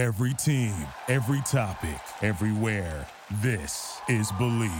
Every 0.00 0.32
team, 0.32 0.72
every 1.08 1.42
topic, 1.42 2.00
everywhere. 2.22 3.06
This 3.42 4.00
is 4.08 4.32
Bleav. 4.32 4.70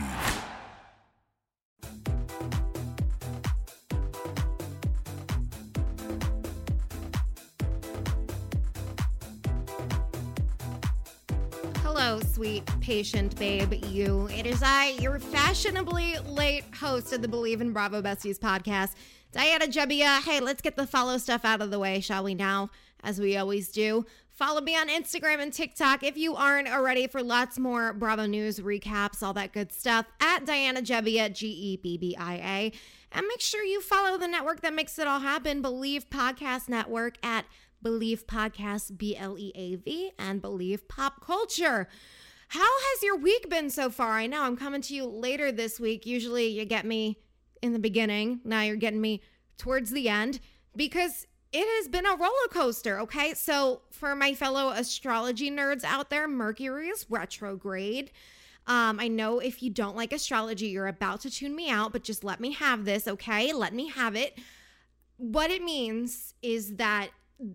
Hello, 11.83 12.19
sweet, 12.21 12.65
patient 12.81 13.39
babe, 13.39 13.75
you. 13.85 14.27
It 14.35 14.47
is 14.47 14.63
I, 14.65 14.97
your 15.03 15.19
fashionably 15.19 16.17
late 16.25 16.65
host 16.75 17.13
of 17.13 17.21
the 17.21 17.29
Bleav 17.29 17.61
in 17.61 17.75
Bravo 17.75 18.01
Besties 18.01 18.39
podcast, 18.39 18.95
Diana 19.33 19.67
Gebbia. 19.67 20.23
Hey, 20.23 20.41
let's 20.41 20.63
get 20.63 20.77
the 20.77 20.87
follow 20.87 21.19
stuff 21.19 21.45
out 21.45 21.61
of 21.61 21.71
the 21.71 21.79
way, 21.79 22.01
shall 22.01 22.25
we 22.25 22.35
now? 22.35 22.71
As 23.03 23.21
we 23.21 23.37
always 23.37 23.71
do. 23.71 24.05
Follow 24.29 24.61
me 24.61 24.75
on 24.77 24.89
Instagram 24.89 25.41
and 25.41 25.53
TikTok 25.53 26.03
if 26.03 26.17
you 26.17 26.35
aren't 26.35 26.69
already 26.69 27.07
for 27.07 27.23
lots 27.23 27.59
more 27.59 27.93
Bravo 27.93 28.27
News 28.27 28.59
recaps, 28.59 29.23
all 29.23 29.35
that 29.35 29.53
good 29.53 29.71
stuff, 29.71 30.07
at 30.19 30.47
Diana 30.47 30.81
Gebbia, 30.81 31.33
G 31.33 31.49
E 31.49 31.77
B 31.77 31.99
B 31.99 32.17
I 32.19 32.35
A. 32.35 32.73
And 33.13 33.27
make 33.27 33.41
sure 33.41 33.63
you 33.63 33.81
follow 33.81 34.17
the 34.17 34.29
network 34.29 34.63
that 34.63 34.73
makes 34.73 34.99
it 34.99 35.07
all 35.07 35.21
happen, 35.21 35.63
Bleav 35.63 36.07
Podcast 36.07 36.69
Network 36.69 37.17
at 37.23 37.45
Bleav 37.85 38.25
Podcast, 38.25 38.97
B 38.97 39.17
L 39.17 39.39
E 39.39 39.53
A 39.55 39.75
V, 39.77 40.13
and 40.19 40.43
Bleav 40.43 40.89
Pop 40.89 41.25
Culture. 41.25 41.89
How 42.49 42.61
has 42.61 43.03
your 43.03 43.17
week 43.17 43.49
been 43.49 43.71
so 43.71 43.91
far? 43.91 44.13
I 44.13 44.27
know 44.27 44.43
I'm 44.43 44.57
coming 44.57 44.83
to 44.83 44.95
you 44.95 45.07
later 45.07 45.53
this 45.53 45.79
week. 45.79 46.07
Usually 46.07 46.47
you 46.49 46.65
get 46.65 46.85
me 46.85 47.19
in 47.63 47.73
the 47.73 47.79
beginning. 47.79 48.41
Now 48.45 48.63
you're 48.63 48.77
getting 48.77 49.01
me 49.01 49.23
towards 49.57 49.91
the 49.91 50.09
end 50.09 50.41
because 50.75 51.27
it 51.53 51.67
has 51.79 51.89
been 51.89 52.07
a 52.07 52.17
roller 52.17 52.49
coaster. 52.51 53.01
Okay. 53.01 53.35
So, 53.35 53.83
for 53.91 54.15
my 54.15 54.35
fellow 54.35 54.71
astrology 54.71 55.51
nerds 55.51 55.85
out 55.85 56.11
there, 56.11 56.29
Mercury 56.29 56.89
is 56.89 57.07
retrograde. 57.09 58.11
Um, 58.67 59.01
I 59.01 59.09
know 59.09 59.41
if 59.41 59.63
you 59.63 59.71
don't 59.71 59.97
like 59.97 60.13
astrology, 60.13 60.67
you're 60.69 60.87
about 60.87 61.23
to 61.23 61.31
tune 61.31 61.57
me 61.57 61.69
out, 61.71 61.93
but 61.93 62.05
just 62.05 62.23
let 62.23 62.41
me 62.41 62.53
have 62.53 62.85
this. 62.85 63.09
Okay. 63.09 63.53
Let 63.53 63.75
me 63.75 63.89
have 63.89 64.15
it. 64.15 64.39
What 65.17 65.51
it 65.51 65.63
means 65.63 66.35
is 66.41 66.77
that 66.77 67.09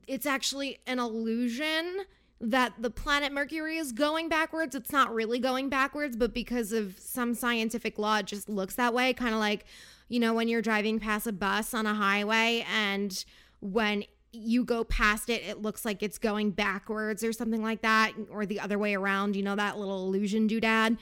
it's 0.08 0.26
actually 0.26 0.80
an 0.88 1.00
illusion 1.00 2.02
that 2.42 2.74
the 2.80 2.90
planet 2.90 3.32
Mercury 3.32 3.78
is 3.78 3.92
going 3.92 4.28
backwards. 4.30 4.76
It's 4.76 4.92
not 4.92 5.14
really 5.14 5.40
going 5.40 5.70
backwards, 5.70 6.18
but 6.18 6.34
because 6.34 6.74
of 6.74 7.00
some 7.00 7.34
scientific 7.34 7.98
law, 7.98 8.18
it 8.18 8.26
just 8.26 8.50
looks 8.50 8.76
that 8.76 8.94
way. 8.94 9.14
Kind 9.14 9.34
of 9.34 9.40
like, 9.40 9.66
you 10.10 10.20
know, 10.20 10.34
when 10.34 10.48
you're 10.48 10.62
driving 10.62 11.00
past 11.00 11.28
a 11.28 11.32
bus 11.32 11.74
on 11.74 11.86
a 11.86 11.94
highway 11.94 12.66
and 12.72 13.24
when 13.66 14.06
you 14.32 14.64
go 14.64 14.84
past 14.84 15.30
it, 15.30 15.44
it 15.44 15.62
looks 15.62 15.86
like 15.86 16.04
it's 16.04 16.18
going 16.18 16.52
backwards 16.52 17.24
or 17.24 17.34
something 17.34 17.64
like 17.64 17.82
that, 17.82 18.14
or 18.30 18.46
the 18.46 18.60
other 18.60 18.78
way 18.78 18.94
around. 18.94 19.36
You 19.36 19.44
know, 19.44 19.56
that 19.56 19.78
little 19.78 20.06
illusion 20.06 20.48
doodad. 20.48 20.98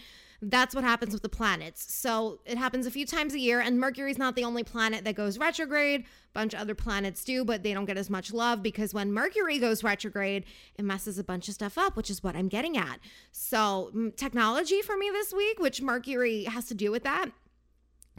That's 0.45 0.75
what 0.75 0.83
happens 0.83 1.13
with 1.13 1.21
the 1.21 1.29
planets. 1.29 1.93
So 1.93 2.41
it 2.45 2.57
happens 2.57 2.85
a 2.85 2.91
few 2.91 3.05
times 3.05 3.33
a 3.33 3.39
year, 3.39 3.61
and 3.61 3.79
Mercury's 3.79 4.17
not 4.17 4.35
the 4.35 4.43
only 4.43 4.63
planet 4.63 5.05
that 5.05 5.15
goes 5.15 5.37
retrograde. 5.37 6.01
A 6.01 6.05
bunch 6.33 6.53
of 6.53 6.59
other 6.59 6.75
planets 6.75 7.23
do, 7.23 7.45
but 7.45 7.63
they 7.63 7.73
don't 7.73 7.85
get 7.85 7.97
as 7.97 8.09
much 8.09 8.33
love 8.33 8.61
because 8.61 8.93
when 8.93 9.13
Mercury 9.13 9.57
goes 9.57 9.83
retrograde, 9.83 10.43
it 10.75 10.83
messes 10.83 11.17
a 11.17 11.23
bunch 11.23 11.47
of 11.47 11.53
stuff 11.53 11.77
up, 11.77 11.95
which 11.95 12.09
is 12.09 12.21
what 12.23 12.35
I'm 12.35 12.49
getting 12.49 12.75
at. 12.75 12.99
So, 13.31 14.11
technology 14.17 14.81
for 14.81 14.97
me 14.97 15.09
this 15.11 15.33
week, 15.33 15.59
which 15.59 15.81
Mercury 15.81 16.43
has 16.43 16.65
to 16.65 16.73
do 16.73 16.91
with 16.91 17.03
that, 17.03 17.27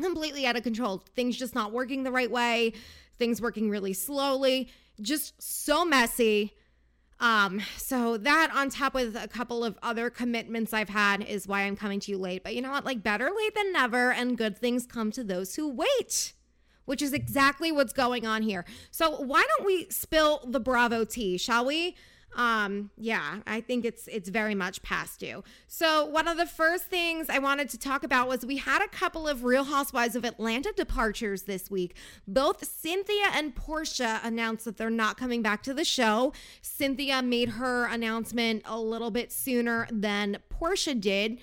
completely 0.01 0.47
out 0.47 0.57
of 0.57 0.63
control. 0.63 1.03
Things 1.15 1.37
just 1.37 1.55
not 1.55 1.73
working 1.73 2.05
the 2.05 2.13
right 2.13 2.31
way, 2.31 2.73
things 3.19 3.41
working 3.41 3.71
really 3.71 3.93
slowly, 3.93 4.69
just 5.01 5.41
so 5.43 5.85
messy. 5.85 6.55
Um, 7.21 7.61
so 7.77 8.17
that 8.19 8.51
on 8.55 8.71
top 8.71 8.95
with 8.95 9.17
a 9.17 9.29
couple 9.29 9.65
of 9.65 9.79
other 9.83 10.11
commitments 10.11 10.73
I've 10.73 10.89
had 10.89 11.23
is 11.23 11.47
why 11.47 11.63
I'm 11.63 11.77
coming 11.77 12.01
to 12.01 12.11
you 12.11 12.19
late. 12.19 12.43
But 12.43 12.55
you 12.55 12.63
know 12.63 12.71
what? 12.71 12.85
Like 12.85 13.03
better 13.03 13.31
late 13.35 13.55
than 13.55 13.73
never, 13.73 14.13
and 14.13 14.37
good 14.37 14.59
things 14.59 14.87
come 14.87 15.11
to 15.13 15.25
those 15.25 15.55
who 15.55 15.69
wait, 15.69 16.33
which 16.85 17.01
is 17.01 17.13
exactly 17.13 17.71
what's 17.71 17.93
going 17.93 18.27
on 18.27 18.43
here. 18.43 18.65
So 18.91 19.11
why 19.11 19.45
don't 19.57 19.67
we 19.67 19.87
spill 19.91 20.41
the 20.47 20.61
Bravo 20.61 21.05
tea, 21.05 21.39
shall 21.39 21.65
we? 21.65 21.97
Um, 22.35 22.91
yeah, 22.97 23.41
I 23.47 23.61
think 23.61 23.85
it's 23.85 24.09
it's 24.09 24.29
very 24.29 24.55
much 24.55 24.83
past 24.83 25.21
due. 25.21 25.45
So 25.69 26.05
one 26.05 26.27
of 26.27 26.37
the 26.37 26.47
first 26.47 26.87
things 26.87 27.29
I 27.29 27.39
wanted 27.39 27.69
to 27.71 27.79
talk 27.79 28.03
about 28.03 28.29
was 28.29 28.45
we 28.45 28.57
had 28.57 28.83
a 28.83 28.89
couple 28.89 29.29
of 29.29 29.45
Real 29.45 29.65
Housewives 29.65 30.17
of 30.17 30.25
Atlanta 30.25 30.73
departures 30.73 31.43
this 31.43 31.71
week. 31.71 31.95
Both 32.27 32.65
Cynthia 32.65 33.31
and 33.33 33.55
Porsha 33.55 34.25
announced 34.25 34.65
that 34.65 34.77
they're 34.77 34.91
not 34.91 35.17
coming 35.17 35.43
back 35.43 35.63
to 35.65 35.75
the 35.75 35.85
show. 35.85 36.33
Cynthia 36.61 37.23
made 37.23 37.51
her 37.51 37.87
announcement 37.87 38.63
a 38.65 38.81
little 38.81 39.11
bit 39.11 39.31
sooner 39.31 39.87
than 39.91 40.39
Porsha 40.51 41.01
did. 41.01 41.39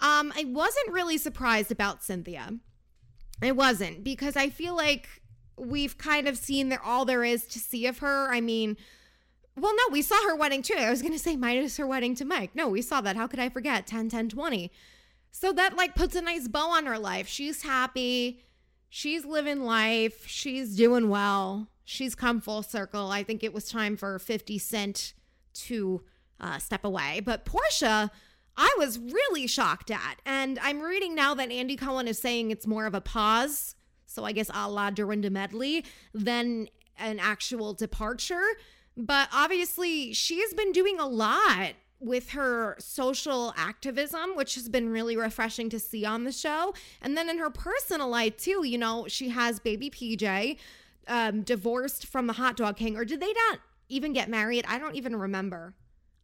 Um, 0.00 0.32
I 0.36 0.44
wasn't 0.44 0.88
really 0.88 1.18
surprised 1.18 1.70
about 1.70 2.02
Cynthia. 2.02 2.58
I 3.40 3.52
wasn't 3.52 4.02
because 4.02 4.36
I 4.36 4.48
feel 4.50 4.76
like 4.76 5.08
we've 5.56 5.96
kind 5.98 6.26
of 6.26 6.36
seen 6.36 6.68
that 6.70 6.80
all 6.84 7.04
there 7.04 7.22
is 7.22 7.46
to 7.46 7.60
see 7.60 7.86
of 7.86 7.98
her. 7.98 8.32
I 8.32 8.40
mean, 8.40 8.76
well, 9.56 9.74
no, 9.74 9.82
we 9.92 10.02
saw 10.02 10.16
her 10.26 10.36
wedding 10.36 10.62
too. 10.62 10.74
I 10.78 10.90
was 10.90 11.02
going 11.02 11.12
to 11.12 11.18
say 11.18 11.36
minus 11.36 11.76
her 11.76 11.86
wedding 11.86 12.14
to 12.16 12.24
Mike. 12.24 12.54
No, 12.54 12.68
we 12.68 12.82
saw 12.82 13.00
that. 13.02 13.16
How 13.16 13.26
could 13.26 13.40
I 13.40 13.48
forget? 13.48 13.86
10, 13.86 14.08
10, 14.08 14.30
20. 14.30 14.70
So 15.30 15.52
that 15.52 15.76
like 15.76 15.94
puts 15.94 16.14
a 16.14 16.22
nice 16.22 16.48
bow 16.48 16.70
on 16.70 16.86
her 16.86 16.98
life. 16.98 17.28
She's 17.28 17.62
happy. 17.62 18.42
She's 18.88 19.24
living 19.24 19.64
life. 19.64 20.26
She's 20.26 20.76
doing 20.76 21.08
well. 21.08 21.68
She's 21.84 22.14
come 22.14 22.40
full 22.40 22.62
circle. 22.62 23.10
I 23.10 23.22
think 23.22 23.42
it 23.42 23.52
was 23.52 23.68
time 23.68 23.96
for 23.96 24.18
50 24.18 24.58
Cent 24.58 25.14
to 25.54 26.02
uh, 26.40 26.58
step 26.58 26.84
away. 26.84 27.20
But 27.24 27.44
Porsha, 27.44 28.10
I 28.56 28.74
was 28.78 28.98
really 28.98 29.46
shocked 29.46 29.90
at. 29.90 30.20
And 30.24 30.58
I'm 30.62 30.80
reading 30.80 31.14
now 31.14 31.34
that 31.34 31.50
Andy 31.50 31.76
Cohen 31.76 32.08
is 32.08 32.18
saying 32.18 32.50
it's 32.50 32.66
more 32.66 32.86
of 32.86 32.94
a 32.94 33.00
pause. 33.00 33.74
So 34.06 34.24
I 34.24 34.32
guess 34.32 34.50
a 34.52 34.68
la 34.68 34.90
Dorinda 34.90 35.30
Medley 35.30 35.84
than 36.12 36.68
an 36.98 37.18
actual 37.18 37.72
departure. 37.72 38.44
But 38.96 39.28
obviously, 39.32 40.12
she's 40.12 40.52
been 40.54 40.72
doing 40.72 40.98
a 40.98 41.06
lot 41.06 41.74
with 42.02 42.30
her 42.30 42.76
social 42.78 43.54
activism, 43.56 44.34
which 44.34 44.56
has 44.56 44.68
been 44.68 44.88
really 44.88 45.16
refreshing 45.16 45.70
to 45.70 45.78
see 45.78 46.04
on 46.04 46.24
the 46.24 46.32
show. 46.32 46.74
And 47.00 47.16
then 47.16 47.28
in 47.28 47.38
her 47.38 47.50
personal 47.50 48.08
life, 48.08 48.36
too, 48.36 48.66
you 48.66 48.76
know, 48.76 49.06
she 49.08 49.28
has 49.28 49.60
baby 49.60 49.88
PJ, 49.88 50.58
um, 51.06 51.42
divorced 51.42 52.06
from 52.06 52.26
the 52.26 52.34
hot 52.34 52.56
dog 52.56 52.76
king, 52.76 52.96
or 52.96 53.04
did 53.04 53.20
they 53.20 53.32
not 53.32 53.60
even 53.88 54.12
get 54.12 54.28
married? 54.28 54.64
I 54.68 54.78
don't 54.78 54.96
even 54.96 55.14
remember. 55.14 55.74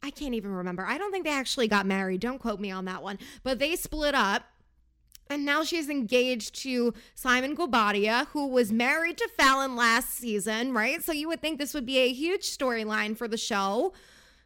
I 0.03 0.11
can't 0.11 0.33
even 0.33 0.51
remember. 0.51 0.85
I 0.85 0.97
don't 0.97 1.11
think 1.11 1.25
they 1.25 1.31
actually 1.31 1.67
got 1.67 1.85
married. 1.85 2.21
Don't 2.21 2.39
quote 2.39 2.59
me 2.59 2.71
on 2.71 2.85
that 2.85 3.03
one. 3.03 3.19
But 3.43 3.59
they 3.59 3.75
split 3.75 4.15
up. 4.15 4.43
And 5.31 5.45
now 5.45 5.63
she's 5.63 5.89
engaged 5.89 6.55
to 6.63 6.91
Simon 7.13 7.55
Guobadia, 7.55 8.27
who 8.29 8.47
was 8.47 8.71
married 8.71 9.19
to 9.19 9.29
Falynn 9.37 9.77
last 9.77 10.15
season, 10.15 10.73
right? 10.73 11.03
So 11.03 11.11
you 11.11 11.27
would 11.27 11.39
think 11.39 11.59
this 11.59 11.75
would 11.75 11.85
be 11.85 11.99
a 11.99 12.11
huge 12.11 12.41
storyline 12.41 13.15
for 13.15 13.27
the 13.27 13.37
show. 13.37 13.93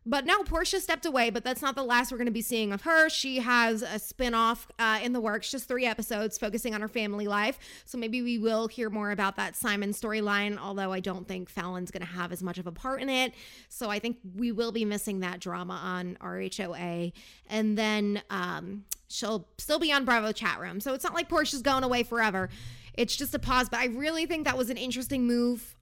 But 0.05 0.25
no, 0.25 0.43
Porsha 0.43 0.79
stepped 0.79 1.05
away, 1.05 1.29
but 1.29 1.45
that's 1.45 1.61
not 1.61 1.75
the 1.75 1.83
last 1.83 2.11
we're 2.11 2.17
going 2.17 2.25
to 2.25 2.31
be 2.31 2.41
seeing 2.41 2.73
of 2.73 2.81
her. 2.81 3.09
She 3.09 3.39
has 3.39 3.81
a 3.81 3.95
spinoff 3.95 4.65
uh, 4.77 4.99
in 5.01 5.13
the 5.13 5.21
works, 5.21 5.49
just 5.49 5.67
three 5.67 5.85
episodes 5.85 6.37
focusing 6.37 6.75
on 6.75 6.81
her 6.81 6.89
family 6.89 7.25
life. 7.25 7.57
So 7.85 7.97
maybe 7.97 8.21
we 8.21 8.37
will 8.37 8.67
hear 8.67 8.89
more 8.89 9.11
about 9.11 9.37
that 9.37 9.55
Simon 9.55 9.91
storyline, 9.91 10.57
although 10.57 10.91
I 10.91 10.99
don't 10.99 11.25
think 11.25 11.49
Falynn's 11.49 11.89
going 11.89 12.05
to 12.05 12.13
have 12.13 12.33
as 12.33 12.43
much 12.43 12.57
of 12.57 12.67
a 12.67 12.71
part 12.71 13.01
in 13.01 13.09
it. 13.09 13.33
So 13.69 13.89
I 13.89 13.99
think 13.99 14.17
we 14.35 14.51
will 14.51 14.73
be 14.73 14.83
missing 14.83 15.21
that 15.21 15.39
drama 15.39 15.79
on 15.81 16.17
RHOA. 16.21 17.13
And 17.47 17.77
then 17.77 18.21
um, 18.29 18.83
she'll 19.07 19.47
still 19.57 19.79
be 19.79 19.93
on 19.93 20.03
Bravo 20.03 20.33
chat 20.33 20.59
room. 20.59 20.81
So 20.81 20.93
it's 20.93 21.05
not 21.05 21.13
like 21.13 21.29
Porsha's 21.29 21.61
going 21.61 21.83
away 21.85 22.03
forever. 22.03 22.49
It's 22.93 23.15
just 23.15 23.33
a 23.33 23.39
pause. 23.39 23.69
But 23.69 23.79
I 23.79 23.85
really 23.85 24.25
think 24.25 24.45
that 24.45 24.57
was 24.57 24.69
an 24.69 24.77
interesting 24.77 25.25
move 25.25 25.77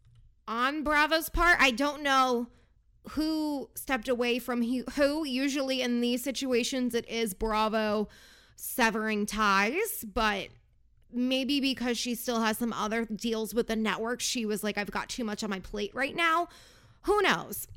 on 0.47 0.83
Bravo's 0.83 1.29
part. 1.29 1.57
I 1.59 1.71
don't 1.71 2.03
know 2.03 2.47
who 3.09 3.69
stepped 3.75 4.07
away 4.07 4.39
from 4.39 4.63
who. 4.63 5.25
Usually 5.25 5.81
in 5.81 6.01
these 6.01 6.23
situations, 6.23 6.93
it 6.93 7.07
is 7.09 7.33
Bravo 7.33 8.07
severing 8.55 9.25
ties, 9.25 10.05
but 10.13 10.47
maybe 11.11 11.59
because 11.59 11.97
she 11.97 12.15
still 12.15 12.41
has 12.41 12.57
some 12.57 12.73
other 12.73 13.05
deals 13.05 13.53
with 13.53 13.67
the 13.67 13.75
network, 13.75 14.21
she 14.21 14.45
was 14.45 14.63
like, 14.63 14.77
I've 14.77 14.91
got 14.91 15.09
too 15.09 15.23
much 15.23 15.43
on 15.43 15.49
my 15.49 15.59
plate 15.59 15.91
right 15.93 16.15
now. 16.15 16.47
Who 17.03 17.21
knows? 17.21 17.67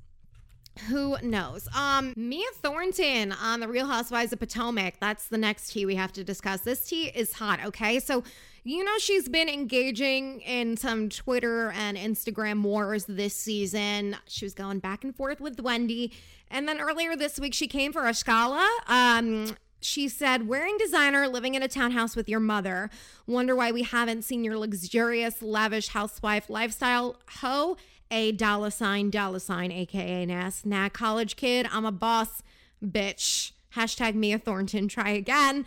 Who 0.89 1.17
knows? 1.23 1.69
Um, 1.75 2.13
Mia 2.17 2.49
Thornton 2.57 3.33
on 3.33 3.61
the 3.61 3.69
Real 3.69 3.87
Housewives 3.87 4.33
of 4.33 4.41
Potomac. 4.41 4.95
That's 5.01 5.29
the 5.29 5.39
next 5.39 5.73
tea 5.73 5.87
we 5.87 5.95
have 5.95 6.13
to 6.13 6.25
discuss. 6.25 6.61
This 6.61 6.87
tea 6.87 7.13
is 7.15 7.35
hot, 7.35 7.65
okay? 7.65 8.01
So 8.01 8.25
you 8.65 8.83
know, 8.83 8.99
she's 8.99 9.29
been 9.29 9.49
engaging 9.49 10.41
in 10.41 10.79
some 10.79 11.11
Twitter 11.11 11.71
and 11.73 11.99
Instagram 11.99 12.63
wars 12.63 13.05
this 13.05 13.35
season. 13.37 14.17
She 14.27 14.47
was 14.47 14.55
going 14.55 14.79
back 14.79 15.05
and 15.05 15.15
forth 15.15 15.39
with 15.41 15.61
Wendy. 15.61 16.13
And 16.51 16.67
then 16.67 16.81
earlier 16.81 17.15
this 17.15 17.39
week, 17.39 17.53
she 17.53 17.69
came 17.69 17.93
for 17.93 18.07
Askale. 18.07 18.67
Um, 18.87 19.57
she 19.83 20.09
said, 20.09 20.49
wearing 20.49 20.79
designer, 20.79 21.29
living 21.29 21.55
in 21.55 21.63
a 21.63 21.69
townhouse 21.69 22.17
with 22.17 22.27
your 22.27 22.41
mother. 22.41 22.89
Wonder 23.27 23.55
why 23.55 23.71
we 23.71 23.83
haven't 23.83 24.23
seen 24.23 24.43
your 24.43 24.57
luxurious, 24.57 25.43
lavish 25.43 25.89
housewife 25.89 26.49
lifestyle. 26.49 27.17
Ho, 27.41 27.77
a 28.11 28.33
dollar 28.33 28.71
sign, 28.71 29.11
dollar 29.11 29.41
sign, 29.41 29.73
aka 29.73 30.25
Nas. 30.25 30.65
Nah, 30.65 30.89
college 30.89 31.37
kid, 31.37 31.69
I'm 31.71 31.85
a 31.85 31.93
boss 31.93 32.43
bitch. 32.83 33.53
Hashtag 33.77 34.15
Mia 34.15 34.39
Thornton, 34.39 34.89
try 34.89 35.11
again. 35.11 35.67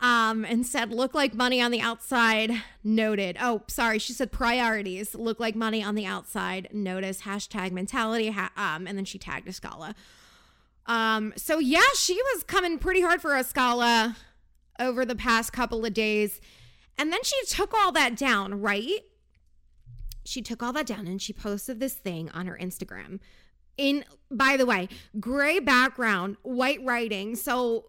Um, 0.00 0.44
and 0.44 0.66
said, 0.66 0.90
look 0.90 1.14
like 1.14 1.34
money 1.34 1.62
on 1.62 1.70
the 1.70 1.80
outside. 1.80 2.50
Noted. 2.82 3.38
Oh, 3.40 3.62
sorry. 3.68 3.98
She 3.98 4.12
said 4.12 4.32
priorities 4.32 5.14
look 5.14 5.40
like 5.40 5.54
money 5.54 5.82
on 5.82 5.94
the 5.94 6.04
outside. 6.04 6.68
Notice 6.72 7.22
hashtag 7.22 7.70
mentality. 7.70 8.30
Ha- 8.30 8.50
um, 8.56 8.86
and 8.86 8.98
then 8.98 9.04
she 9.04 9.18
tagged 9.18 9.46
Askale. 9.48 9.94
Um, 10.86 11.32
so 11.36 11.58
yeah, 11.58 11.80
she 11.96 12.14
was 12.34 12.42
coming 12.42 12.78
pretty 12.78 13.00
hard 13.00 13.22
for 13.22 13.30
Askale 13.30 14.14
over 14.78 15.04
the 15.04 15.16
past 15.16 15.52
couple 15.52 15.84
of 15.84 15.94
days. 15.94 16.40
And 16.98 17.12
then 17.12 17.22
she 17.22 17.36
took 17.46 17.72
all 17.74 17.92
that 17.92 18.16
down, 18.16 18.60
right? 18.60 19.00
She 20.24 20.42
took 20.42 20.62
all 20.62 20.72
that 20.72 20.86
down 20.86 21.06
and 21.06 21.20
she 21.20 21.32
posted 21.32 21.80
this 21.80 21.94
thing 21.94 22.30
on 22.30 22.46
her 22.46 22.58
Instagram. 22.60 23.20
In 23.76 24.04
by 24.30 24.56
the 24.56 24.66
way, 24.66 24.88
gray 25.18 25.58
background, 25.58 26.36
white 26.42 26.82
writing. 26.84 27.34
So 27.36 27.86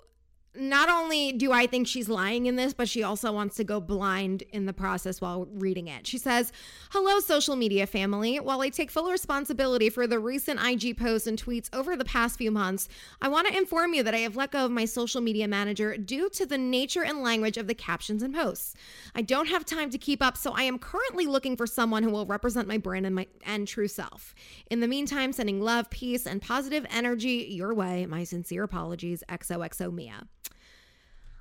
not 0.58 0.90
only 0.90 1.32
do 1.32 1.52
I 1.52 1.68
think 1.68 1.88
she's 1.88 2.10
lying 2.10 2.46
in 2.46 2.56
this, 2.56 2.74
but 2.74 2.88
she 2.90 3.04
also 3.04 3.32
wants 3.32 3.56
to 3.58 3.64
go 3.64 3.80
blind 3.80 4.44
in 4.52 4.66
the 4.66 4.74
process 4.74 5.22
while 5.22 5.48
reading 5.54 5.88
it. 5.88 6.08
She 6.08 6.18
says, 6.18 6.52
Hello, 6.92 7.20
social 7.20 7.56
media 7.56 7.88
family. 7.88 8.40
While 8.40 8.62
I 8.62 8.70
take 8.70 8.92
full 8.92 9.12
responsibility 9.12 9.90
for 9.90 10.08
the 10.08 10.20
recent 10.20 10.60
IG 10.64 10.98
posts 10.98 11.28
and 11.28 11.42
tweets 11.42 11.70
over 11.74 11.96
the 11.96 12.06
past 12.06 12.38
few 12.38 12.52
months, 12.52 12.88
I 13.22 13.28
want 13.28 13.48
to 13.48 13.58
inform 13.58 13.94
you 13.94 14.04
that 14.04 14.16
I 14.16 14.20
have 14.20 14.36
let 14.36 14.52
go 14.52 14.66
of 14.66 14.72
my 14.72 14.86
social 14.86 15.22
media 15.22 15.48
manager 15.48 15.98
due 15.98 16.30
to 16.32 16.46
the 16.46 16.58
nature 16.58 17.04
and 17.04 17.22
language 17.22 17.58
of 17.58 17.68
the 17.68 17.76
captions 17.76 18.24
and 18.24 18.34
posts. 18.34 18.76
I 19.14 19.22
don't 19.22 19.48
have 19.50 19.66
time 19.66 19.90
to 19.90 19.98
keep 19.98 20.22
up, 20.22 20.38
so 20.38 20.52
I 20.52 20.64
am 20.64 20.80
currently 20.80 21.26
looking 21.26 21.56
for 21.58 21.68
someone 21.68 22.04
who 22.04 22.12
will 22.12 22.26
represent 22.26 22.68
my 22.68 22.78
brand 22.78 23.06
and 23.06 23.16
my 23.16 23.28
and 23.46 23.68
true 23.68 23.88
self. 23.88 24.34
In 24.70 24.80
the 24.80 24.88
meantime, 24.88 25.34
sending 25.34 25.62
love, 25.62 25.90
peace, 25.90 26.26
and 26.26 26.42
positive 26.42 26.86
energy 26.90 27.48
your 27.50 27.74
way. 27.74 28.06
My 28.06 28.24
sincere 28.24 28.64
apologies, 28.64 29.24
XOXO 29.30 29.94
Mia. 29.94 30.28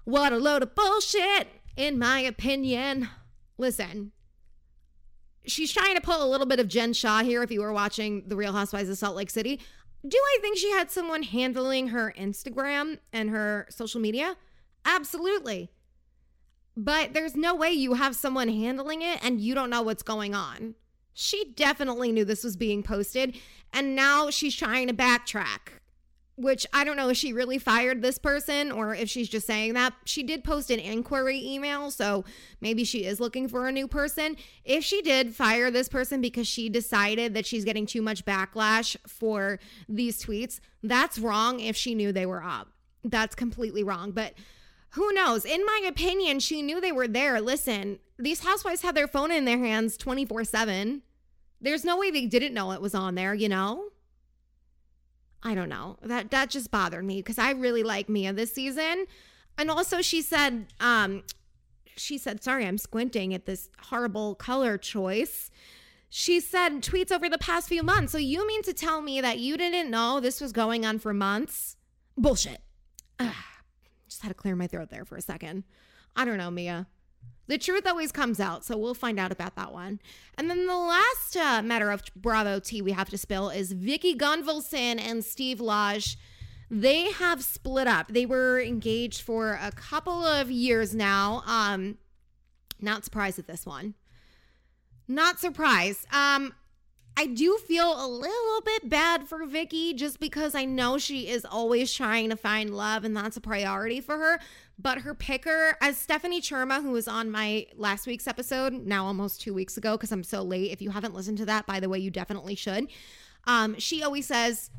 What 0.05 0.33
a 0.33 0.37
load 0.37 0.62
of 0.62 0.75
bullshit, 0.75 1.49
in 1.77 1.99
my 1.99 2.21
opinion. 2.21 3.09
Listen, 3.56 4.12
she's 5.47 5.73
trying 5.73 5.95
to 5.95 6.01
pull 6.01 6.23
a 6.23 6.29
little 6.31 6.47
bit 6.47 6.61
of 6.61 6.69
Jen 6.69 6.93
Shaw 6.93 7.23
here 7.23 7.43
if 7.43 7.51
you 7.51 7.62
were 7.62 7.73
watching 7.73 8.25
The 8.27 8.37
Real 8.37 8.53
Housewives 8.53 8.91
of 8.91 8.99
Salt 8.99 9.17
Lake 9.17 9.31
City. 9.31 9.61
Do 10.06 10.19
I 10.19 10.39
think 10.43 10.59
she 10.59 10.71
had 10.71 10.91
someone 10.91 11.23
handling 11.23 11.89
her 11.89 12.12
Instagram 12.19 12.99
and 13.12 13.31
her 13.31 13.67
social 13.71 14.01
media? 14.01 14.37
Absolutely. 14.85 15.71
But 16.77 17.15
there's 17.15 17.35
no 17.35 17.55
way 17.55 17.71
you 17.71 17.95
have 17.95 18.15
someone 18.15 18.49
handling 18.49 19.00
it 19.00 19.25
and 19.25 19.41
you 19.41 19.55
don't 19.55 19.71
know 19.71 19.83
what's 19.83 20.03
going 20.03 20.35
on. 20.35 20.75
She 21.15 21.53
definitely 21.57 22.12
knew 22.12 22.25
this 22.25 22.45
was 22.45 22.57
being 22.57 22.83
posted, 22.83 23.39
and 23.73 23.95
now 23.95 24.31
she's 24.31 24.57
trying 24.57 24.89
to 24.89 24.95
backtrack 24.95 25.79
which 26.37 26.67
I 26.73 26.85
don't 26.85 26.97
know 26.97 27.11
if 27.11 27.17
she 27.17 27.33
really 27.33 27.59
fired 27.59 28.03
this 28.03 28.19
person 28.19 28.73
or 28.73 28.95
if 28.95 29.09
she's 29.09 29.29
just 29.29 29.47
saying 29.47 29.75
that. 29.75 29.95
She 30.05 30.23
did 30.23 30.43
post 30.43 30.71
an 30.71 30.81
inquiry 30.81 31.41
email, 31.45 31.91
so 31.91 32.25
maybe 32.61 32.85
she 32.85 33.05
is 33.05 33.21
looking 33.21 33.49
for 33.49 33.69
a 33.69 33.73
new 33.73 33.87
person. 33.87 34.37
If 34.65 34.85
she 34.85 35.01
did 35.01 35.35
fire 35.35 35.71
this 35.71 35.89
person 35.89 36.21
because 36.21 36.47
she 36.47 36.69
decided 36.69 37.35
that 37.35 37.47
she's 37.47 37.65
getting 37.65 37.87
too 37.87 38.03
much 38.03 38.25
backlash 38.25 38.97
for 39.07 39.61
these 39.89 40.23
tweets, 40.23 40.61
that's 40.83 41.19
wrong 41.19 41.61
if 41.61 41.77
she 41.77 41.95
knew 41.95 42.13
they 42.13 42.27
were 42.27 42.43
up. 42.43 42.69
That's 43.05 43.35
completely 43.35 43.85
wrong. 43.85 44.11
But 44.11 44.35
who 44.91 45.13
knows? 45.13 45.45
In 45.45 45.65
my 45.65 45.83
opinion, 45.87 46.41
she 46.41 46.63
knew 46.63 46.81
they 46.81 46.93
were 46.93 47.09
there. 47.09 47.41
Listen, 47.41 47.99
these 48.19 48.41
housewives 48.41 48.83
had 48.83 48.95
their 48.95 49.09
phone 49.09 49.31
in 49.31 49.45
their 49.45 49.59
hands 49.59 49.97
24 49.97 50.45
7. 50.45 51.03
There's 51.61 51.85
no 51.85 51.97
way 51.97 52.11
they 52.11 52.27
didn't 52.27 52.55
know 52.55 52.73
it 52.73 52.81
was 52.81 52.95
on 52.95 53.15
there, 53.15 53.35
you 53.35 53.49
know? 53.49 53.89
I 55.44 55.55
don't 55.55 55.69
know. 55.69 55.99
That 56.02 56.31
that 56.31 56.50
just 56.50 56.70
bothered 56.70 57.05
me 57.05 57.17
because 57.17 57.38
I 57.38 57.50
really 57.50 57.82
like 57.82 58.08
Mia 58.08 58.32
this 58.32 58.52
season. 58.52 59.06
And 59.58 59.70
also 59.70 60.00
she 60.00 60.23
said, 60.23 60.67
um, 60.81 61.23
she 61.96 62.19
said, 62.19 62.43
sorry, 62.43 62.67
I'm 62.67 62.79
squinting 62.79 63.35
at 63.35 63.46
this 63.46 63.69
horrible 63.79 64.35
color 64.35 64.79
choice. 64.79 65.50
She 66.08 66.41
said 66.41 66.81
tweets 66.81 67.12
over 67.12 67.29
the 67.29 67.38
past 67.38 67.69
few 67.69 67.82
months. 67.82 68.12
So 68.12 68.19
you 68.19 68.46
mean 68.46 68.62
to 68.62 68.73
tell 68.73 69.02
me 69.02 69.20
that 69.20 69.38
you 69.38 69.56
didn't 69.56 69.91
know 69.91 70.19
this 70.20 70.41
was 70.41 70.52
going 70.52 70.87
on 70.87 70.99
for 70.99 71.12
months? 71.12 71.76
Bullshit. 72.17 72.61
Ugh. 73.19 73.35
Just 74.08 74.23
had 74.23 74.29
to 74.29 74.35
clear 74.35 74.56
my 74.56 74.67
throat 74.67 74.90
there 74.90 75.05
for 75.05 75.17
a 75.17 75.20
second. 75.20 75.64
I 76.17 76.25
don't 76.25 76.38
know, 76.38 76.50
Mia. 76.50 76.87
The 77.46 77.58
truth 77.58 77.87
always 77.87 78.11
comes 78.11 78.41
out, 78.41 78.64
so 78.64 78.76
we'll 78.76 78.94
find 78.94 79.20
out 79.20 79.31
about 79.31 79.55
that 79.56 79.73
one. 79.73 80.00
And 80.37 80.49
then 80.49 80.67
the 80.67 80.76
last 80.76 81.37
uh, 81.37 81.62
matter 81.62 81.91
of 81.91 82.02
Bravo 82.17 82.58
tea 82.58 82.81
we 82.81 82.93
have 82.93 83.11
to 83.11 83.19
spill 83.19 83.50
is 83.50 83.73
Vicki 83.73 84.17
Gunvalson 84.17 84.99
and 84.99 85.25
Steve 85.25 85.61
Lodge. 85.61 86.17
They 86.70 87.12
have 87.12 87.44
split 87.44 87.87
up. 87.87 88.08
They 88.08 88.25
were 88.25 88.61
engaged 88.61 89.20
for 89.20 89.58
a 89.61 89.70
couple 89.70 90.25
of 90.25 90.50
years 90.50 90.94
now. 90.94 91.43
Um, 91.46 91.99
not 92.81 93.05
surprised 93.05 93.38
at 93.38 93.47
this 93.47 93.67
one. 93.67 93.94
Not 95.06 95.38
surprised. 95.38 96.06
Um, 96.12 96.55
I 97.16 97.26
do 97.26 97.58
feel 97.58 97.94
a 98.05 98.08
little 98.08 98.61
bit 98.64 98.88
bad 98.88 99.28
for 99.28 99.46
Vicki 99.46 99.94
just 99.94 100.19
because 100.19 100.55
I 100.55 100.64
know 100.64 100.99
she 100.99 101.28
is 101.28 101.44
always 101.44 101.93
trying 101.93 102.31
to 102.31 102.37
find 102.37 102.75
love 102.75 103.05
and 103.05 103.16
that's 103.16 103.37
a 103.37 103.40
priority 103.40 104.00
for 104.00 104.19
her. 104.19 104.40
But 104.78 104.99
her 104.99 105.14
picker, 105.14 105.76
as 105.81 105.96
Stephanie 105.96 106.40
Cherma, 106.40 106.82
who 106.82 106.90
was 106.90 107.06
on 107.06 107.31
my 107.31 107.66
last 107.76 108.08
week's 108.08 108.26
episode, 108.26 108.72
now 108.72 109.06
almost 109.06 109.40
two 109.40 109.55
weeks 109.55 109.76
ago, 109.76 109.96
because 109.96 110.11
I'm 110.11 110.25
so 110.25 110.43
late. 110.43 110.72
If 110.72 110.82
you 110.82 110.90
haven't 110.90 111.14
listened 111.14 111.38
to 111.38 111.46
that, 111.46 111.66
by 111.66 111.78
the 111.78 111.88
way, 111.88 112.00
you 112.00 112.11
definitely 112.11 112.56
should. 112.56 112.88
Um, 113.44 113.78
she 113.78 114.02
always 114.02 114.26
says, 114.26 114.70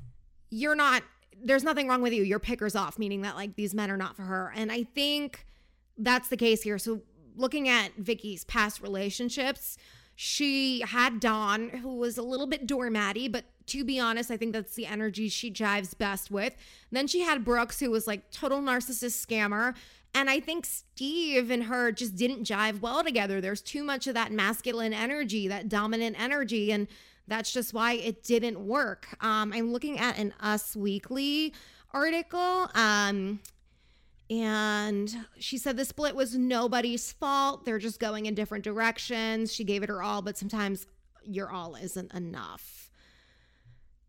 You're 0.49 0.75
not, 0.75 1.03
there's 1.41 1.63
nothing 1.63 1.87
wrong 1.87 2.01
with 2.01 2.11
you. 2.11 2.23
Your 2.23 2.39
picker's 2.39 2.75
off, 2.75 2.99
meaning 2.99 3.21
that 3.21 3.37
like 3.37 3.55
these 3.55 3.73
men 3.73 3.89
are 3.89 3.97
not 3.97 4.17
for 4.17 4.23
her. 4.23 4.51
And 4.53 4.73
I 4.73 4.83
think 4.83 5.45
that's 5.97 6.27
the 6.27 6.37
case 6.37 6.63
here. 6.63 6.77
So 6.77 7.03
looking 7.37 7.69
at 7.69 7.95
Vicki's 7.95 8.43
past 8.43 8.81
relationships, 8.81 9.77
she 10.15 10.81
had 10.81 11.19
Donn, 11.19 11.69
who 11.69 11.95
was 11.95 12.17
a 12.17 12.23
little 12.23 12.47
bit 12.47 12.65
doormatty, 12.65 13.29
but 13.31 13.45
to 13.67 13.83
be 13.83 13.99
honest, 13.99 14.31
I 14.31 14.37
think 14.37 14.53
that's 14.53 14.75
the 14.75 14.85
energy 14.85 15.27
she 15.27 15.51
jives 15.51 15.97
best 15.97 16.31
with. 16.31 16.55
Then 16.91 17.07
she 17.07 17.21
had 17.21 17.43
Brooks, 17.43 17.79
who 17.79 17.91
was 17.91 18.07
like 18.07 18.31
total 18.31 18.61
narcissist 18.61 19.25
scammer. 19.25 19.75
And 20.13 20.29
I 20.29 20.39
think 20.39 20.65
Steve 20.65 21.51
and 21.51 21.63
her 21.63 21.91
just 21.91 22.15
didn't 22.15 22.43
jive 22.43 22.79
well 22.79 23.03
together. 23.03 23.41
There's 23.41 23.61
too 23.61 23.83
much 23.83 24.07
of 24.07 24.13
that 24.13 24.31
masculine 24.31 24.93
energy, 24.93 25.49
that 25.49 25.67
dominant 25.67 26.15
energy. 26.21 26.71
And 26.71 26.87
that's 27.27 27.51
just 27.51 27.73
why 27.73 27.93
it 27.93 28.23
didn't 28.23 28.65
work. 28.65 29.17
Um, 29.19 29.51
I'm 29.51 29.73
looking 29.73 29.99
at 29.99 30.17
an 30.17 30.33
Us 30.39 30.75
Weekly 30.75 31.53
article. 31.91 32.69
Um, 32.75 33.39
and 34.29 35.15
she 35.37 35.57
said 35.57 35.77
the 35.77 35.85
split 35.85 36.15
was 36.15 36.35
nobody's 36.35 37.11
fault. 37.11 37.65
They're 37.65 37.79
just 37.79 37.99
going 37.99 38.25
in 38.25 38.33
different 38.33 38.63
directions. 38.63 39.53
She 39.53 39.63
gave 39.63 39.83
it 39.83 39.89
her 39.89 40.01
all, 40.01 40.21
but 40.21 40.37
sometimes 40.37 40.87
your 41.23 41.51
all 41.51 41.75
isn't 41.75 42.13
enough. 42.13 42.89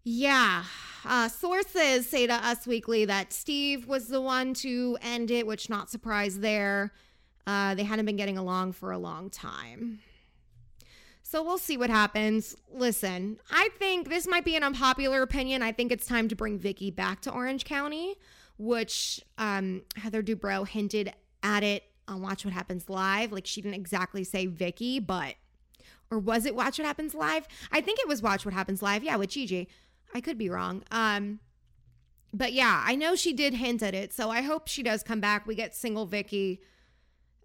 Yeah. 0.05 0.65
Uh, 1.05 1.29
sources 1.29 2.09
say 2.09 2.27
to 2.27 2.33
Us 2.33 2.67
Weekly 2.67 3.05
that 3.05 3.33
Steve 3.33 3.87
was 3.87 4.09
the 4.09 4.21
one 4.21 4.55
to 4.55 4.97
end 5.03 5.31
it, 5.31 5.47
which 5.47 5.69
not 5.69 5.91
surprised 5.91 6.41
there. 6.41 6.93
Uh, 7.47 7.75
they 7.75 7.85
hadn't 7.85 8.07
been 8.07 8.17
getting 8.17 8.39
along 8.39 8.73
for 8.73 8.93
a 8.93 8.99
long 8.99 9.31
time. 9.31 10.01
So 11.23 11.43
we'll 11.43 11.59
see 11.59 11.77
what 11.77 11.91
happens. 11.91 12.57
Listen, 12.73 13.39
I 13.51 13.69
think 13.79 14.09
this 14.09 14.29
might 14.29 14.45
be 14.45 14.55
an 14.55 14.63
unpopular 14.63 15.23
opinion. 15.23 15.61
I 15.61 15.73
think 15.73 15.91
it's 15.91 16.07
time 16.07 16.29
to 16.29 16.37
bring 16.37 16.59
Vicki 16.59 16.91
back 16.91 17.21
to 17.23 17.33
Orange 17.33 17.65
County 17.65 18.15
which 18.59 19.21
um, 19.39 19.83
Heather 19.97 20.23
Dubrow 20.23 20.67
hinted 20.67 21.13
at 21.43 21.63
it 21.63 21.85
on 22.09 22.23
Watch 22.23 22.45
What 22.45 22.55
Happens 22.55 22.89
Live. 22.89 23.33
Like 23.33 23.47
she 23.47 23.61
didn't 23.61 23.75
exactly 23.75 24.25
say 24.25 24.47
Vicki, 24.47 25.01
but 25.01 25.35
or 26.11 26.19
was 26.19 26.47
it 26.47 26.55
Watch 26.55 26.79
What 26.79 26.87
Happens 26.87 27.15
Live? 27.15 27.47
I 27.73 27.81
think 27.81 27.99
it 28.01 28.09
was 28.09 28.23
Watch 28.23 28.45
What 28.45 28.55
Happens 28.55 28.83
Live. 28.83 29.03
Yeah, 29.03 29.17
with 29.17 29.31
Gigi. 29.31 29.69
I 30.15 30.21
could 30.21 30.39
be 30.39 30.49
wrong. 30.49 30.83
Um, 30.91 31.41
but 32.33 32.53
yeah, 32.53 32.83
I 32.85 32.95
know 32.95 33.15
she 33.15 33.33
did 33.33 33.55
hint 33.55 33.83
at 33.83 33.95
it, 33.95 34.13
so 34.13 34.31
I 34.31 34.43
hope 34.43 34.69
she 34.69 34.83
does 34.83 35.03
come 35.03 35.21
back. 35.21 35.47
We 35.47 35.55
get 35.55 35.75
single 35.75 36.07
Vicki, 36.07 36.61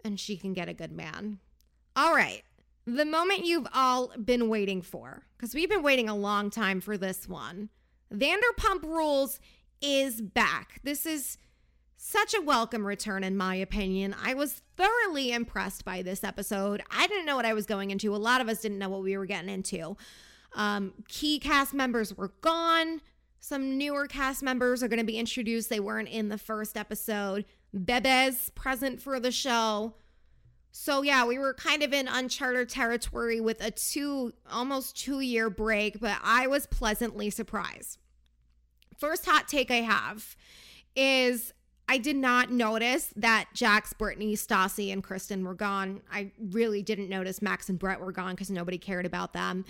and 0.04 0.20
she 0.20 0.38
can 0.38 0.54
get 0.54 0.70
a 0.70 0.74
good 0.74 0.92
man. 0.92 1.40
All 1.96 2.14
right, 2.14 2.44
the 2.86 3.06
moment 3.06 3.46
you've 3.46 3.68
all 3.74 4.12
been 4.18 4.50
waiting 4.50 4.82
for, 4.82 5.24
because 5.38 5.54
we've 5.54 5.70
been 5.70 5.84
waiting 5.84 6.10
a 6.10 6.16
long 6.16 6.50
time 6.50 6.82
for 6.82 6.98
this 6.98 7.28
one. 7.28 7.70
Vanderpump 8.14 8.84
Rules 8.84 9.40
is 9.82 10.22
back. 10.22 10.80
This 10.84 11.06
is 11.06 11.38
such 11.98 12.34
a 12.34 12.42
welcome 12.42 12.86
return, 12.86 13.24
in 13.24 13.38
my 13.38 13.56
opinion. 13.56 14.16
I 14.22 14.34
was 14.34 14.62
thoroughly 14.76 15.32
impressed 15.32 15.86
by 15.86 16.02
this 16.02 16.24
episode. 16.24 16.82
I 16.90 17.08
didn't 17.08 17.26
know 17.26 17.36
what 17.36 17.46
I 17.46 17.54
was 17.54 17.66
going 17.66 17.92
into. 17.92 18.16
A 18.16 18.18
lot 18.18 18.42
of 18.42 18.50
us 18.50 18.62
didn't 18.62 18.80
know 18.80 18.90
what 18.90 19.04
we 19.04 19.18
were 19.18 19.26
getting 19.26 19.50
into. 19.50 19.98
Um, 20.56 20.94
key 21.08 21.40
cast 21.40 21.74
members 21.74 22.16
were 22.16 22.34
gone. 22.42 23.02
Some 23.40 23.78
newer 23.78 24.08
cast 24.08 24.44
members 24.44 24.84
are 24.84 24.88
going 24.88 25.00
to 25.00 25.06
be 25.06 25.18
introduced. 25.18 25.70
They 25.70 25.80
weren't 25.80 26.10
in 26.10 26.30
the 26.30 26.38
first 26.38 26.78
episode. 26.78 27.46
Bebe's 27.74 28.50
present 28.52 29.02
for 29.02 29.20
the 29.20 29.32
show. 29.32 29.96
So 30.72 31.02
yeah, 31.02 31.26
we 31.26 31.38
were 31.38 31.54
kind 31.54 31.84
of 31.84 31.94
in 31.94 32.08
uncharted 32.08 32.70
territory 32.70 33.40
with 33.42 33.62
a 33.64 33.72
two 33.72 34.34
almost 34.50 34.98
2 34.98 35.20
year 35.20 35.50
break, 35.50 36.00
but 36.00 36.18
I 36.24 36.48
was 36.48 36.66
pleasantly 36.66 37.30
surprised. 37.30 37.98
First 39.02 39.26
hot 39.26 39.48
take 39.48 39.72
I 39.72 39.82
have 39.82 40.38
is 40.96 41.54
I 41.90 41.98
did 41.98 42.16
not 42.16 42.52
notice 42.52 43.12
that 43.16 43.50
Jax, 43.56 43.94
Brittany, 43.94 44.36
Stassi, 44.36 44.94
and 44.94 45.04
Kristen 45.04 45.44
were 45.44 45.56
gone. 45.56 46.02
I 46.12 46.32
really 46.52 46.84
didn't 46.84 47.10
notice 47.10 47.42
Max 47.42 47.68
and 47.68 47.80
Brett 47.80 48.00
were 48.00 48.12
gone 48.12 48.36
because 48.36 48.52
nobody 48.52 48.78
cared 48.78 49.08
about 49.08 49.34
them. 49.34 49.66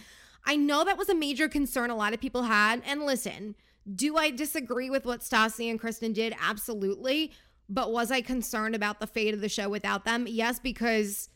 I 0.46 0.58
know 0.58 0.84
that 0.84 0.98
was 0.98 1.08
a 1.08 1.16
major 1.16 1.48
concern 1.48 1.90
a 1.90 1.96
lot 1.96 2.14
of 2.14 2.20
people 2.20 2.44
had. 2.44 2.82
And 2.86 3.04
listen, 3.04 3.56
do 3.96 4.18
I 4.18 4.32
disagree 4.32 4.90
with 4.90 5.06
what 5.06 5.22
Stassi 5.22 5.72
and 5.72 5.80
Kristen 5.80 6.12
did? 6.12 6.36
Absolutely. 6.42 7.32
But 7.70 7.94
was 7.94 8.12
I 8.12 8.20
concerned 8.20 8.76
about 8.76 9.00
the 9.00 9.08
fate 9.08 9.34
of 9.34 9.40
the 9.40 9.48
show 9.48 9.70
without 9.70 10.04
them? 10.04 10.26
Yes, 10.28 10.60
because 10.60 11.30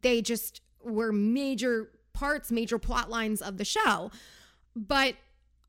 they 0.00 0.22
just 0.22 0.62
were 0.82 1.12
major 1.12 1.90
parts, 2.14 2.50
major 2.50 2.78
plot 2.78 3.10
lines 3.10 3.42
of 3.42 3.58
the 3.58 3.64
show. 3.66 4.10
But 4.74 5.16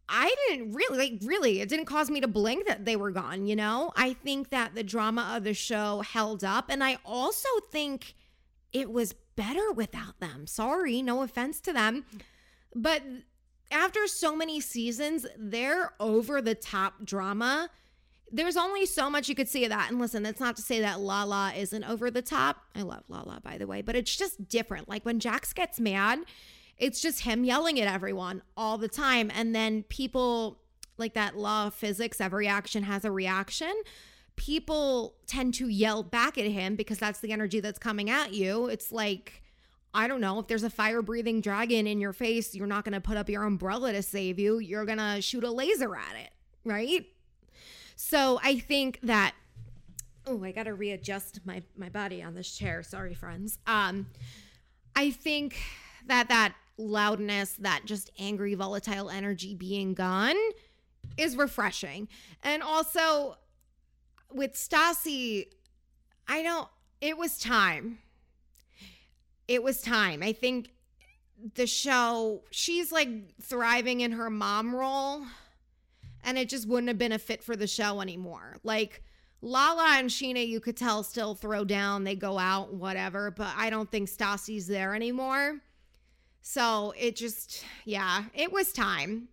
I 0.10 0.34
didn't 0.48 0.74
really, 0.74 0.98
like, 0.98 1.20
really, 1.24 1.62
it 1.62 1.70
didn't 1.70 1.86
cause 1.86 2.10
me 2.10 2.20
to 2.22 2.28
blink 2.28 2.68
that 2.68 2.86
they 2.86 2.96
were 2.96 3.12
gone, 3.12 3.46
you 3.46 3.56
know? 3.56 3.92
I 3.96 4.14
think 4.14 4.50
that 4.50 4.76
the 4.76 4.84
drama 4.84 5.34
of 5.36 5.44
the 5.44 5.54
show 5.54 6.02
held 6.02 6.44
up. 6.44 6.66
And 6.70 6.84
I 6.84 6.98
also 7.06 7.48
think 7.72 8.16
it 8.74 8.92
was 8.92 9.14
better 9.36 9.72
without 9.72 10.20
them. 10.20 10.48
Sorry, 10.48 11.02
no 11.02 11.22
offense 11.22 11.62
to 11.62 11.74
them. 11.74 12.06
But 12.76 13.04
after 13.72 14.06
so 14.08 14.36
many 14.36 14.60
seasons, 14.60 15.26
their 15.38 15.94
over 16.00 16.42
the 16.42 16.56
top 16.56 17.06
drama, 17.06 17.70
there's 18.32 18.58
only 18.58 18.86
so 18.86 19.10
much 19.10 19.30
you 19.30 19.36
could 19.36 19.50
see 19.50 19.64
of 19.66 19.70
that. 19.70 19.90
And 19.90 20.00
listen, 20.00 20.24
that's 20.24 20.40
not 20.40 20.56
to 20.58 20.62
say 20.62 20.80
that 20.82 21.00
Lala 21.00 21.54
isn't 21.56 21.84
over 21.84 22.10
the 22.12 22.22
top. 22.22 22.58
I 22.76 22.82
love 22.82 23.04
Lala, 23.10 23.40
by 23.44 23.58
the 23.58 23.68
way, 23.68 23.82
but 23.82 23.96
it's 23.96 24.16
just 24.16 24.48
different. 24.48 24.88
Like 24.88 25.06
when 25.06 25.20
Jax 25.20 25.54
gets 25.54 25.80
mad, 25.80 26.20
it's 26.82 27.00
just 27.00 27.22
him 27.22 27.44
yelling 27.44 27.80
at 27.80 27.88
everyone 27.88 28.42
all 28.58 28.78
the 28.80 28.88
time. 28.88 29.32
And 29.34 29.56
then 29.56 29.84
people, 29.84 30.60
like 30.98 31.14
that 31.14 31.38
law 31.38 31.68
of 31.68 31.76
physics, 31.76 32.20
every 32.20 32.48
action 32.48 32.84
has 32.84 33.06
a 33.06 33.12
reaction. 33.12 33.72
People 34.36 35.16
tend 35.28 35.54
to 35.54 35.68
yell 35.68 36.02
back 36.02 36.40
at 36.40 36.46
him 36.46 36.76
because 36.76 36.98
that's 36.98 37.20
the 37.20 37.32
energy 37.32 37.60
that's 37.60 37.78
coming 37.78 38.10
at 38.10 38.34
you. 38.34 38.66
It's 38.66 38.92
like, 38.92 39.44
I 39.94 40.08
don't 40.08 40.22
know, 40.22 40.40
if 40.40 40.48
there's 40.48 40.64
a 40.64 40.72
fire 40.72 41.04
breathing 41.04 41.40
dragon 41.40 41.86
in 41.86 42.02
your 42.02 42.14
face, 42.14 42.56
you're 42.56 42.66
not 42.66 42.84
going 42.84 42.94
to 42.94 43.02
put 43.02 43.16
up 43.16 43.30
your 43.30 43.44
umbrella 43.44 43.94
to 43.94 44.02
save 44.02 44.40
you. 44.40 44.58
You're 44.58 44.86
going 44.86 44.98
to 44.98 45.22
shoot 45.22 45.44
a 45.44 45.52
laser 45.52 45.96
at 45.96 46.16
it, 46.16 46.32
right? 46.66 47.06
So 47.96 48.40
I 48.44 48.58
think 48.58 49.00
that 49.04 49.36
oh, 50.26 50.44
I 50.44 50.52
got 50.52 50.64
to 50.64 50.74
readjust 50.74 51.42
my 51.46 51.62
my 51.78 51.90
body 51.90 52.24
on 52.24 52.34
this 52.34 52.52
chair. 52.52 52.82
Sorry, 52.82 53.14
friends. 53.14 53.60
Um 53.68 54.08
I 54.96 55.12
think 55.12 55.58
that 56.08 56.30
that 56.30 56.56
loudness, 56.82 57.54
that 57.60 57.84
just 57.86 58.10
angry, 58.20 58.54
volatile 58.56 59.10
energy 59.10 59.56
being 59.56 59.94
gone 59.94 60.36
is 61.18 61.36
refreshing. 61.36 62.08
And 62.44 62.64
also 62.64 63.38
with 64.32 64.54
Stassi, 64.54 65.46
I 66.28 66.44
don't, 66.44 66.68
it 67.00 67.18
was 67.18 67.38
time. 67.38 68.00
It 69.48 69.64
was 69.64 69.82
time. 69.82 70.24
I 70.24 70.34
think 70.34 70.72
the 71.56 71.68
show, 71.68 72.44
she's 72.52 72.92
like 72.92 73.10
thriving 73.42 74.02
in 74.02 74.14
her 74.14 74.30
mom 74.30 74.76
role, 74.76 75.24
and 76.24 76.38
it 76.38 76.50
just 76.50 76.68
wouldn't 76.68 76.88
have 76.88 76.98
been 76.98 77.12
a 77.12 77.20
fit 77.20 77.44
for 77.44 77.56
the 77.56 77.68
show 77.68 78.00
anymore. 78.00 78.58
Like, 78.64 79.04
Lala 79.42 79.98
and 79.98 80.08
Scheana, 80.08 80.48
you 80.48 80.60
could 80.60 80.78
tell, 80.78 81.02
still 81.02 81.34
throw 81.34 81.66
down. 81.66 82.04
They 82.04 82.16
go 82.16 82.38
out, 82.38 82.76
whatever. 82.76 83.32
But 83.32 83.54
I 83.58 83.72
don't 83.72 83.90
think 83.90 84.08
Stassi's 84.08 84.68
there 84.68 84.94
anymore. 84.94 85.60
So 86.42 86.94
it 86.98 87.16
just, 87.16 87.64
yeah, 87.86 88.26
it 88.34 88.52
was 88.52 88.72
time. 88.74 89.28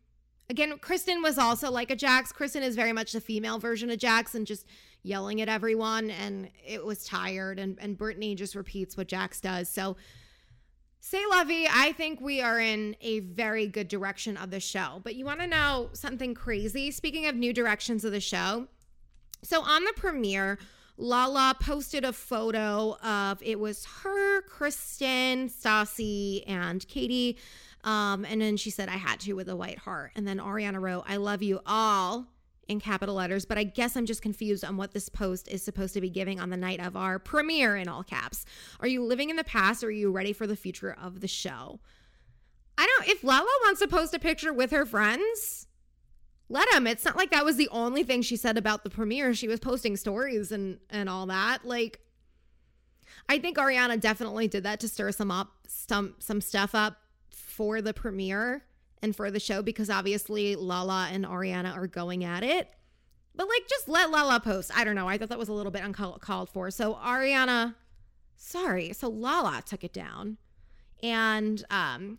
Again, 0.50 0.78
Kristen 0.78 1.22
was 1.22 1.38
also 1.38 1.70
like 1.70 1.90
a 1.90 1.96
Jax. 1.96 2.32
Kristen 2.32 2.62
is 2.62 2.76
very 2.76 2.92
much 2.92 3.12
the 3.12 3.20
female 3.20 3.58
version 3.58 3.90
of 3.90 3.98
Jax 3.98 4.34
and 4.34 4.46
just 4.46 4.66
yelling 5.02 5.40
at 5.40 5.48
everyone. 5.48 6.10
And 6.10 6.50
it 6.66 6.84
was 6.84 7.04
tired. 7.04 7.58
And, 7.58 7.78
and 7.80 7.96
Brittany 7.96 8.34
just 8.34 8.54
repeats 8.54 8.96
what 8.96 9.08
Jax 9.08 9.40
does. 9.40 9.68
So 9.68 9.96
say 11.00 11.22
lovey, 11.30 11.66
I 11.70 11.92
think 11.92 12.20
we 12.20 12.40
are 12.40 12.60
in 12.60 12.96
a 13.00 13.20
very 13.20 13.66
good 13.66 13.88
direction 13.88 14.36
of 14.36 14.50
the 14.50 14.60
show. 14.60 15.00
But 15.02 15.14
you 15.14 15.24
want 15.24 15.40
to 15.40 15.46
know 15.46 15.90
something 15.92 16.34
crazy? 16.34 16.90
Speaking 16.90 17.26
of 17.26 17.34
new 17.34 17.52
directions 17.52 18.04
of 18.04 18.12
the 18.12 18.20
show, 18.20 18.68
so 19.42 19.62
on 19.62 19.84
the 19.84 19.92
premiere, 19.96 20.58
Lala 21.00 21.54
posted 21.60 22.04
a 22.04 22.12
photo 22.12 22.96
of 23.04 23.40
it 23.40 23.60
was 23.60 23.84
her, 24.02 24.42
Kristen, 24.42 25.48
Stassi, 25.48 26.42
and 26.46 26.86
Katie. 26.88 27.38
Um, 27.84 28.24
and 28.24 28.40
then 28.40 28.56
she 28.56 28.70
said, 28.70 28.88
I 28.88 28.96
had 28.96 29.20
to 29.20 29.34
with 29.34 29.48
a 29.48 29.54
white 29.54 29.78
heart. 29.78 30.10
And 30.16 30.26
then 30.26 30.38
Ariana 30.38 30.80
wrote, 30.80 31.04
I 31.06 31.16
love 31.16 31.40
you 31.40 31.60
all 31.64 32.26
in 32.66 32.80
capital 32.80 33.14
letters, 33.14 33.44
but 33.46 33.56
I 33.56 33.62
guess 33.62 33.96
I'm 33.96 34.06
just 34.06 34.22
confused 34.22 34.64
on 34.64 34.76
what 34.76 34.92
this 34.92 35.08
post 35.08 35.48
is 35.48 35.62
supposed 35.62 35.94
to 35.94 36.00
be 36.00 36.10
giving 36.10 36.40
on 36.40 36.50
the 36.50 36.56
night 36.56 36.80
of 36.80 36.96
our 36.96 37.20
premiere 37.20 37.76
in 37.76 37.88
all 37.88 38.02
caps. 38.02 38.44
Are 38.80 38.88
you 38.88 39.04
living 39.04 39.30
in 39.30 39.36
the 39.36 39.44
past 39.44 39.84
or 39.84 39.86
are 39.86 39.90
you 39.90 40.10
ready 40.10 40.32
for 40.32 40.48
the 40.48 40.56
future 40.56 40.94
of 41.00 41.20
the 41.20 41.28
show? 41.28 41.78
I 42.76 42.86
don't, 42.86 43.08
if 43.08 43.22
Lala 43.22 43.46
wants 43.64 43.80
to 43.80 43.88
post 43.88 44.14
a 44.14 44.18
picture 44.18 44.52
with 44.52 44.72
her 44.72 44.84
friends, 44.84 45.67
let 46.48 46.72
him. 46.72 46.86
It's 46.86 47.04
not 47.04 47.16
like 47.16 47.30
that 47.30 47.44
was 47.44 47.56
the 47.56 47.68
only 47.70 48.02
thing 48.02 48.22
she 48.22 48.36
said 48.36 48.56
about 48.56 48.84
the 48.84 48.90
premiere. 48.90 49.34
She 49.34 49.48
was 49.48 49.60
posting 49.60 49.96
stories 49.96 50.50
and 50.52 50.78
and 50.90 51.08
all 51.08 51.26
that. 51.26 51.64
Like 51.64 52.00
I 53.28 53.38
think 53.38 53.58
Ariana 53.58 54.00
definitely 54.00 54.48
did 54.48 54.64
that 54.64 54.80
to 54.80 54.88
stir 54.88 55.12
some 55.12 55.30
up 55.30 55.52
some 55.66 56.14
some 56.18 56.40
stuff 56.40 56.74
up 56.74 56.96
for 57.30 57.82
the 57.82 57.92
premiere 57.92 58.64
and 59.02 59.14
for 59.14 59.30
the 59.30 59.40
show 59.40 59.62
because 59.62 59.90
obviously 59.90 60.56
Lala 60.56 61.08
and 61.12 61.24
Ariana 61.24 61.76
are 61.76 61.86
going 61.86 62.24
at 62.24 62.42
it. 62.42 62.70
But 63.34 63.48
like 63.48 63.68
just 63.68 63.88
let 63.88 64.10
Lala 64.10 64.40
post. 64.40 64.70
I 64.74 64.84
don't 64.84 64.94
know. 64.94 65.08
I 65.08 65.18
thought 65.18 65.28
that 65.28 65.38
was 65.38 65.48
a 65.48 65.52
little 65.52 65.72
bit 65.72 65.82
uncalled 65.82 66.50
for. 66.50 66.70
So 66.70 66.94
Ariana 66.94 67.74
sorry. 68.36 68.92
So 68.92 69.08
Lala 69.08 69.62
took 69.66 69.84
it 69.84 69.92
down. 69.92 70.38
And 71.02 71.64
um 71.70 72.18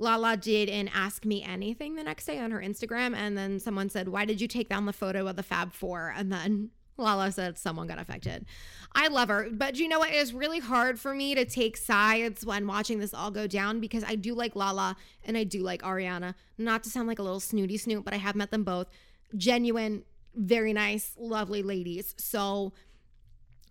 Lala 0.00 0.36
did 0.36 0.70
an 0.70 0.88
Ask 0.88 1.26
Me 1.26 1.42
Anything 1.42 1.94
the 1.94 2.02
next 2.02 2.24
day 2.24 2.38
on 2.38 2.50
her 2.50 2.60
Instagram. 2.60 3.14
And 3.14 3.36
then 3.36 3.60
someone 3.60 3.90
said, 3.90 4.08
Why 4.08 4.24
did 4.24 4.40
you 4.40 4.48
take 4.48 4.68
down 4.68 4.86
the 4.86 4.92
photo 4.92 5.26
of 5.26 5.36
the 5.36 5.42
Fab 5.42 5.72
Four? 5.72 6.12
And 6.16 6.32
then 6.32 6.70
Lala 6.96 7.30
said 7.32 7.58
someone 7.58 7.86
got 7.86 8.00
affected. 8.00 8.46
I 8.94 9.08
love 9.08 9.28
her. 9.28 9.48
But 9.52 9.76
you 9.76 9.88
know 9.88 9.98
what? 9.98 10.10
It 10.10 10.16
is 10.16 10.32
really 10.32 10.58
hard 10.58 10.98
for 10.98 11.14
me 11.14 11.34
to 11.34 11.44
take 11.44 11.76
sides 11.76 12.44
when 12.44 12.66
watching 12.66 12.98
this 12.98 13.14
all 13.14 13.30
go 13.30 13.46
down 13.46 13.78
because 13.78 14.02
I 14.02 14.14
do 14.14 14.34
like 14.34 14.56
Lala 14.56 14.96
and 15.24 15.36
I 15.36 15.44
do 15.44 15.62
like 15.62 15.82
Ariana. 15.82 16.34
Not 16.56 16.82
to 16.84 16.90
sound 16.90 17.06
like 17.06 17.18
a 17.18 17.22
little 17.22 17.40
snooty 17.40 17.76
snoot, 17.76 18.04
but 18.04 18.14
I 18.14 18.18
have 18.18 18.34
met 18.34 18.50
them 18.50 18.64
both. 18.64 18.88
Genuine, 19.36 20.04
very 20.34 20.72
nice, 20.72 21.14
lovely 21.18 21.62
ladies. 21.62 22.14
So 22.18 22.72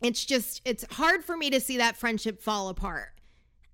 it's 0.02 0.24
just, 0.26 0.62
it's 0.64 0.86
hard 0.94 1.26
for 1.26 1.36
me 1.36 1.50
to 1.50 1.60
see 1.60 1.78
that 1.78 1.98
friendship 1.98 2.42
fall 2.42 2.70
apart. 2.70 3.19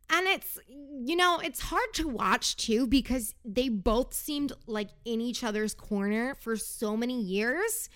And 0.10 0.28
it's, 0.28 0.60
you 0.70 1.16
know, 1.16 1.40
it's 1.40 1.60
hard 1.60 1.94
to 1.94 2.08
watch 2.08 2.56
too 2.56 2.88
because 2.88 3.34
they 3.44 3.70
both 3.70 4.14
seemed 4.14 4.54
like 4.68 4.90
in 5.04 5.20
each 5.20 5.44
other's 5.44 5.74
corner 5.74 6.36
for 6.36 6.56
so 6.56 6.96
many 6.96 7.20
years. 7.20 7.90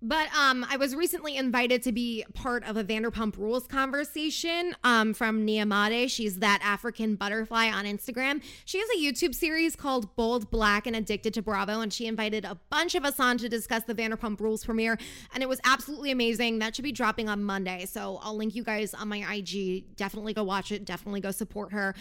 But 0.00 0.28
um, 0.32 0.64
I 0.70 0.76
was 0.76 0.94
recently 0.94 1.36
invited 1.36 1.82
to 1.82 1.92
be 1.92 2.24
part 2.32 2.62
of 2.62 2.76
a 2.76 2.84
Vanderpump 2.84 3.36
Rules 3.36 3.66
conversation 3.66 4.76
um, 4.84 5.12
from 5.12 5.44
Niamade. 5.44 6.08
She's 6.08 6.38
that 6.38 6.60
African 6.62 7.16
butterfly 7.16 7.68
on 7.68 7.84
Instagram. 7.84 8.40
She 8.64 8.78
has 8.78 8.88
a 8.90 8.98
YouTube 8.98 9.34
series 9.34 9.74
called 9.74 10.14
Bold 10.14 10.52
Black 10.52 10.86
and 10.86 10.94
Addicted 10.94 11.34
to 11.34 11.42
Bravo, 11.42 11.80
and 11.80 11.92
she 11.92 12.06
invited 12.06 12.44
a 12.44 12.56
bunch 12.70 12.94
of 12.94 13.04
us 13.04 13.18
on 13.18 13.38
to 13.38 13.48
discuss 13.48 13.82
the 13.84 13.94
Vanderpump 13.94 14.38
Rules 14.38 14.64
premiere, 14.64 14.98
and 15.34 15.42
it 15.42 15.48
was 15.48 15.60
absolutely 15.64 16.12
amazing. 16.12 16.60
That 16.60 16.76
should 16.76 16.84
be 16.84 16.92
dropping 16.92 17.28
on 17.28 17.42
Monday, 17.42 17.84
so 17.86 18.20
I'll 18.22 18.36
link 18.36 18.54
you 18.54 18.62
guys 18.62 18.94
on 18.94 19.08
my 19.08 19.26
IG. 19.34 19.96
Definitely 19.96 20.32
go 20.32 20.44
watch 20.44 20.70
it. 20.70 20.84
Definitely 20.84 21.22
go 21.22 21.32
support 21.32 21.72
her. 21.72 21.96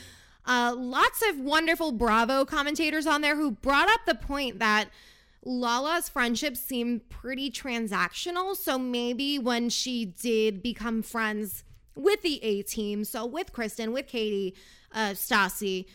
Uh, 0.45 0.73
lots 0.77 1.23
of 1.27 1.39
wonderful 1.39 1.91
Bravo 1.91 2.45
commentators 2.45 3.07
on 3.07 3.21
there 3.21 3.35
who 3.35 3.51
brought 3.51 3.89
up 3.89 4.01
the 4.05 4.15
point 4.15 4.59
that 4.59 4.89
Lala's 5.43 6.09
friendships 6.09 6.59
seem 6.59 7.01
pretty 7.09 7.49
transactional. 7.49 8.55
So 8.55 8.77
maybe 8.77 9.39
when 9.39 9.69
she 9.69 10.05
did 10.05 10.61
become 10.61 11.01
friends 11.01 11.63
with 11.95 12.21
the 12.21 12.43
A 12.43 12.61
team, 12.63 13.03
so 13.03 13.25
with 13.25 13.53
Kristen, 13.53 13.91
with 13.91 14.07
Katie, 14.07 14.55
uh, 14.93 15.11
Stassi, 15.11 15.85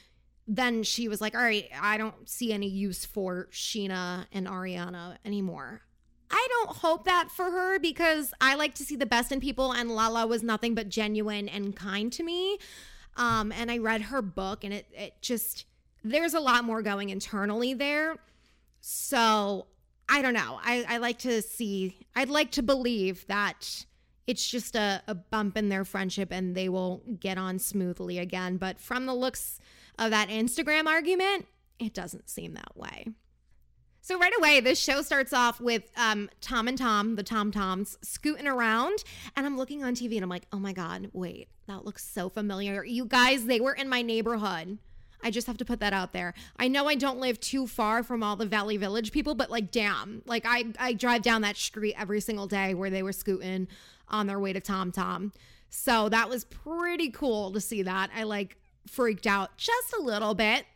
then 0.49 0.83
she 0.83 1.09
was 1.09 1.21
like, 1.21 1.35
all 1.35 1.43
right, 1.43 1.69
I 1.81 1.97
don't 1.97 2.29
see 2.29 2.53
any 2.53 2.69
use 2.69 3.05
for 3.05 3.49
Scheana 3.53 4.27
and 4.33 4.47
Ariana 4.47 5.17
anymore. 5.25 5.83
I 6.31 6.47
don't 6.51 6.77
hope 6.79 7.05
that 7.05 7.31
for 7.31 7.45
her 7.45 7.79
because 7.79 8.33
I 8.41 8.55
like 8.55 8.75
to 8.77 8.85
see 8.85 8.97
the 8.97 9.07
best 9.07 9.33
in 9.33 9.41
people, 9.41 9.73
and 9.73 9.91
Lala 9.91 10.27
was 10.27 10.43
nothing 10.43 10.75
but 10.75 10.89
genuine 10.89 11.49
and 11.49 11.77
kind 11.77 12.11
to 12.15 12.23
me. 12.23 12.59
Um, 13.17 13.53
and 13.53 13.71
I 13.71 13.79
read 13.79 14.03
her 14.03 14.23
book, 14.23 14.65
and 14.65 14.73
it 14.73 14.87
it 14.93 15.21
just 15.21 15.67
there's 16.03 16.35
a 16.35 16.41
lot 16.41 16.65
more 16.65 16.81
going 16.81 17.11
internally 17.11 17.75
there. 17.75 18.17
So 18.83 19.69
I 20.09 20.21
don't 20.21 20.35
know. 20.35 20.61
I, 20.63 20.85
I 20.87 20.99
like 20.99 21.21
to 21.21 21.41
see, 21.41 22.07
I'd 22.15 22.29
like 22.29 22.51
to 22.53 22.63
believe 22.63 23.27
that, 23.29 23.87
it's 24.27 24.49
just 24.49 24.77
a, 24.77 25.03
a 25.09 25.15
bump 25.15 25.57
in 25.57 25.69
their 25.69 25.85
friendship 25.85 26.29
and 26.31 26.55
they 26.55 26.69
will 26.69 27.03
get 27.19 27.39
on 27.39 27.59
smoothly 27.59 28.19
again. 28.19 28.57
But 28.57 28.81
from 28.81 29.07
the 29.07 29.15
looks 29.15 29.59
of 29.99 30.11
that 30.11 30.29
Instagram 30.29 30.87
argument, 30.87 31.47
it 31.79 31.93
doesn't 31.93 32.31
seem 32.31 32.55
that 32.55 32.77
way. 32.77 33.09
So 34.01 34.19
right 34.19 34.33
away, 34.39 34.61
this 34.61 34.81
show 34.81 35.03
starts 35.03 35.33
off 35.33 35.61
with 35.61 35.91
um, 35.97 36.29
Tom 36.41 36.67
and 36.67 36.77
Tom, 36.77 37.15
the 37.15 37.23
Tom 37.23 37.53
Toms, 37.53 37.99
scooting 38.03 38.49
around, 38.49 39.05
and 39.37 39.47
I'm 39.47 39.57
looking 39.57 39.85
on 39.85 39.95
TV 39.95 40.17
and 40.17 40.25
I'm 40.25 40.29
like, 40.29 40.47
oh 40.53 40.59
my 40.59 40.73
god, 40.73 41.11
wait, 41.13 41.49
that 41.69 41.85
looks 41.85 42.05
so 42.05 42.29
familiar. 42.29 42.85
You 42.85 43.05
guys, 43.05 43.45
they 43.45 43.61
were 43.61 43.75
in 43.75 43.89
my 43.89 44.03
neighborhood. 44.03 44.79
I 45.23 45.31
just 45.31 45.47
have 45.47 45.59
to 45.59 45.65
put 45.65 45.81
that 45.81 45.93
out 45.93 46.13
there. 46.13 46.35
I 46.57 46.69
know 46.69 46.89
I 46.89 46.95
don't 46.95 47.19
live 47.19 47.39
too 47.41 47.67
far 47.67 48.03
from 48.03 48.23
all 48.23 48.37
the 48.37 48.47
Valley 48.47 48.77
Village 48.77 49.13
people, 49.13 49.35
but 49.35 49.51
like, 49.51 49.71
damn, 49.71 50.23
like 50.27 50.45
I 50.47 50.67
I 50.79 50.93
drive 50.93 51.23
down 51.23 51.43
that 51.43 51.57
street 51.57 51.95
every 51.99 52.21
single 52.21 52.47
day 52.47 52.75
where 52.75 52.91
they 52.91 53.03
were 53.03 53.13
scooting 53.13 53.69
on 54.09 54.27
their 54.27 54.39
way 54.39 54.53
to 54.53 54.61
Tom 54.61 54.93
Tom. 54.93 55.33
So 55.71 56.09
that 56.11 56.29
was 56.29 56.45
pretty 56.45 57.11
cool 57.11 57.51
to 57.53 57.61
see 57.61 57.83
that. 57.83 58.11
I 58.15 58.25
like 58.25 58.57
freaked 58.87 59.27
out 59.27 59.57
just 59.57 59.95
a 59.99 60.03
little 60.03 60.35
bit 60.35 60.67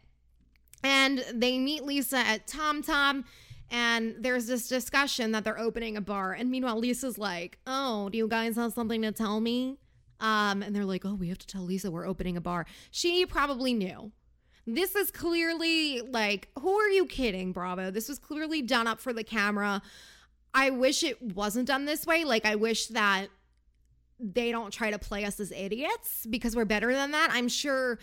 and 0.82 1.24
they 1.32 1.58
meet 1.58 1.84
Lisa 1.84 2.18
at 2.18 2.46
Tom 2.46 2.82
Tom. 2.82 3.24
And 3.70 4.14
there's 4.20 4.46
this 4.46 4.68
discussion 4.68 5.32
that 5.32 5.42
they're 5.42 5.58
opening 5.58 5.96
a 5.96 6.00
bar. 6.00 6.32
And 6.32 6.50
meanwhile, 6.50 6.78
Lisa's 6.78 7.18
like, 7.18 7.58
Oh, 7.66 8.08
do 8.08 8.16
you 8.16 8.28
guys 8.28 8.56
have 8.56 8.72
something 8.72 9.02
to 9.02 9.10
tell 9.10 9.40
me? 9.40 9.78
Um, 10.20 10.62
and 10.62 10.74
they're 10.74 10.84
like, 10.84 11.04
Oh, 11.04 11.14
we 11.14 11.28
have 11.28 11.38
to 11.38 11.46
tell 11.46 11.62
Lisa 11.62 11.90
we're 11.90 12.06
opening 12.06 12.36
a 12.36 12.40
bar. 12.40 12.66
She 12.90 13.26
probably 13.26 13.74
knew. 13.74 14.12
This 14.66 14.96
is 14.96 15.10
clearly 15.10 16.00
like, 16.00 16.48
who 16.58 16.72
are 16.74 16.88
you 16.88 17.06
kidding, 17.06 17.52
Bravo? 17.52 17.90
This 17.90 18.08
was 18.08 18.18
clearly 18.18 18.62
done 18.62 18.86
up 18.86 19.00
for 19.00 19.12
the 19.12 19.24
camera. 19.24 19.80
I 20.52 20.70
wish 20.70 21.02
it 21.02 21.20
wasn't 21.22 21.68
done 21.68 21.84
this 21.84 22.06
way. 22.06 22.24
Like, 22.24 22.44
I 22.44 22.56
wish 22.56 22.86
that 22.88 23.28
they 24.18 24.50
don't 24.50 24.72
try 24.72 24.90
to 24.90 24.98
play 24.98 25.24
us 25.24 25.38
as 25.38 25.52
idiots 25.52 26.26
because 26.28 26.56
we're 26.56 26.64
better 26.64 26.92
than 26.92 27.10
that. 27.12 27.30
I'm 27.32 27.48
sure 27.48 27.98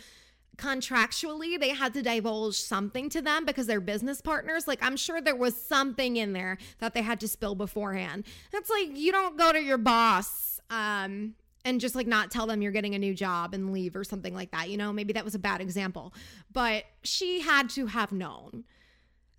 contractually 0.57 1.59
they 1.59 1.69
had 1.69 1.93
to 1.93 2.01
divulge 2.03 2.55
something 2.55 3.09
to 3.09 3.21
them 3.21 3.43
because 3.43 3.65
they're 3.65 3.81
business 3.81 4.21
partners 4.21 4.67
like 4.67 4.77
i'm 4.83 4.95
sure 4.95 5.19
there 5.19 5.35
was 5.35 5.59
something 5.59 6.15
in 6.15 6.31
there 6.33 6.59
that 6.77 6.93
they 6.93 7.01
had 7.01 7.19
to 7.19 7.27
spill 7.27 7.55
beforehand 7.55 8.23
it's 8.51 8.69
like 8.69 8.95
you 8.95 9.11
don't 9.11 9.35
go 9.35 9.51
to 9.51 9.59
your 9.59 9.79
boss 9.79 10.59
um 10.69 11.33
and 11.65 11.79
just 11.79 11.95
like 11.95 12.07
not 12.07 12.31
tell 12.31 12.45
them 12.45 12.61
you're 12.61 12.71
getting 12.71 12.95
a 12.95 12.99
new 12.99 13.13
job 13.13 13.53
and 13.53 13.71
leave 13.71 13.95
or 13.95 14.03
something 14.03 14.33
like 14.33 14.51
that 14.51 14.69
you 14.69 14.77
know 14.77 14.93
maybe 14.93 15.13
that 15.13 15.25
was 15.25 15.35
a 15.35 15.39
bad 15.39 15.61
example 15.61 16.13
but 16.51 16.83
she 17.03 17.41
had 17.41 17.69
to 17.69 17.87
have 17.87 18.11
known 18.11 18.63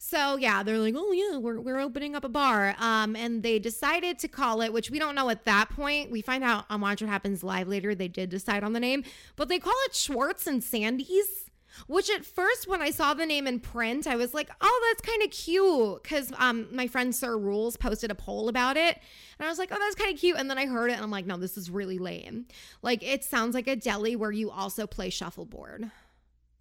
so 0.07 0.37
yeah, 0.37 0.63
they're 0.63 0.79
like, 0.79 0.95
oh 0.99 1.13
yeah, 1.13 1.39
we're 1.39 1.59
we're 1.59 1.81
opening 1.81 2.15
up 2.15 2.25
a 2.25 2.29
bar. 2.29 2.77
Um, 2.79 3.17
and 3.17 3.43
they 3.43 3.59
decided 3.59 4.19
to 4.19 4.29
call 4.29 4.61
it, 4.61 4.71
which 4.71 4.91
we 4.91 4.99
don't 4.99 5.15
know 5.15 5.31
at 5.31 5.47
that 5.47 5.71
point. 5.71 6.11
We 6.11 6.21
find 6.21 6.45
out 6.45 6.67
on 6.69 6.83
Watch 6.83 7.01
What 7.01 7.09
Happens 7.09 7.43
Live 7.43 7.69
later. 7.69 7.95
They 7.95 8.09
did 8.09 8.29
decide 8.29 8.63
on 8.65 8.75
the 8.75 8.81
name, 8.81 9.03
but 9.35 9.49
they 9.49 9.59
call 9.59 9.73
it 9.87 9.95
Schwartz 9.95 10.47
and 10.47 10.63
Sandy's. 10.63 11.49
Which 11.87 12.11
at 12.11 12.25
first, 12.25 12.69
when 12.69 12.81
I 12.81 12.91
saw 12.91 13.15
the 13.15 13.27
name 13.27 13.47
in 13.47 13.61
print, 13.61 14.07
I 14.07 14.17
was 14.17 14.35
like, 14.35 14.51
oh, 14.61 14.89
that's 14.89 15.09
kind 15.09 15.23
of 15.23 15.31
cute. 15.31 16.03
Because 16.03 16.33
um, 16.39 16.69
my 16.75 16.87
friend 16.87 17.15
Sir 17.15 17.37
Rules 17.37 17.77
posted 17.77 18.11
a 18.11 18.15
poll 18.15 18.49
about 18.49 18.77
it. 18.77 18.99
And 19.39 19.47
I 19.47 19.49
was 19.49 19.59
like, 19.59 19.71
oh, 19.73 19.79
that's 19.79 19.95
kind 19.95 20.13
of 20.13 20.19
cute. 20.19 20.37
And 20.39 20.49
then 20.49 20.59
I 20.59 20.67
heard 20.67 20.91
it 20.91 20.95
and 20.95 21.03
I'm 21.03 21.11
like, 21.11 21.27
no, 21.27 21.37
this 21.37 21.57
is 21.57 21.71
really 21.71 21.99
lame. 21.99 22.47
Like, 22.83 23.03
it 23.03 23.25
sounds 23.25 23.55
like 23.55 23.67
a 23.67 23.77
deli 23.77 24.17
where 24.17 24.33
you 24.33 24.51
also 24.51 24.87
play 24.87 25.11
shuffleboard 25.11 25.91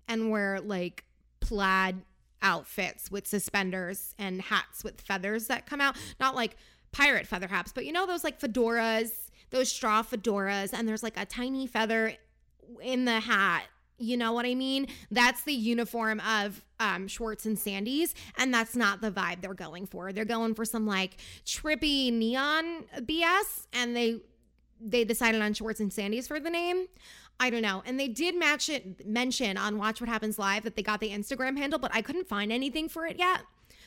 and 0.07 0.29
where 0.29 0.59
like 0.59 1.05
plaid 1.39 2.01
outfits 2.41 3.09
with 3.09 3.25
suspenders 3.25 4.13
and 4.19 4.41
hats 4.41 4.83
with 4.83 5.01
feathers 5.01 5.47
that 5.47 5.65
come 5.65 5.81
out. 5.81 5.95
Not 6.19 6.35
like 6.35 6.55
pirate 6.91 7.25
feather 7.25 7.47
hats, 7.47 7.71
but 7.73 7.85
you 7.85 7.91
know 7.91 8.05
those 8.05 8.23
like 8.23 8.39
fedoras, 8.39 9.29
those 9.49 9.69
straw 9.69 10.03
fedoras, 10.03 10.73
and 10.73 10.87
there's 10.87 11.03
like 11.03 11.17
a 11.17 11.25
tiny 11.25 11.67
feather 11.67 12.15
in 12.81 13.05
the 13.05 13.19
hat. 13.19 13.63
You 13.97 14.17
know 14.17 14.33
what 14.33 14.45
I 14.45 14.55
mean? 14.55 14.87
That's 15.11 15.43
the 15.43 15.53
uniform 15.53 16.19
of 16.21 16.63
um, 16.79 17.07
Schwartz 17.07 17.45
and 17.45 17.57
Sandy's, 17.57 18.15
and 18.37 18.53
that's 18.53 18.75
not 18.75 19.01
the 19.01 19.11
vibe 19.11 19.41
they're 19.41 19.53
going 19.53 19.85
for. 19.85 20.11
They're 20.11 20.25
going 20.25 20.55
for 20.55 20.65
some 20.65 20.85
like 20.85 21.17
trippy 21.45 22.11
neon 22.11 22.85
BS, 22.97 23.67
and 23.71 23.95
they 23.95 24.21
they 24.81 25.03
decided 25.05 25.41
on 25.41 25.53
Schwartz 25.53 25.79
and 25.79 25.93
Sandy's 25.93 26.27
for 26.27 26.39
the 26.39 26.49
name. 26.49 26.87
I 27.39 27.49
don't 27.49 27.61
know. 27.61 27.83
And 27.85 27.99
they 27.99 28.07
did 28.07 28.35
match 28.35 28.69
it 28.69 29.05
mention 29.07 29.57
on 29.57 29.77
Watch 29.77 30.01
What 30.01 30.09
Happens 30.09 30.37
Live 30.37 30.63
that 30.63 30.75
they 30.75 30.83
got 30.83 30.99
the 30.99 31.09
Instagram 31.09 31.57
handle, 31.57 31.79
but 31.79 31.91
I 31.93 32.01
couldn't 32.01 32.27
find 32.27 32.51
anything 32.51 32.89
for 32.89 33.05
it 33.05 33.17
yet. 33.17 33.41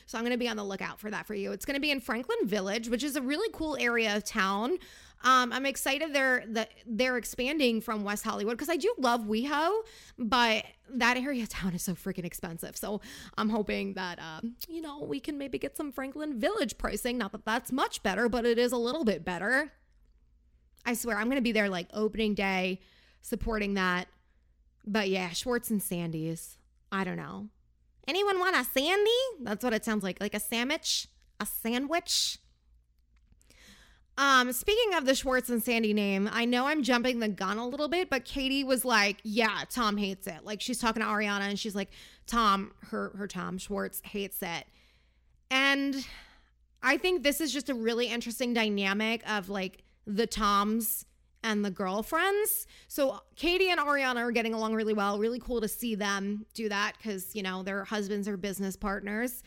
So 0.07 0.17
I'm 0.17 0.23
going 0.23 0.31
to 0.31 0.37
be 0.37 0.47
on 0.47 0.55
the 0.55 0.63
lookout 0.63 0.99
for 0.99 1.11
that 1.11 1.27
for 1.27 1.35
you. 1.35 1.51
It's 1.51 1.65
going 1.65 1.75
to 1.75 1.81
be 1.81 1.91
in 1.91 1.99
Franklin 1.99 2.39
Village, 2.45 2.89
which 2.89 3.03
is 3.03 3.15
a 3.15 3.21
really 3.21 3.49
cool 3.53 3.77
area 3.79 4.15
of 4.15 4.23
town. 4.23 4.77
Um, 5.23 5.51
I'm 5.51 5.65
excited 5.65 6.13
they're 6.13 6.45
they're 6.85 7.17
expanding 7.17 7.81
from 7.81 8.03
West 8.03 8.23
Hollywood 8.23 8.55
because 8.55 8.69
I 8.69 8.77
do 8.77 8.93
love 8.97 9.21
WeHo, 9.21 9.81
but 10.17 10.63
that 10.89 11.17
area 11.17 11.43
of 11.43 11.49
town 11.49 11.73
is 11.73 11.83
so 11.83 11.93
freaking 11.93 12.23
expensive. 12.23 12.77
So 12.77 13.01
I'm 13.37 13.49
hoping 13.49 13.95
that 13.95 14.19
um, 14.19 14.55
you 14.69 14.81
know 14.81 15.03
we 15.03 15.19
can 15.19 15.37
maybe 15.37 15.57
get 15.57 15.75
some 15.75 15.91
Franklin 15.91 16.39
Village 16.39 16.77
pricing. 16.77 17.17
Not 17.17 17.31
that 17.33 17.45
that's 17.45 17.71
much 17.71 18.01
better, 18.01 18.29
but 18.29 18.45
it 18.45 18.57
is 18.57 18.71
a 18.71 18.77
little 18.77 19.03
bit 19.03 19.25
better. 19.25 19.73
I 20.85 20.93
swear 20.93 21.17
I'm 21.17 21.29
to 21.31 21.41
be 21.41 21.51
there 21.51 21.67
like 21.67 21.87
opening 21.93 22.33
day 22.33 22.79
supporting 23.21 23.73
that. 23.73 24.07
But 24.85 25.09
yeah, 25.09 25.29
Schwartz 25.29 25.69
and 25.69 25.83
Sandy's. 25.83 26.57
I 26.91 27.03
don't 27.03 27.17
know. 27.17 27.49
Anyone 28.07 28.39
want 28.39 28.55
a 28.55 28.63
Sandy? 28.63 29.11
That's 29.41 29.63
what 29.63 29.73
it 29.73 29.83
sounds 29.83 30.03
like. 30.03 30.21
Like 30.21 30.33
a 30.33 30.39
sandwich? 30.39 31.07
A 31.39 31.45
sandwich? 31.45 32.39
Um, 34.17 34.51
speaking 34.51 34.95
of 34.95 35.05
the 35.05 35.13
Schwartz 35.13 35.49
and 35.49 35.61
Sandy 35.61 35.93
name, 35.93 36.27
I 36.31 36.45
know 36.45 36.65
I'm 36.65 36.81
jumping 36.81 37.19
the 37.19 37.27
gun 37.27 37.57
a 37.57 37.67
little 37.67 37.87
bit, 37.87 38.09
but 38.09 38.25
Katie 38.25 38.63
was 38.63 38.83
like, 38.83 39.17
"Yeah, 39.23 39.63
Tom 39.69 39.95
hates 39.95 40.25
it." 40.25 40.43
Like 40.43 40.59
she's 40.59 40.79
talking 40.79 41.03
to 41.03 41.07
Ariana, 41.07 41.41
and 41.41 41.59
she's 41.59 41.75
like, 41.75 41.91
"Tom, 42.25 42.71
her 42.89 43.11
her 43.15 43.27
Tom 43.27 43.59
Schwartz 43.59 44.01
hates 44.03 44.41
it," 44.41 44.65
and 45.51 46.03
I 46.81 46.97
think 46.97 47.21
this 47.21 47.41
is 47.41 47.53
just 47.53 47.69
a 47.69 47.75
really 47.75 48.07
interesting 48.07 48.53
dynamic 48.53 49.21
of 49.29 49.49
like 49.49 49.83
the 50.07 50.25
Toms 50.25 51.05
and 51.43 51.63
the 51.63 51.71
girlfriends. 51.71 52.67
So 52.87 53.21
Katie 53.35 53.69
and 53.69 53.79
Ariana 53.79 54.17
are 54.17 54.31
getting 54.31 54.53
along 54.53 54.73
really 54.73 54.93
well. 54.93 55.19
Really 55.19 55.39
cool 55.39 55.61
to 55.61 55.67
see 55.67 55.95
them 55.95 56.45
do 56.53 56.69
that 56.69 56.93
because, 56.97 57.35
you 57.35 57.43
know, 57.43 57.63
their 57.63 57.83
husbands 57.83 58.27
are 58.27 58.37
business 58.37 58.75
partners. 58.75 59.43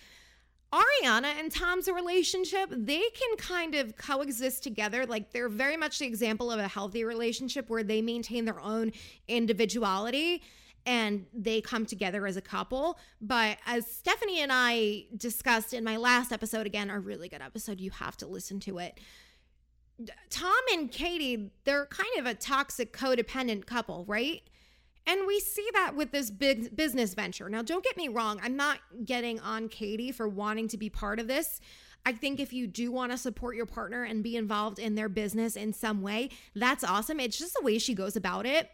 Ariana 0.73 1.35
and 1.39 1.51
Tom's 1.51 1.89
relationship, 1.89 2.69
they 2.71 3.01
can 3.01 3.37
kind 3.37 3.75
of 3.75 3.97
coexist 3.97 4.63
together. 4.63 5.05
Like 5.05 5.33
they're 5.33 5.49
very 5.49 5.77
much 5.77 5.99
the 5.99 6.07
example 6.07 6.51
of 6.53 6.61
a 6.61 6.69
healthy 6.69 7.03
relationship 7.03 7.69
where 7.69 7.83
they 7.83 8.01
maintain 8.01 8.45
their 8.45 8.61
own 8.61 8.93
individuality 9.27 10.43
and 10.87 11.27
they 11.35 11.61
come 11.61 11.87
together 11.87 12.27
as 12.27 12.37
a 12.37 12.41
couple. 12.41 12.99
But 13.21 13.59
as 13.67 13.87
Stephanie 13.87 14.41
and 14.41 14.53
I 14.53 15.07
discussed 15.17 15.75
in 15.75 15.83
my 15.83 15.97
last 15.97 16.33
episode, 16.33 16.67
again, 16.67 16.89
a 16.89 17.01
really 17.01 17.29
good 17.29 17.43
episode, 17.43 17.81
you 17.81 17.91
have 17.91 18.17
to 18.19 18.27
listen 18.27 18.61
to 18.61 18.79
it. 18.79 18.99
Tom 20.31 20.61
and 20.73 20.91
Katie, 20.91 21.51
they're 21.65 21.87
kind 21.87 22.19
of 22.19 22.27
a 22.27 22.35
toxic 22.35 22.93
codependent 22.93 23.67
couple, 23.67 24.05
right? 24.07 24.43
And 25.07 25.27
we 25.27 25.41
see 25.41 25.67
that 25.73 25.97
with 25.97 26.13
this 26.13 26.31
big 26.31 26.77
business 26.77 27.15
venture. 27.15 27.49
Now, 27.49 27.63
don't 27.63 27.85
get 27.85 27.97
me 27.97 28.09
wrong, 28.09 28.41
I'm 28.43 28.57
not 28.57 28.79
getting 29.05 29.41
on 29.41 29.69
Katie 29.69 30.13
for 30.13 30.29
wanting 30.29 30.69
to 30.69 30.79
be 30.79 30.91
part 30.91 31.19
of 31.19 31.27
this. 31.27 31.61
I 32.07 32.13
think 32.13 32.41
if 32.41 32.53
you 32.53 32.67
do 32.67 32.93
want 32.93 33.13
to 33.13 33.19
support 33.19 33.57
your 33.57 33.67
partner 33.67 34.05
and 34.05 34.23
be 34.23 34.37
involved 34.37 34.79
in 34.79 34.95
their 34.95 35.09
business 35.09 35.57
in 35.57 35.73
some 35.73 36.01
way, 36.01 36.31
that's 36.55 36.85
awesome. 36.85 37.21
It's 37.21 37.39
just 37.39 37.55
the 37.55 37.65
way 37.65 37.79
she 37.79 37.95
goes 37.95 38.17
about 38.17 38.47
it. 38.47 38.71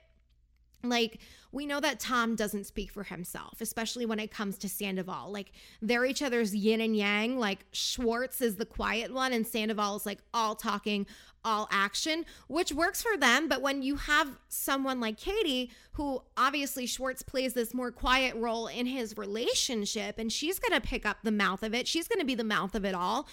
Like, 0.88 1.18
we 1.52 1.66
know 1.66 1.80
that 1.80 2.00
Tom 2.00 2.36
doesn't 2.36 2.64
speak 2.64 2.90
for 2.90 3.04
himself, 3.04 3.60
especially 3.60 4.04
when 4.04 4.18
it 4.18 4.30
comes 4.30 4.58
to 4.58 4.68
Sandoval. 4.68 5.32
Like, 5.32 5.52
they're 5.80 6.04
each 6.04 6.22
other's 6.22 6.54
yin 6.54 6.80
and 6.80 6.96
yang. 6.96 7.38
Like, 7.38 7.64
Schwartz 7.72 8.40
is 8.40 8.56
the 8.56 8.66
quiet 8.66 9.12
one, 9.12 9.32
and 9.32 9.46
Sandoval 9.46 9.96
is 9.96 10.06
like 10.06 10.18
all 10.34 10.54
talking, 10.54 11.06
all 11.44 11.68
action, 11.70 12.26
which 12.48 12.72
works 12.72 13.02
for 13.02 13.16
them. 13.16 13.48
But 13.48 13.62
when 13.62 13.82
you 13.82 13.96
have 13.96 14.38
someone 14.48 15.00
like 15.00 15.16
Katie, 15.16 15.70
who 15.92 16.22
obviously 16.36 16.86
Schwartz 16.86 17.22
plays 17.22 17.54
this 17.54 17.72
more 17.72 17.90
quiet 17.90 18.34
role 18.36 18.66
in 18.66 18.86
his 18.86 19.16
relationship, 19.16 20.18
and 20.18 20.30
she's 20.30 20.58
going 20.58 20.78
to 20.78 20.86
pick 20.86 21.06
up 21.06 21.18
the 21.22 21.32
mouth 21.32 21.62
of 21.62 21.74
it, 21.74 21.88
she's 21.88 22.08
going 22.08 22.20
to 22.20 22.26
be 22.26 22.34
the 22.34 22.44
mouth 22.44 22.74
of 22.74 22.84
it 22.84 22.94
all 22.94 23.26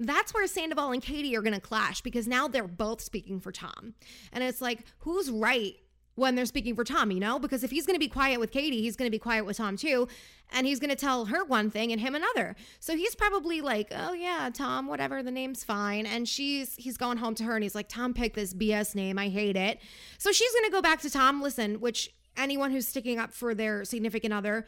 that's 0.00 0.32
where 0.32 0.46
Sandoval 0.46 0.92
and 0.92 1.02
Katie 1.02 1.36
are 1.36 1.42
going 1.42 1.54
to 1.54 1.60
clash 1.60 2.00
because 2.00 2.26
now 2.26 2.48
they're 2.48 2.66
both 2.66 3.02
speaking 3.02 3.38
for 3.38 3.52
Tom. 3.52 3.94
And 4.32 4.42
it's 4.42 4.62
like, 4.62 4.80
who's 5.00 5.30
right 5.30 5.76
when 6.14 6.34
they're 6.34 6.46
speaking 6.46 6.74
for 6.74 6.84
Tom, 6.84 7.10
you 7.10 7.20
know? 7.20 7.38
Because 7.38 7.64
if 7.64 7.70
he's 7.70 7.86
going 7.86 7.94
to 7.94 8.00
be 8.00 8.08
quiet 8.08 8.40
with 8.40 8.50
Katie, 8.50 8.82
he's 8.82 8.96
going 8.96 9.06
to 9.06 9.10
be 9.10 9.18
quiet 9.18 9.44
with 9.46 9.56
Tom 9.56 9.76
too. 9.76 10.08
And 10.52 10.66
he's 10.66 10.80
going 10.80 10.90
to 10.90 10.96
tell 10.96 11.26
her 11.26 11.44
one 11.44 11.70
thing 11.70 11.92
and 11.92 12.00
him 12.00 12.14
another. 12.14 12.56
So 12.80 12.96
he's 12.96 13.14
probably 13.14 13.60
like, 13.60 13.92
oh, 13.94 14.12
yeah, 14.12 14.50
Tom, 14.52 14.88
whatever, 14.88 15.22
the 15.22 15.30
name's 15.30 15.62
fine. 15.62 16.06
And 16.06 16.28
she's, 16.28 16.74
he's 16.76 16.96
going 16.96 17.18
home 17.18 17.34
to 17.36 17.44
her 17.44 17.54
and 17.54 17.62
he's 17.62 17.74
like, 17.74 17.88
Tom 17.88 18.12
picked 18.12 18.34
this 18.34 18.52
BS 18.52 18.94
name. 18.94 19.18
I 19.18 19.28
hate 19.28 19.56
it. 19.56 19.80
So 20.18 20.32
she's 20.32 20.52
going 20.52 20.64
to 20.64 20.72
go 20.72 20.82
back 20.82 21.00
to 21.02 21.10
Tom, 21.10 21.40
listen, 21.40 21.80
which 21.80 22.12
anyone 22.36 22.70
who's 22.70 22.88
sticking 22.88 23.18
up 23.18 23.32
for 23.32 23.54
their 23.54 23.84
significant 23.84 24.34
other 24.34 24.66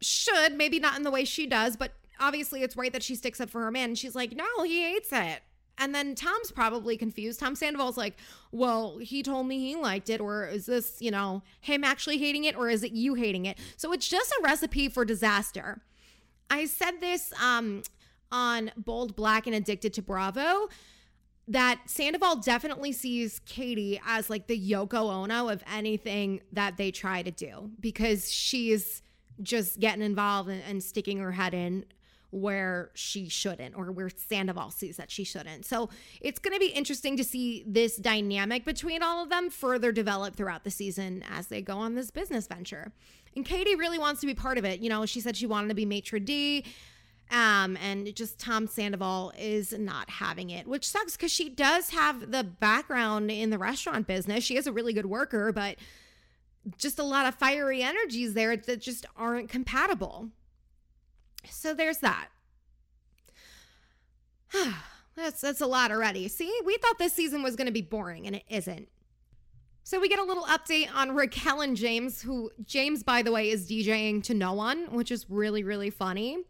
should, 0.00 0.54
maybe 0.54 0.80
not 0.80 0.96
in 0.96 1.02
the 1.02 1.10
way 1.10 1.24
she 1.24 1.46
does, 1.46 1.76
but 1.76 1.92
obviously 2.20 2.62
it's 2.62 2.76
right 2.76 2.92
that 2.92 3.02
she 3.02 3.14
sticks 3.14 3.40
up 3.40 3.50
for 3.50 3.62
her 3.62 3.70
man. 3.70 3.90
And 3.90 3.98
she's 3.98 4.14
like, 4.14 4.32
no, 4.32 4.62
he 4.64 4.82
hates 4.82 5.12
it. 5.12 5.42
And 5.78 5.94
then 5.94 6.14
Tom's 6.14 6.50
probably 6.50 6.96
confused. 6.96 7.40
Tom 7.40 7.54
Sandoval's 7.54 7.96
like, 7.96 8.16
well, 8.50 8.98
he 8.98 9.22
told 9.22 9.46
me 9.46 9.58
he 9.58 9.76
liked 9.76 10.10
it, 10.10 10.20
or 10.20 10.46
is 10.46 10.66
this, 10.66 10.96
you 11.00 11.10
know, 11.10 11.42
him 11.60 11.84
actually 11.84 12.18
hating 12.18 12.44
it, 12.44 12.56
or 12.56 12.68
is 12.68 12.82
it 12.82 12.92
you 12.92 13.14
hating 13.14 13.46
it? 13.46 13.58
So 13.76 13.92
it's 13.92 14.08
just 14.08 14.30
a 14.32 14.42
recipe 14.42 14.88
for 14.88 15.04
disaster. 15.04 15.82
I 16.50 16.64
said 16.64 17.00
this 17.00 17.32
um, 17.42 17.82
on 18.32 18.72
Bold 18.76 19.14
Black 19.14 19.46
and 19.46 19.54
Addicted 19.54 19.92
to 19.94 20.02
Bravo 20.02 20.68
that 21.48 21.80
Sandoval 21.86 22.36
definitely 22.36 22.92
sees 22.92 23.40
Katie 23.46 23.98
as 24.06 24.28
like 24.28 24.46
the 24.46 24.70
Yoko 24.70 25.10
Ono 25.10 25.48
of 25.48 25.64
anything 25.72 26.42
that 26.52 26.76
they 26.76 26.90
try 26.90 27.22
to 27.22 27.30
do 27.30 27.70
because 27.80 28.30
she's 28.30 29.02
just 29.42 29.80
getting 29.80 30.02
involved 30.02 30.50
and, 30.50 30.62
and 30.68 30.82
sticking 30.82 31.18
her 31.18 31.32
head 31.32 31.54
in 31.54 31.86
where 32.30 32.90
she 32.94 33.28
shouldn't 33.28 33.74
or 33.74 33.90
where 33.90 34.10
Sandoval 34.10 34.70
sees 34.70 34.96
that 34.98 35.10
she 35.10 35.24
shouldn't. 35.24 35.64
So 35.64 35.88
it's 36.20 36.38
going 36.38 36.52
to 36.52 36.60
be 36.60 36.66
interesting 36.66 37.16
to 37.16 37.24
see 37.24 37.64
this 37.66 37.96
dynamic 37.96 38.64
between 38.64 39.02
all 39.02 39.22
of 39.22 39.30
them 39.30 39.48
further 39.50 39.92
develop 39.92 40.36
throughout 40.36 40.64
the 40.64 40.70
season 40.70 41.24
as 41.30 41.46
they 41.46 41.62
go 41.62 41.78
on 41.78 41.94
this 41.94 42.10
business 42.10 42.46
venture. 42.46 42.92
And 43.34 43.44
Katie 43.44 43.76
really 43.76 43.98
wants 43.98 44.20
to 44.20 44.26
be 44.26 44.34
part 44.34 44.58
of 44.58 44.64
it. 44.64 44.80
You 44.80 44.90
know, 44.90 45.06
she 45.06 45.20
said 45.20 45.36
she 45.36 45.46
wanted 45.46 45.68
to 45.68 45.74
be 45.74 45.86
maitre 45.86 46.20
d'. 46.20 46.64
Um, 47.30 47.76
and 47.76 48.14
just 48.14 48.38
Tom 48.38 48.66
Sandoval 48.66 49.34
is 49.38 49.72
not 49.72 50.08
having 50.08 50.48
it, 50.48 50.66
which 50.66 50.88
sucks 50.88 51.14
because 51.14 51.30
she 51.30 51.50
does 51.50 51.90
have 51.90 52.30
the 52.30 52.42
background 52.42 53.30
in 53.30 53.50
the 53.50 53.58
restaurant 53.58 54.06
business. 54.06 54.44
She 54.44 54.56
is 54.56 54.66
a 54.66 54.72
really 54.72 54.94
good 54.94 55.04
worker, 55.04 55.52
but 55.52 55.76
just 56.78 56.98
a 56.98 57.02
lot 57.02 57.26
of 57.26 57.34
fiery 57.34 57.82
energies 57.82 58.32
there 58.32 58.56
that 58.56 58.80
just 58.80 59.04
aren't 59.14 59.50
compatible. 59.50 60.30
So 61.50 61.74
there's 61.74 61.98
that. 61.98 62.28
that's 65.16 65.40
that's 65.40 65.60
a 65.60 65.66
lot 65.66 65.90
already. 65.90 66.28
See, 66.28 66.52
we 66.64 66.76
thought 66.78 66.98
this 66.98 67.12
season 67.12 67.42
was 67.42 67.56
going 67.56 67.66
to 67.66 67.72
be 67.72 67.82
boring 67.82 68.26
and 68.26 68.36
it 68.36 68.44
isn't. 68.48 68.88
So 69.82 69.98
we 69.98 70.08
get 70.08 70.18
a 70.18 70.24
little 70.24 70.44
update 70.44 70.94
on 70.94 71.14
Raquel 71.14 71.62
and 71.62 71.74
James, 71.74 72.20
who 72.20 72.50
James, 72.64 73.02
by 73.02 73.22
the 73.22 73.32
way, 73.32 73.48
is 73.48 73.70
DJing 73.70 74.22
to 74.24 74.34
no 74.34 74.52
one, 74.52 74.86
which 74.90 75.10
is 75.10 75.30
really, 75.30 75.64
really 75.64 75.88
funny. 75.88 76.44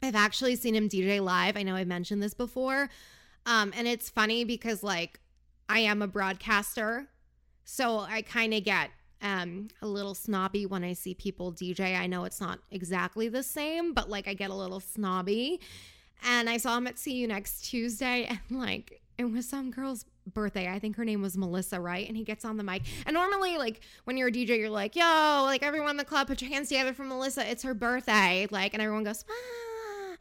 I've 0.00 0.14
actually 0.14 0.54
seen 0.56 0.76
him 0.76 0.88
DJ 0.88 1.20
live. 1.20 1.56
I 1.56 1.64
know 1.64 1.74
I 1.74 1.84
mentioned 1.84 2.22
this 2.22 2.34
before. 2.34 2.88
Um, 3.46 3.72
and 3.76 3.88
it's 3.88 4.08
funny 4.10 4.44
because 4.44 4.82
like 4.82 5.18
I 5.68 5.80
am 5.80 6.02
a 6.02 6.06
broadcaster. 6.06 7.08
So 7.64 7.98
I 7.98 8.22
kind 8.22 8.54
of 8.54 8.64
get 8.64 8.90
um, 9.22 9.68
a 9.80 9.86
little 9.86 10.14
snobby 10.14 10.66
when 10.66 10.84
I 10.84 10.92
see 10.92 11.14
people 11.14 11.52
DJ. 11.52 11.98
I 11.98 12.06
know 12.06 12.24
it's 12.24 12.40
not 12.40 12.58
exactly 12.70 13.28
the 13.28 13.42
same, 13.42 13.94
but 13.94 14.10
like 14.10 14.28
I 14.28 14.34
get 14.34 14.50
a 14.50 14.54
little 14.54 14.80
snobby. 14.80 15.60
And 16.24 16.50
I 16.50 16.56
saw 16.56 16.76
him 16.76 16.86
at 16.86 16.98
See 16.98 17.14
You 17.14 17.26
Next 17.26 17.62
Tuesday, 17.62 18.28
and 18.50 18.60
like 18.60 19.00
it 19.18 19.24
was 19.24 19.48
some 19.48 19.70
girl's 19.70 20.04
birthday. 20.26 20.68
I 20.68 20.78
think 20.78 20.96
her 20.96 21.04
name 21.04 21.22
was 21.22 21.36
Melissa, 21.36 21.80
right? 21.80 22.06
And 22.06 22.16
he 22.16 22.24
gets 22.24 22.44
on 22.44 22.56
the 22.56 22.64
mic. 22.64 22.82
And 23.06 23.14
normally, 23.14 23.58
like 23.58 23.80
when 24.04 24.16
you're 24.16 24.28
a 24.28 24.32
DJ, 24.32 24.58
you're 24.58 24.70
like, 24.70 24.96
yo, 24.96 25.42
like 25.44 25.62
everyone 25.62 25.90
in 25.90 25.96
the 25.96 26.04
club, 26.04 26.26
put 26.26 26.42
your 26.42 26.50
hands 26.50 26.68
together 26.68 26.92
for 26.92 27.04
Melissa. 27.04 27.48
It's 27.48 27.62
her 27.62 27.74
birthday. 27.74 28.46
Like, 28.50 28.74
and 28.74 28.82
everyone 28.82 29.04
goes, 29.04 29.24
ah. 29.30 30.16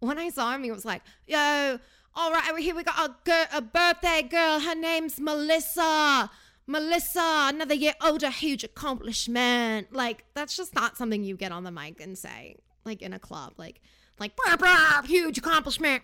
When 0.00 0.18
I 0.18 0.30
saw 0.30 0.52
him, 0.54 0.64
he 0.64 0.72
was 0.72 0.84
like, 0.84 1.02
yo, 1.26 1.78
all 2.14 2.32
right, 2.32 2.58
here 2.58 2.74
we 2.74 2.82
got 2.82 2.98
a, 2.98 3.14
girl, 3.24 3.46
a 3.52 3.62
birthday 3.62 4.22
girl. 4.22 4.60
Her 4.60 4.74
name's 4.74 5.20
Melissa. 5.20 6.30
Melissa, 6.66 7.48
another 7.52 7.74
year 7.74 7.94
older, 8.00 8.30
huge 8.30 8.64
accomplishment. 8.64 9.92
Like, 9.92 10.24
that's 10.34 10.56
just 10.56 10.74
not 10.74 10.96
something 10.96 11.24
you 11.24 11.36
get 11.36 11.52
on 11.52 11.64
the 11.64 11.70
mic 11.70 12.00
and 12.00 12.16
say, 12.16 12.56
like 12.84 13.02
in 13.02 13.12
a 13.12 13.18
club. 13.18 13.54
Like, 13.56 13.80
like, 14.18 14.36
brr, 14.36 14.56
brr, 14.56 15.02
huge 15.06 15.38
accomplishment. 15.38 16.02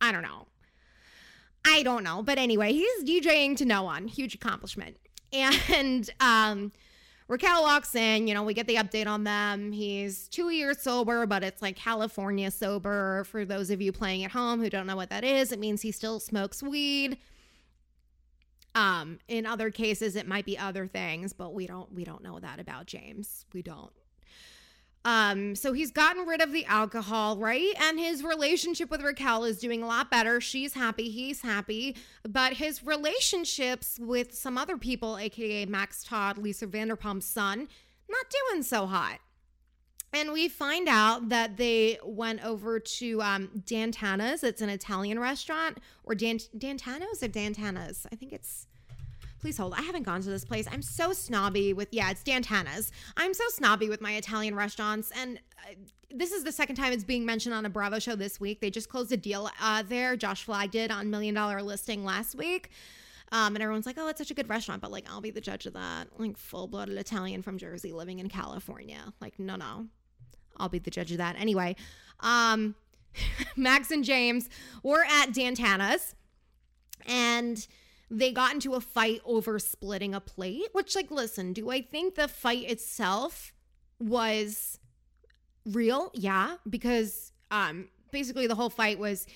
I 0.00 0.12
don't 0.12 0.22
know. 0.22 0.46
I 1.64 1.82
don't 1.82 2.04
know. 2.04 2.22
But 2.22 2.38
anyway, 2.38 2.72
he's 2.72 3.04
DJing 3.04 3.56
to 3.58 3.64
no 3.64 3.82
one. 3.82 4.08
Huge 4.08 4.34
accomplishment. 4.34 4.96
And 5.32 6.10
um, 6.18 6.72
Raquel 7.28 7.62
walks 7.62 7.94
in, 7.94 8.26
you 8.26 8.34
know, 8.34 8.42
we 8.42 8.52
get 8.52 8.66
the 8.66 8.74
update 8.74 9.06
on 9.06 9.22
them. 9.22 9.70
He's 9.70 10.26
two 10.26 10.50
years 10.50 10.82
sober, 10.82 11.24
but 11.26 11.44
it's 11.44 11.62
like 11.62 11.76
California 11.76 12.50
sober. 12.50 13.22
For 13.22 13.44
those 13.44 13.70
of 13.70 13.80
you 13.80 13.92
playing 13.92 14.24
at 14.24 14.32
home 14.32 14.60
who 14.60 14.68
don't 14.68 14.88
know 14.88 14.96
what 14.96 15.10
that 15.10 15.22
is, 15.22 15.52
it 15.52 15.60
means 15.60 15.82
he 15.82 15.92
still 15.92 16.18
smokes 16.18 16.60
weed. 16.60 17.18
Um, 18.74 19.18
in 19.26 19.46
other 19.46 19.70
cases, 19.70 20.14
it 20.16 20.28
might 20.28 20.46
be 20.46 20.56
other 20.56 20.86
things, 20.86 21.32
but 21.32 21.54
we 21.54 21.66
don't 21.66 21.92
we 21.92 22.04
don't 22.04 22.22
know 22.22 22.38
that 22.38 22.60
about 22.60 22.86
James. 22.86 23.44
We 23.52 23.62
don't. 23.62 23.90
Um, 25.04 25.54
so 25.54 25.72
he's 25.72 25.90
gotten 25.90 26.26
rid 26.26 26.42
of 26.42 26.52
the 26.52 26.66
alcohol, 26.66 27.38
right? 27.38 27.72
And 27.80 27.98
his 27.98 28.22
relationship 28.22 28.90
with 28.90 29.02
Raquel 29.02 29.44
is 29.44 29.58
doing 29.58 29.82
a 29.82 29.86
lot 29.86 30.10
better. 30.10 30.40
She's 30.42 30.74
happy, 30.74 31.10
he's 31.10 31.40
happy. 31.40 31.96
But 32.28 32.54
his 32.54 32.84
relationships 32.84 33.98
with 33.98 34.34
some 34.34 34.58
other 34.58 34.76
people, 34.76 35.16
aka 35.16 35.64
Max 35.64 36.04
Todd, 36.04 36.36
Lisa 36.36 36.66
Vanderpump's 36.66 37.26
son, 37.26 37.68
not 38.08 38.26
doing 38.50 38.62
so 38.62 38.86
hot. 38.86 39.20
And 40.12 40.32
we 40.32 40.48
find 40.48 40.88
out 40.88 41.28
that 41.28 41.56
they 41.56 41.98
went 42.04 42.44
over 42.44 42.80
to 42.80 43.22
um, 43.22 43.62
Dan 43.64 43.92
Tana's. 43.92 44.42
It's 44.42 44.60
an 44.60 44.68
Italian 44.68 45.20
restaurant, 45.20 45.78
or 46.02 46.14
Dan 46.14 46.38
Dantano's 46.58 47.22
or 47.22 47.28
Dan 47.28 47.52
Tana's. 47.52 48.06
I 48.12 48.16
think 48.16 48.32
it's 48.32 48.66
Please 49.40 49.56
hold. 49.56 49.72
I 49.72 49.80
haven't 49.80 50.02
gone 50.02 50.20
to 50.20 50.28
this 50.28 50.44
place. 50.44 50.66
I'm 50.70 50.82
so 50.82 51.12
snobby 51.14 51.72
with, 51.72 51.88
yeah, 51.92 52.10
it's 52.10 52.22
Dan 52.22 52.42
Tana's. 52.42 52.92
I'm 53.16 53.32
so 53.32 53.44
snobby 53.48 53.88
with 53.88 54.02
my 54.02 54.12
Italian 54.12 54.54
restaurants. 54.54 55.10
And 55.16 55.40
uh, 55.66 55.74
this 56.10 56.30
is 56.30 56.44
the 56.44 56.52
second 56.52 56.76
time 56.76 56.92
it's 56.92 57.04
being 57.04 57.24
mentioned 57.24 57.54
on 57.54 57.64
a 57.64 57.70
Bravo 57.70 57.98
show 57.98 58.16
this 58.16 58.38
week. 58.38 58.60
They 58.60 58.70
just 58.70 58.90
closed 58.90 59.12
a 59.12 59.16
deal 59.16 59.48
uh, 59.60 59.82
there. 59.88 60.14
Josh 60.14 60.44
Flagg 60.44 60.72
did 60.72 60.90
on 60.90 61.08
Million 61.08 61.34
Dollar 61.34 61.62
Listing 61.62 62.04
last 62.04 62.34
week. 62.34 62.70
Um, 63.32 63.54
and 63.56 63.62
everyone's 63.62 63.86
like, 63.86 63.96
oh, 63.98 64.08
it's 64.08 64.18
such 64.18 64.30
a 64.30 64.34
good 64.34 64.48
restaurant. 64.50 64.82
But 64.82 64.90
like, 64.90 65.06
I'll 65.10 65.22
be 65.22 65.30
the 65.30 65.40
judge 65.40 65.64
of 65.64 65.72
that. 65.72 66.08
Like, 66.18 66.36
full 66.36 66.66
blooded 66.66 66.98
Italian 66.98 67.40
from 67.40 67.56
Jersey 67.56 67.92
living 67.92 68.18
in 68.18 68.28
California. 68.28 69.00
Like, 69.22 69.38
no, 69.38 69.56
no. 69.56 69.86
I'll 70.60 70.68
be 70.68 70.78
the 70.78 70.90
judge 70.90 71.10
of 71.10 71.18
that. 71.18 71.36
Anyway, 71.38 71.76
um, 72.20 72.74
Max 73.56 73.90
and 73.90 74.04
James 74.04 74.48
were 74.82 75.04
at 75.04 75.32
Dan 75.32 75.54
Tana's. 75.54 76.14
And 77.06 77.66
they 78.10 78.32
got 78.32 78.52
into 78.52 78.74
a 78.74 78.80
fight 78.80 79.20
over 79.24 79.58
splitting 79.58 80.14
a 80.14 80.20
plate, 80.20 80.68
which, 80.72 80.94
like, 80.94 81.10
listen, 81.10 81.52
do 81.52 81.70
I 81.70 81.80
think 81.80 82.16
the 82.16 82.28
fight 82.28 82.68
itself 82.68 83.52
was 83.98 84.78
real? 85.64 86.10
Yeah, 86.12 86.56
because 86.68 87.32
um, 87.50 87.88
basically 88.10 88.46
the 88.46 88.54
whole 88.54 88.70
fight 88.70 88.98
was 88.98 89.26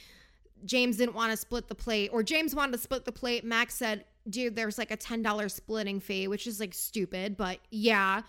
James 0.65 0.97
didn't 0.97 1.15
want 1.15 1.31
to 1.31 1.37
split 1.37 1.69
the 1.69 1.75
plate, 1.75 2.11
or 2.13 2.23
James 2.23 2.55
wanted 2.55 2.73
to 2.73 2.79
split 2.79 3.05
the 3.05 3.13
plate. 3.13 3.45
Max 3.45 3.75
said, 3.75 4.05
dude, 4.29 4.57
there's 4.57 4.79
like 4.79 4.91
a 4.91 4.97
$10 4.97 5.51
splitting 5.51 6.01
fee, 6.01 6.27
which 6.29 6.47
is 6.47 6.61
like 6.61 6.75
stupid, 6.75 7.37
but 7.37 7.59
yeah. 7.71 8.23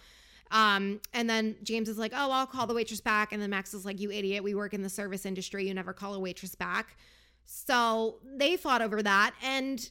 Um, 0.51 1.01
and 1.13 1.29
then 1.29 1.55
James 1.63 1.89
is 1.89 1.97
like, 1.97 2.12
oh, 2.13 2.31
I'll 2.31 2.45
call 2.45 2.67
the 2.67 2.73
waitress 2.73 3.01
back. 3.01 3.31
And 3.31 3.41
then 3.41 3.49
Max 3.49 3.73
is 3.73 3.86
like, 3.86 3.99
you 3.99 4.12
idiot, 4.12 4.43
we 4.43 4.55
work 4.55 4.73
in 4.73 4.81
the 4.81 4.89
service 4.89 5.25
industry. 5.25 5.67
You 5.67 5.73
never 5.73 5.93
call 5.93 6.13
a 6.13 6.19
waitress 6.19 6.55
back. 6.55 6.97
So 7.45 8.19
they 8.23 8.58
fought 8.58 8.81
over 8.81 9.01
that. 9.03 9.34
And 9.43 9.89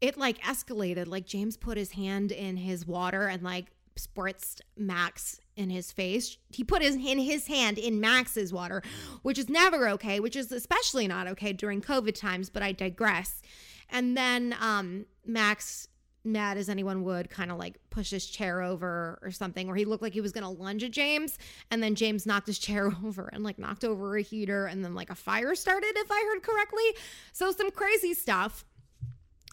it 0.00 0.16
like 0.16 0.40
escalated. 0.42 1.06
Like 1.06 1.26
James 1.26 1.56
put 1.56 1.76
his 1.76 1.92
hand 1.92 2.32
in 2.32 2.56
his 2.56 2.86
water 2.86 3.26
and 3.26 3.42
like 3.42 3.66
spritzed 3.96 4.60
Max 4.76 5.40
in 5.56 5.70
his 5.70 5.90
face. 5.90 6.36
He 6.50 6.62
put 6.62 6.82
his 6.82 6.96
in 6.96 7.18
his 7.18 7.46
hand 7.46 7.78
in 7.78 7.98
Max's 8.00 8.52
water, 8.52 8.82
which 9.22 9.38
is 9.38 9.48
never 9.48 9.88
okay, 9.90 10.20
which 10.20 10.36
is 10.36 10.52
especially 10.52 11.08
not 11.08 11.26
okay 11.28 11.52
during 11.52 11.80
COVID 11.80 12.14
times, 12.14 12.50
but 12.50 12.62
I 12.62 12.72
digress. 12.72 13.42
And 13.88 14.16
then 14.16 14.54
um 14.60 15.06
Max 15.24 15.88
mad 16.26 16.58
as 16.58 16.68
anyone 16.68 17.04
would 17.04 17.30
kind 17.30 17.50
of 17.50 17.58
like 17.58 17.78
push 17.90 18.10
his 18.10 18.26
chair 18.26 18.60
over 18.62 19.18
or 19.22 19.30
something 19.30 19.66
where 19.66 19.76
he 19.76 19.84
looked 19.84 20.02
like 20.02 20.12
he 20.12 20.20
was 20.20 20.32
going 20.32 20.44
to 20.44 20.62
lunge 20.62 20.82
at 20.84 20.90
James 20.90 21.38
and 21.70 21.82
then 21.82 21.94
James 21.94 22.26
knocked 22.26 22.46
his 22.46 22.58
chair 22.66 22.92
over 23.04 23.28
and 23.32 23.44
like 23.44 23.58
knocked 23.58 23.84
over 23.84 24.16
a 24.16 24.22
heater 24.22 24.66
and 24.66 24.84
then 24.84 24.94
like 24.94 25.10
a 25.10 25.14
fire 25.14 25.54
started 25.54 25.92
if 25.96 26.10
I 26.10 26.32
heard 26.32 26.42
correctly. 26.42 26.84
So 27.32 27.50
some 27.52 27.70
crazy 27.70 28.14
stuff. 28.14 28.64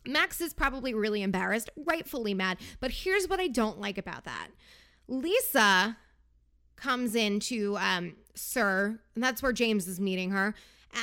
Max 0.05 0.41
is 0.41 0.53
probably 0.53 0.93
really 0.93 1.21
embarrassed, 1.21 1.69
rightfully 1.77 2.33
mad. 2.33 2.57
But 2.81 2.91
here's 2.91 3.29
what 3.29 3.39
I 3.39 3.47
don't 3.47 3.79
like 3.79 3.97
about 3.97 4.25
that 4.25 4.49
Lisa 5.07 5.97
comes 6.75 7.15
into 7.15 7.77
um, 7.77 8.15
SUR, 8.35 8.99
and 9.15 9.23
that's 9.23 9.41
where 9.41 9.53
James 9.53 9.87
is 9.87 9.99
meeting 9.99 10.31
her. 10.31 10.53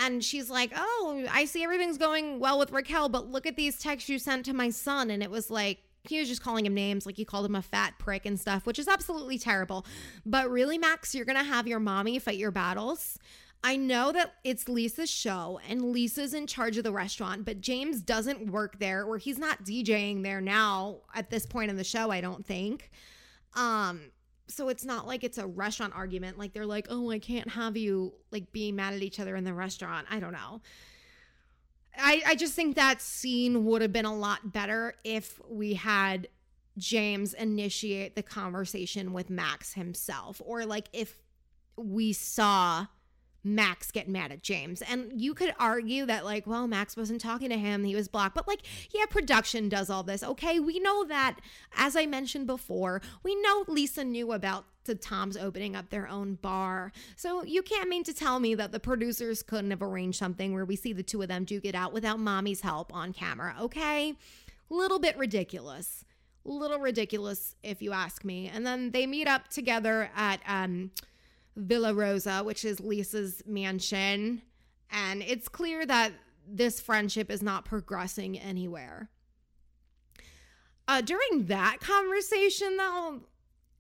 And 0.03 0.22
she's 0.24 0.50
like, 0.50 0.72
Oh, 0.76 1.24
I 1.31 1.44
see 1.44 1.64
everything's 1.64 1.98
going 1.98 2.38
well 2.38 2.59
with 2.59 2.72
Raquel, 2.72 3.09
but 3.09 3.31
look 3.31 3.46
at 3.46 3.57
these 3.57 3.79
texts 3.79 4.09
you 4.09 4.18
sent 4.18 4.44
to 4.46 4.53
my 4.53 4.70
son. 4.70 5.11
And 5.11 5.22
it 5.22 5.31
was 5.31 5.50
like, 5.50 5.79
he 6.05 6.18
was 6.18 6.29
just 6.29 6.42
calling 6.42 6.64
him 6.64 6.74
names, 6.74 7.05
like 7.05 7.16
he 7.16 7.24
called 7.24 7.44
him 7.44 7.55
a 7.55 7.62
fat 7.62 7.94
prick 7.98 8.24
and 8.24 8.40
stuff, 8.40 8.66
which 8.66 8.79
is 8.79 8.88
absolutely 8.88 9.38
terrible. 9.38 9.85
But 10.24 10.50
really, 10.50 10.79
Max, 10.79 11.14
you're 11.14 11.26
going 11.26 11.38
to 11.38 11.44
have 11.44 11.68
your 11.68 11.81
mommy 11.81 12.18
fight 12.18 12.38
your 12.38 12.50
battles. 12.50 13.18
I 13.62 13.76
know 13.76 14.11
that 14.12 14.35
it's 14.42 14.68
Lisa's 14.68 15.11
show 15.11 15.61
and 15.68 15.92
Lisa's 15.92 16.33
in 16.33 16.46
charge 16.46 16.79
of 16.79 16.85
the 16.85 16.92
restaurant, 16.92 17.44
but 17.44 17.61
James 17.61 18.00
doesn't 18.00 18.50
work 18.50 18.79
there 18.79 19.05
or 19.05 19.18
he's 19.18 19.38
not 19.38 19.64
DJing 19.64 20.22
there 20.22 20.40
now 20.40 21.00
at 21.14 21.29
this 21.29 21.44
point 21.44 21.70
in 21.70 21.76
the 21.76 21.85
show, 21.85 22.11
I 22.11 22.22
don't 22.22 22.44
think. 22.44 22.90
Um 23.55 24.00
so 24.50 24.68
it's 24.68 24.84
not 24.84 25.06
like 25.06 25.24
it's 25.24 25.38
a 25.38 25.46
restaurant 25.46 25.94
argument 25.94 26.38
like 26.38 26.52
they're 26.52 26.66
like, 26.66 26.86
"Oh, 26.90 27.10
I 27.10 27.18
can't 27.18 27.48
have 27.50 27.76
you 27.76 28.14
like 28.30 28.52
being 28.52 28.76
mad 28.76 28.94
at 28.94 29.02
each 29.02 29.20
other 29.20 29.36
in 29.36 29.44
the 29.44 29.54
restaurant." 29.54 30.06
I 30.10 30.20
don't 30.20 30.32
know. 30.32 30.60
I, 31.96 32.22
I 32.26 32.34
just 32.34 32.54
think 32.54 32.76
that 32.76 33.00
scene 33.02 33.64
would 33.64 33.82
have 33.82 33.92
been 33.92 34.04
a 34.04 34.14
lot 34.14 34.52
better 34.52 34.94
if 35.04 35.40
we 35.48 35.74
had 35.74 36.28
James 36.78 37.34
initiate 37.34 38.16
the 38.16 38.22
conversation 38.22 39.12
with 39.12 39.30
Max 39.30 39.74
himself, 39.74 40.40
or 40.44 40.64
like 40.66 40.88
if 40.92 41.16
we 41.76 42.12
saw 42.12 42.86
Max 43.42 43.90
get 43.90 44.09
mad 44.09 44.33
at 44.33 44.42
James. 44.42 44.83
And 44.83 45.20
you 45.20 45.35
could 45.35 45.55
argue 45.59 46.07
that, 46.07 46.24
like, 46.24 46.46
well, 46.46 46.66
Max 46.66 46.96
wasn't 46.96 47.20
talking 47.20 47.48
to 47.50 47.57
him, 47.57 47.85
he 47.85 47.94
was 47.94 48.09
blocked. 48.09 48.35
But, 48.35 48.46
like, 48.46 48.61
yeah, 48.92 49.07
production 49.07 49.68
does 49.68 49.90
all 49.90 50.03
this. 50.03 50.22
Okay. 50.22 50.61
We 50.61 50.79
know 50.79 51.05
that, 51.05 51.38
as 51.76 51.96
I 51.96 52.07
mentioned 52.07 52.46
before, 52.46 53.00
we 53.22 53.35
know 53.40 53.64
Lisa 53.66 54.05
knew 54.05 54.33
about 54.33 54.66
the 54.85 54.94
Toms 54.94 55.37
opening 55.37 55.76
up 55.76 55.90
their 55.90 56.09
own 56.09 56.35
bar. 56.35 56.92
So 57.16 57.44
you 57.44 57.62
can't 57.62 57.88
mean 57.88 58.05
to 58.05 58.14
tell 58.14 58.40
me 58.40 58.55
that 58.55 58.72
the 58.72 58.81
producers 58.81 59.42
couldn't 59.42 59.70
have 59.70 59.83
arranged 59.83 60.18
something 60.18 60.53
where 60.53 60.64
we 60.64 60.76
see 60.76 60.92
the 60.92 61.03
two 61.03 61.22
of 61.22 61.29
them 61.29 61.44
duke 61.44 61.64
it 61.64 61.74
out 61.74 61.92
without 61.92 62.18
mommy's 62.18 62.62
help 62.62 62.92
on 62.94 63.12
camera. 63.12 63.55
Okay. 63.61 64.14
Little 64.68 64.98
bit 64.98 65.16
ridiculous. 65.18 66.05
Little 66.44 66.79
ridiculous, 66.79 67.55
if 67.62 67.83
you 67.83 67.92
ask 67.92 68.24
me. 68.24 68.48
And 68.48 68.66
then 68.66 68.90
they 68.92 69.07
meet 69.07 69.29
up 69.29 69.48
together 69.48 70.11
at, 70.16 70.40
um, 70.46 70.90
Villa 71.56 71.94
Rosa, 71.94 72.42
which 72.44 72.64
is 72.64 72.80
Lisa's 72.80 73.42
mansion. 73.46 74.42
And 74.90 75.22
it's 75.22 75.48
clear 75.48 75.84
that 75.86 76.12
this 76.46 76.80
friendship 76.80 77.30
is 77.30 77.42
not 77.42 77.64
progressing 77.64 78.38
anywhere. 78.38 79.08
Uh, 80.88 81.00
during 81.00 81.46
that 81.46 81.78
conversation, 81.80 82.76
though, 82.76 83.20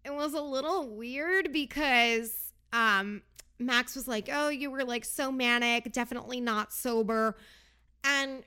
it 0.04 0.14
was 0.14 0.34
a 0.34 0.40
little 0.40 0.88
weird 0.88 1.52
because 1.52 2.52
um, 2.72 3.22
Max 3.58 3.96
was 3.96 4.06
like, 4.06 4.28
Oh, 4.32 4.48
you 4.48 4.70
were 4.70 4.84
like 4.84 5.04
so 5.04 5.32
manic, 5.32 5.92
definitely 5.92 6.40
not 6.40 6.72
sober. 6.72 7.36
And 8.04 8.44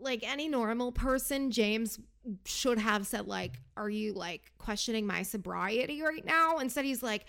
like 0.00 0.22
any 0.22 0.48
normal 0.48 0.92
person, 0.92 1.50
James 1.50 1.98
should 2.44 2.78
have 2.78 3.06
said, 3.06 3.26
like, 3.26 3.60
Are 3.76 3.90
you 3.90 4.12
like 4.12 4.52
questioning 4.58 5.06
my 5.06 5.22
sobriety 5.22 6.00
right 6.02 6.24
now? 6.24 6.58
Instead, 6.58 6.84
he's 6.84 7.02
like, 7.02 7.26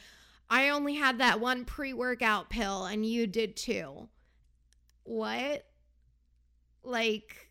I 0.50 0.70
only 0.70 0.96
had 0.96 1.20
that 1.20 1.40
one 1.40 1.66
pre 1.66 1.94
workout 1.94 2.50
pill 2.50 2.86
and 2.86 3.06
you 3.06 3.28
did 3.28 3.56
too. 3.56 4.10
What? 5.04 5.66
Like, 6.84 7.50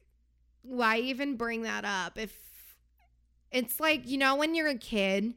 why 0.63 0.99
even 0.99 1.37
bring 1.37 1.63
that 1.63 1.85
up? 1.85 2.19
If 2.19 2.37
it's 3.51 3.81
like, 3.81 4.09
you 4.09 4.19
know, 4.19 4.37
when 4.37 4.55
you're 4.55 4.69
a 4.69 4.77
kid 4.77 5.35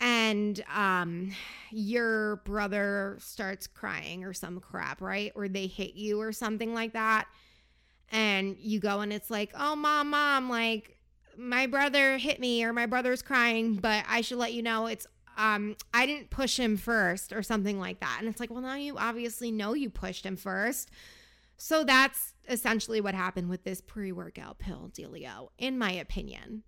and 0.00 0.64
um 0.74 1.30
your 1.70 2.36
brother 2.36 3.16
starts 3.20 3.66
crying 3.66 4.24
or 4.24 4.32
some 4.32 4.60
crap, 4.60 5.00
right? 5.00 5.32
Or 5.34 5.48
they 5.48 5.66
hit 5.66 5.94
you 5.94 6.20
or 6.20 6.32
something 6.32 6.74
like 6.74 6.92
that. 6.94 7.26
And 8.10 8.56
you 8.58 8.80
go 8.80 9.00
and 9.00 9.12
it's 9.12 9.30
like, 9.30 9.52
oh, 9.58 9.76
mom, 9.76 10.10
mom, 10.10 10.50
like 10.50 10.98
my 11.38 11.66
brother 11.66 12.18
hit 12.18 12.40
me 12.40 12.64
or 12.64 12.72
my 12.72 12.86
brother's 12.86 13.22
crying, 13.22 13.76
but 13.76 14.04
I 14.08 14.20
should 14.20 14.38
let 14.38 14.52
you 14.52 14.62
know 14.62 14.86
it's 14.86 15.06
um, 15.42 15.74
I 15.92 16.06
didn't 16.06 16.30
push 16.30 16.56
him 16.56 16.76
first 16.76 17.32
or 17.32 17.42
something 17.42 17.80
like 17.80 17.98
that. 17.98 18.18
And 18.20 18.28
it's 18.28 18.38
like, 18.38 18.52
well, 18.52 18.62
now 18.62 18.76
you 18.76 18.96
obviously 18.96 19.50
know 19.50 19.74
you 19.74 19.90
pushed 19.90 20.24
him 20.24 20.36
first. 20.36 20.88
So 21.56 21.82
that's 21.82 22.34
essentially 22.48 23.00
what 23.00 23.16
happened 23.16 23.50
with 23.50 23.64
this 23.64 23.80
pre 23.80 24.12
workout 24.12 24.60
pill 24.60 24.92
dealio, 24.94 25.48
in 25.58 25.78
my 25.78 25.90
opinion. 25.90 26.62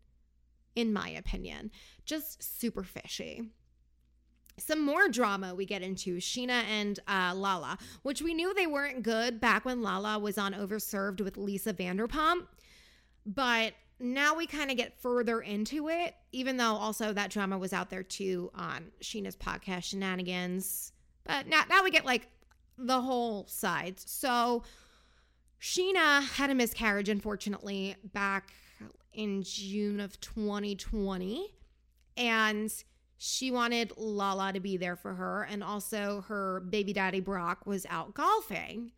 In 0.75 0.93
my 0.93 1.09
opinion, 1.09 1.71
just 2.05 2.43
super 2.59 2.83
fishy. 2.83 3.53
Some 4.59 4.85
more 4.85 5.09
drama 5.09 5.55
we 5.55 5.67
get 5.67 5.83
into 5.83 6.17
Scheana 6.17 6.65
and 6.65 6.99
uh, 7.07 7.33
Lala, 7.33 7.79
which 8.03 8.23
we 8.23 8.35
knew 8.35 8.53
they 8.55 8.67
weren't 8.67 9.05
good 9.05 9.41
back 9.41 9.65
when 9.65 9.83
Lala 9.83 10.19
was 10.19 10.37
on 10.37 10.53
Overserved 10.53 11.21
with 11.21 11.37
Lisa 11.37 11.73
Vanderpump. 11.73 12.49
But 13.25 13.75
now 14.01 14.35
we 14.35 14.47
kind 14.47 14.71
of 14.71 14.77
get 14.77 15.01
further 15.01 15.41
into 15.41 15.89
it, 15.89 16.15
even 16.33 16.57
though 16.57 16.75
also 16.75 17.13
that 17.13 17.31
drama 17.31 17.59
was 17.59 17.73
out 17.73 17.91
there 17.91 18.03
too 18.03 18.51
on 18.55 18.93
Scheana's 19.03 19.37
podcast, 19.37 19.95
Scheananigans. 19.95 20.93
But 21.25 21.47
now, 21.47 21.63
now 21.69 21.85
we 21.85 21.91
get 21.91 22.05
like 22.05 22.29
the 22.77 23.01
whole 23.01 23.47
sides. 23.47 24.05
So 24.07 24.63
Sheena 25.61 26.23
had 26.23 26.51
a 26.51 26.55
miscarriage, 26.55 27.09
unfortunately, 27.09 27.97
back 28.13 28.53
in 29.13 29.43
June 29.43 30.01
of 30.01 30.21
2020. 30.21 31.55
And 32.17 32.73
she 33.17 33.51
wanted 33.51 33.93
Lala 33.97 34.53
to 34.53 34.61
be 34.61 34.77
there 34.77 34.97
for 34.97 35.15
her. 35.15 35.45
And 35.45 35.65
also, 35.65 36.25
her 36.29 36.61
baby 36.61 36.93
daddy 36.93 37.21
Brock 37.21 37.65
was 37.65 37.87
out 37.89 38.15
golfing. 38.15 38.91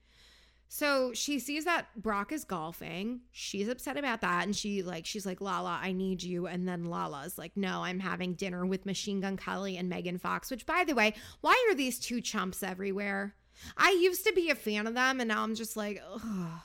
So 0.68 1.12
she 1.14 1.38
sees 1.38 1.64
that 1.64 1.87
Brock 1.96 2.33
is 2.33 2.44
golfing. 2.44 3.20
She's 3.31 3.68
upset 3.68 3.96
about 3.96 4.20
that. 4.22 4.44
And 4.44 4.55
she 4.55 4.83
like, 4.83 5.07
she's 5.07 5.24
like, 5.24 5.40
Lala, 5.40 5.79
I 5.81 5.92
need 5.92 6.22
you. 6.22 6.46
And 6.46 6.66
then 6.66 6.87
Lala's 6.87 7.38
like, 7.38 7.52
no, 7.57 7.83
I'm 7.83 8.00
having 8.00 8.35
dinner 8.35 8.66
with 8.66 8.87
Machine 8.87 9.20
Gun 9.20 9.37
Kelly 9.37 9.76
and 9.76 9.88
Megan 9.88 10.18
Fox, 10.18 10.50
which 10.50 10.66
by 10.66 10.85
the 10.85 10.94
way, 10.94 11.14
why 11.40 11.66
are 11.68 11.74
these 11.74 11.98
two 11.98 12.20
chumps 12.20 12.62
everywhere? 12.62 13.35
I 13.76 13.92
used 13.92 14.24
to 14.26 14.33
be 14.33 14.50
a 14.50 14.55
fan 14.55 14.87
of 14.87 14.94
them 14.94 15.20
and 15.20 15.29
now 15.29 15.42
I'm 15.42 15.55
just 15.55 15.76
like, 15.76 16.02
ugh. 16.12 16.61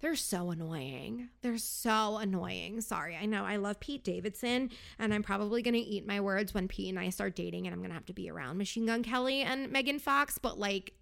They're 0.00 0.16
so 0.16 0.50
annoying. 0.50 1.28
They're 1.42 1.58
so 1.58 2.16
annoying. 2.16 2.80
Sorry. 2.80 3.16
I 3.16 3.24
know 3.24 3.44
I 3.44 3.54
love 3.54 3.78
Pete 3.78 4.02
Davidson 4.02 4.70
and 4.98 5.14
I'm 5.14 5.22
probably 5.22 5.62
going 5.62 5.74
to 5.74 5.80
eat 5.80 6.08
my 6.08 6.18
words 6.18 6.52
when 6.52 6.66
Pete 6.66 6.88
and 6.88 6.98
I 6.98 7.10
start 7.10 7.36
dating 7.36 7.68
and 7.68 7.72
I'm 7.72 7.78
going 7.78 7.90
to 7.90 7.94
have 7.94 8.06
to 8.06 8.12
be 8.12 8.28
around 8.28 8.58
Machine 8.58 8.86
Gun 8.86 9.04
Kelly 9.04 9.42
and 9.42 9.70
Megan 9.70 10.00
Fox, 10.00 10.38
but 10.38 10.58
like 10.58 10.94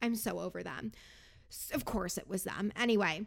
I'm 0.00 0.14
so 0.14 0.38
over 0.38 0.62
them. 0.62 0.92
Of 1.72 1.84
course, 1.84 2.18
it 2.18 2.28
was 2.28 2.44
them. 2.44 2.72
Anyway, 2.76 3.26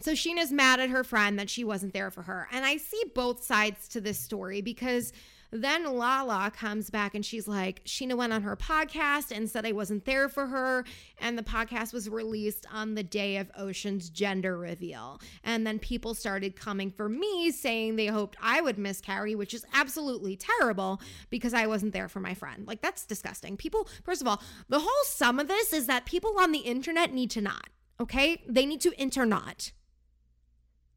so 0.00 0.12
Scheana's 0.12 0.52
mad 0.52 0.80
at 0.80 0.90
her 0.90 1.04
friend 1.04 1.38
that 1.38 1.50
she 1.50 1.64
wasn't 1.64 1.92
there 1.92 2.10
for 2.10 2.22
her. 2.22 2.48
And 2.52 2.64
I 2.64 2.76
see 2.76 3.02
both 3.14 3.42
sides 3.42 3.88
to 3.88 4.00
this 4.00 4.18
story 4.18 4.60
because 4.60 5.12
then 5.50 5.84
Lala 5.84 6.52
comes 6.54 6.90
back 6.90 7.14
and 7.14 7.24
she's 7.24 7.48
like, 7.48 7.82
Scheana 7.84 8.14
went 8.14 8.32
on 8.32 8.42
her 8.42 8.56
podcast 8.56 9.34
and 9.34 9.48
said 9.48 9.64
I 9.64 9.72
wasn't 9.72 10.04
there 10.04 10.28
for 10.28 10.46
her. 10.46 10.84
And 11.20 11.38
the 11.38 11.42
podcast 11.42 11.92
was 11.92 12.08
released 12.08 12.66
on 12.72 12.94
the 12.94 13.02
day 13.02 13.38
of 13.38 13.50
Ocean's 13.56 14.10
gender 14.10 14.58
reveal. 14.58 15.20
And 15.42 15.66
then 15.66 15.78
people 15.78 16.14
started 16.14 16.54
coming 16.54 16.90
for 16.90 17.08
me 17.08 17.50
saying 17.50 17.96
they 17.96 18.06
hoped 18.06 18.36
I 18.42 18.60
would 18.60 18.78
miscarry, 18.78 19.34
which 19.34 19.54
is 19.54 19.64
absolutely 19.72 20.36
terrible 20.36 21.00
because 21.30 21.54
I 21.54 21.66
wasn't 21.66 21.92
there 21.92 22.08
for 22.08 22.20
my 22.20 22.34
friend. 22.34 22.66
Like, 22.66 22.82
that's 22.82 23.06
disgusting. 23.06 23.56
People, 23.56 23.88
first 24.04 24.20
of 24.20 24.28
all, 24.28 24.42
the 24.68 24.80
whole 24.80 25.04
sum 25.04 25.40
of 25.40 25.48
this 25.48 25.72
is 25.72 25.86
that 25.86 26.04
people 26.04 26.34
on 26.38 26.52
the 26.52 26.58
internet 26.58 27.12
need 27.12 27.30
to 27.30 27.40
not, 27.40 27.68
okay? 27.98 28.42
They 28.46 28.66
need 28.66 28.82
to 28.82 28.92
inter 29.00 29.24
not. 29.24 29.72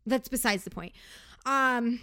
That's 0.06 0.28
besides 0.28 0.64
the 0.64 0.72
point. 0.72 0.94
Um, 1.46 2.02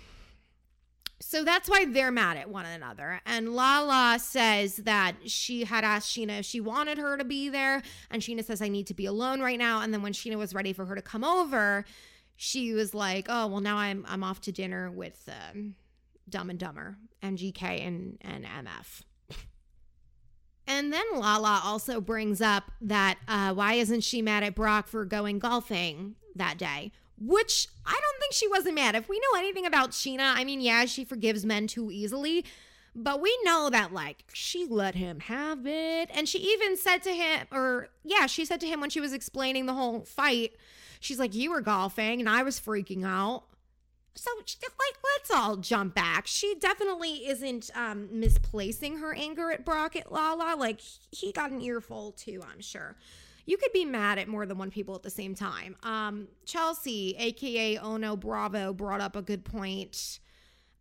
so 1.20 1.44
that's 1.44 1.68
why 1.68 1.84
they're 1.84 2.12
mad 2.12 2.36
at 2.36 2.48
one 2.48 2.66
another. 2.66 3.20
And 3.26 3.54
Lala 3.54 4.18
says 4.20 4.76
that 4.76 5.16
she 5.26 5.64
had 5.64 5.84
asked 5.84 6.14
Scheana 6.14 6.40
if 6.40 6.44
she 6.44 6.60
wanted 6.60 6.98
her 6.98 7.16
to 7.16 7.24
be 7.24 7.48
there. 7.48 7.82
And 8.10 8.22
Scheana 8.22 8.44
says, 8.44 8.62
I 8.62 8.68
need 8.68 8.86
to 8.86 8.94
be 8.94 9.06
alone 9.06 9.40
right 9.40 9.58
now. 9.58 9.80
And 9.80 9.92
then 9.92 10.02
when 10.02 10.12
Scheana 10.12 10.36
was 10.36 10.54
ready 10.54 10.72
for 10.72 10.84
her 10.86 10.94
to 10.94 11.02
come 11.02 11.24
over, 11.24 11.84
she 12.36 12.72
was 12.72 12.94
like, 12.94 13.26
Oh, 13.28 13.48
well, 13.48 13.60
now 13.60 13.78
I'm 13.78 14.04
I'm 14.08 14.22
off 14.22 14.40
to 14.42 14.52
dinner 14.52 14.90
with 14.90 15.28
um, 15.28 15.74
Dumb 16.28 16.50
and 16.50 16.58
Dumber, 16.58 16.96
MGK 17.22 17.86
and, 17.86 18.18
and 18.20 18.44
MF. 18.44 19.02
And 20.68 20.92
then 20.92 21.04
Lala 21.14 21.62
also 21.64 21.98
brings 21.98 22.42
up 22.42 22.64
that 22.82 23.16
uh, 23.26 23.54
why 23.54 23.72
isn't 23.74 24.02
she 24.02 24.20
mad 24.20 24.44
at 24.44 24.54
Brock 24.54 24.86
for 24.86 25.06
going 25.06 25.38
golfing 25.38 26.16
that 26.36 26.58
day? 26.58 26.92
Which 27.20 27.68
I 27.84 27.92
don't 27.92 28.20
think 28.20 28.32
she 28.32 28.48
wasn't 28.48 28.76
mad. 28.76 28.94
If 28.94 29.08
we 29.08 29.18
know 29.18 29.38
anything 29.38 29.66
about 29.66 29.90
Scheana, 29.90 30.34
I 30.36 30.44
mean, 30.44 30.60
yeah, 30.60 30.84
she 30.84 31.04
forgives 31.04 31.44
men 31.44 31.66
too 31.66 31.90
easily, 31.90 32.44
but 32.94 33.20
we 33.20 33.36
know 33.42 33.70
that 33.70 33.92
like 33.92 34.24
she 34.32 34.66
let 34.66 34.94
him 34.94 35.20
have 35.20 35.66
it. 35.66 36.10
And 36.12 36.28
she 36.28 36.38
even 36.38 36.76
said 36.76 37.02
to 37.04 37.10
him, 37.10 37.46
or 37.52 37.88
yeah, 38.04 38.26
she 38.26 38.44
said 38.44 38.60
to 38.60 38.66
him 38.66 38.80
when 38.80 38.90
she 38.90 39.00
was 39.00 39.12
explaining 39.12 39.66
the 39.66 39.74
whole 39.74 40.00
fight, 40.00 40.52
she's 41.00 41.18
like, 41.18 41.34
You 41.34 41.50
were 41.50 41.60
golfing 41.60 42.20
and 42.20 42.28
I 42.28 42.42
was 42.42 42.60
freaking 42.60 43.04
out. 43.04 43.44
So, 44.14 44.30
like, 44.36 44.98
let's 45.14 45.30
all 45.30 45.58
jump 45.58 45.94
back. 45.94 46.26
She 46.26 46.56
definitely 46.58 47.28
isn't 47.28 47.70
um, 47.76 48.08
misplacing 48.10 48.96
her 48.98 49.14
anger 49.14 49.52
at 49.52 49.64
Brock 49.64 49.94
at 49.94 50.10
Lala. 50.10 50.56
Like, 50.58 50.80
he 51.12 51.30
got 51.30 51.52
an 51.52 51.60
earful 51.60 52.10
too, 52.12 52.42
I'm 52.52 52.60
sure 52.60 52.96
you 53.48 53.56
could 53.56 53.72
be 53.72 53.86
mad 53.86 54.18
at 54.18 54.28
more 54.28 54.44
than 54.44 54.58
one 54.58 54.70
people 54.70 54.94
at 54.94 55.02
the 55.02 55.08
same 55.08 55.34
time. 55.34 55.74
Um, 55.82 56.28
Chelsea, 56.44 57.16
aka 57.18 57.78
Ono 57.78 58.14
Bravo, 58.14 58.74
brought 58.74 59.00
up 59.00 59.16
a 59.16 59.22
good 59.22 59.42
point 59.42 60.20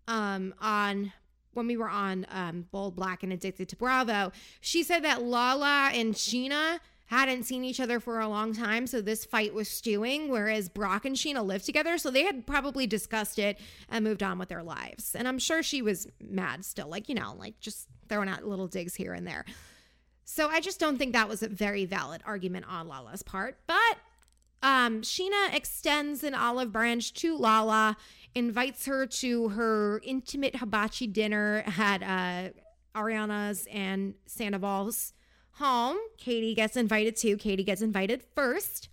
um, 0.05 0.53
on 0.59 1.13
when 1.53 1.65
we 1.65 1.77
were 1.77 1.87
on 1.87 2.25
um, 2.29 2.65
Bold 2.69 2.97
Black 2.97 3.23
and 3.23 3.31
Addicted 3.31 3.69
to 3.69 3.77
Bravo. 3.77 4.33
She 4.59 4.83
said 4.83 5.05
that 5.05 5.23
Lala 5.23 5.91
and 5.93 6.13
Scheana 6.13 6.79
hadn't 7.05 7.43
seen 7.43 7.63
each 7.63 7.79
other 7.79 8.01
for 8.01 8.19
a 8.19 8.27
long 8.27 8.53
time, 8.53 8.85
so 8.85 8.99
this 8.99 9.23
fight 9.23 9.53
was 9.53 9.69
stewing, 9.69 10.29
whereas 10.29 10.67
Brock 10.67 11.05
and 11.05 11.15
Scheana 11.15 11.45
lived 11.45 11.65
together, 11.65 11.97
so 11.97 12.11
they 12.11 12.25
had 12.25 12.45
probably 12.45 12.85
discussed 12.85 13.39
it 13.39 13.57
and 13.87 14.03
moved 14.03 14.21
on 14.21 14.37
with 14.37 14.49
their 14.49 14.61
lives. 14.61 15.15
And 15.15 15.25
I'm 15.25 15.39
sure 15.39 15.63
she 15.63 15.81
was 15.81 16.05
mad 16.19 16.65
still, 16.65 16.89
like, 16.89 17.07
you 17.07 17.15
know, 17.15 17.33
like 17.39 17.61
just 17.61 17.87
throwing 18.09 18.27
out 18.27 18.43
little 18.43 18.67
digs 18.67 18.93
here 18.93 19.13
and 19.13 19.25
there. 19.25 19.45
So 20.29 20.49
I 20.49 20.59
just 20.59 20.77
don't 20.77 20.97
think 20.97 21.13
that 21.13 21.29
was 21.29 21.41
a 21.41 21.47
very 21.47 21.85
valid 21.85 22.21
argument 22.25 22.65
on 22.69 22.89
Lala's 22.89 23.23
part. 23.23 23.59
But 23.65 23.97
um, 24.61 25.01
Scheana 25.01 25.55
extends 25.55 26.21
an 26.21 26.35
olive 26.35 26.73
branch 26.73 27.13
to 27.13 27.37
Lala, 27.37 27.95
invites 28.35 28.85
her 28.87 29.07
to 29.07 29.47
her 29.49 30.01
intimate 30.03 30.57
hibachi 30.57 31.07
dinner 31.07 31.63
at 31.77 32.03
uh, 32.03 32.49
Ariana's 32.93 33.69
and 33.71 34.15
Sandoval's 34.25 35.13
home. 35.53 35.95
Katie 36.17 36.53
gets 36.53 36.75
invited 36.75 37.15
too. 37.15 37.37
Katie 37.37 37.63
gets 37.63 37.81
invited 37.81 38.21
first. 38.35 38.89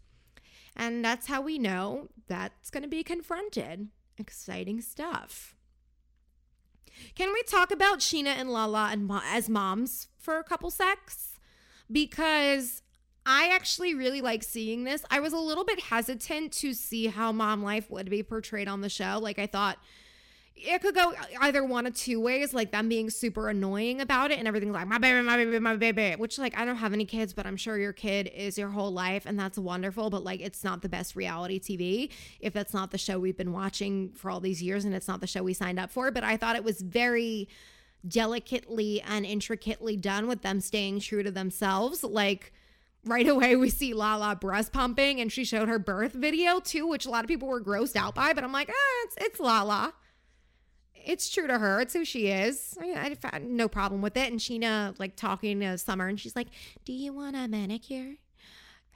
And 0.76 1.04
that's 1.04 1.26
how 1.26 1.42
we 1.42 1.58
know 1.58 2.10
that's 2.28 2.70
going 2.70 2.84
to 2.84 2.88
be 2.88 3.02
confronted. 3.02 3.88
Exciting 4.18 4.80
stuff. 4.80 5.56
Can 7.14 7.32
we 7.32 7.42
talk 7.42 7.70
about 7.70 8.00
Scheana 8.00 8.34
and 8.36 8.50
Lala 8.50 8.88
and 8.90 9.06
mo- 9.06 9.22
as 9.24 9.48
moms 9.48 10.08
for 10.18 10.38
a 10.38 10.44
couple 10.44 10.70
secs? 10.70 11.38
Because 11.90 12.82
I 13.26 13.48
actually 13.48 13.94
really 13.94 14.20
like 14.20 14.42
seeing 14.42 14.84
this. 14.84 15.04
I 15.10 15.20
was 15.20 15.32
a 15.32 15.38
little 15.38 15.64
bit 15.64 15.80
hesitant 15.80 16.52
to 16.54 16.74
see 16.74 17.06
how 17.06 17.32
mom 17.32 17.62
life 17.62 17.90
would 17.90 18.10
be 18.10 18.22
portrayed 18.22 18.68
on 18.68 18.80
the 18.80 18.88
show. 18.88 19.18
Like 19.20 19.38
I 19.38 19.46
thought 19.46 19.78
it 20.56 20.80
could 20.80 20.94
go 20.94 21.12
either 21.40 21.64
one 21.64 21.86
of 21.86 21.94
two 21.94 22.20
ways, 22.20 22.54
like 22.54 22.70
them 22.70 22.88
being 22.88 23.10
super 23.10 23.48
annoying 23.48 24.00
about 24.00 24.30
it 24.30 24.38
and 24.38 24.46
everything's 24.46 24.72
like 24.72 24.86
my 24.86 24.98
baby, 24.98 25.20
my 25.20 25.36
baby, 25.36 25.58
my 25.58 25.76
baby, 25.76 26.14
which 26.16 26.38
like 26.38 26.56
I 26.56 26.64
don't 26.64 26.76
have 26.76 26.92
any 26.92 27.04
kids, 27.04 27.32
but 27.32 27.46
I'm 27.46 27.56
sure 27.56 27.76
your 27.76 27.92
kid 27.92 28.30
is 28.34 28.56
your 28.56 28.68
whole 28.68 28.92
life 28.92 29.26
and 29.26 29.38
that's 29.38 29.58
wonderful, 29.58 30.10
but 30.10 30.22
like 30.22 30.40
it's 30.40 30.62
not 30.62 30.82
the 30.82 30.88
best 30.88 31.16
reality 31.16 31.58
TV 31.58 32.10
if 32.40 32.52
that's 32.52 32.72
not 32.72 32.92
the 32.92 32.98
show 32.98 33.18
we've 33.18 33.36
been 33.36 33.52
watching 33.52 34.10
for 34.12 34.30
all 34.30 34.40
these 34.40 34.62
years 34.62 34.84
and 34.84 34.94
it's 34.94 35.08
not 35.08 35.20
the 35.20 35.26
show 35.26 35.42
we 35.42 35.54
signed 35.54 35.78
up 35.78 35.90
for, 35.90 36.10
but 36.10 36.22
I 36.22 36.36
thought 36.36 36.56
it 36.56 36.64
was 36.64 36.80
very 36.80 37.48
delicately 38.06 39.02
and 39.02 39.26
intricately 39.26 39.96
done 39.96 40.28
with 40.28 40.42
them 40.42 40.60
staying 40.60 41.00
true 41.00 41.24
to 41.24 41.32
themselves. 41.32 42.04
Like 42.04 42.52
right 43.04 43.26
away 43.26 43.56
we 43.56 43.70
see 43.70 43.92
Lala 43.92 44.36
breast 44.36 44.72
pumping 44.72 45.20
and 45.20 45.32
she 45.32 45.44
showed 45.44 45.68
her 45.68 45.80
birth 45.80 46.12
video 46.12 46.60
too, 46.60 46.86
which 46.86 47.06
a 47.06 47.10
lot 47.10 47.24
of 47.24 47.28
people 47.28 47.48
were 47.48 47.60
grossed 47.60 47.96
out 47.96 48.14
by, 48.14 48.32
but 48.32 48.44
I'm 48.44 48.52
like, 48.52 48.70
ah, 48.70 49.04
it's 49.04 49.16
it's 49.18 49.40
Lala 49.40 49.94
it's 51.04 51.28
true 51.30 51.46
to 51.46 51.58
her. 51.58 51.80
It's 51.80 51.92
who 51.94 52.04
she 52.04 52.28
is. 52.28 52.76
I, 52.80 53.16
I 53.22 53.28
had 53.32 53.44
no 53.44 53.68
problem 53.68 54.02
with 54.02 54.16
it. 54.16 54.30
And 54.30 54.40
Scheana, 54.40 54.98
like 54.98 55.16
talking 55.16 55.60
to 55.60 55.78
Summer, 55.78 56.08
and 56.08 56.18
she's 56.18 56.36
like, 56.36 56.48
"Do 56.84 56.92
you 56.92 57.12
want 57.12 57.36
a 57.36 57.48
manicure? 57.48 58.16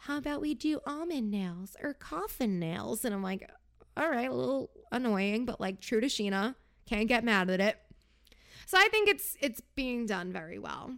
How 0.03 0.17
about 0.19 0.41
we 0.41 0.55
do 0.55 0.81
almond 0.87 1.31
nails 1.31 1.77
or 1.83 1.95
coffin 1.95 2.59
nails?" 2.59 3.05
And 3.05 3.15
I'm 3.15 3.23
like, 3.23 3.49
"All 3.97 4.11
right, 4.11 4.29
a 4.29 4.35
little 4.35 4.71
annoying, 4.93 5.45
but 5.45 5.61
like 5.61 5.81
true 5.81 6.01
to 6.01 6.07
Scheana, 6.07 6.55
Can't 6.87 7.09
get 7.09 7.25
mad 7.25 7.51
at 7.51 7.61
it." 7.61 7.79
So 8.67 8.79
I 8.79 8.89
think 8.89 9.09
it's 9.09 9.37
it's 9.41 9.61
being 9.75 10.07
done 10.07 10.33
very 10.33 10.59
well. 10.59 10.95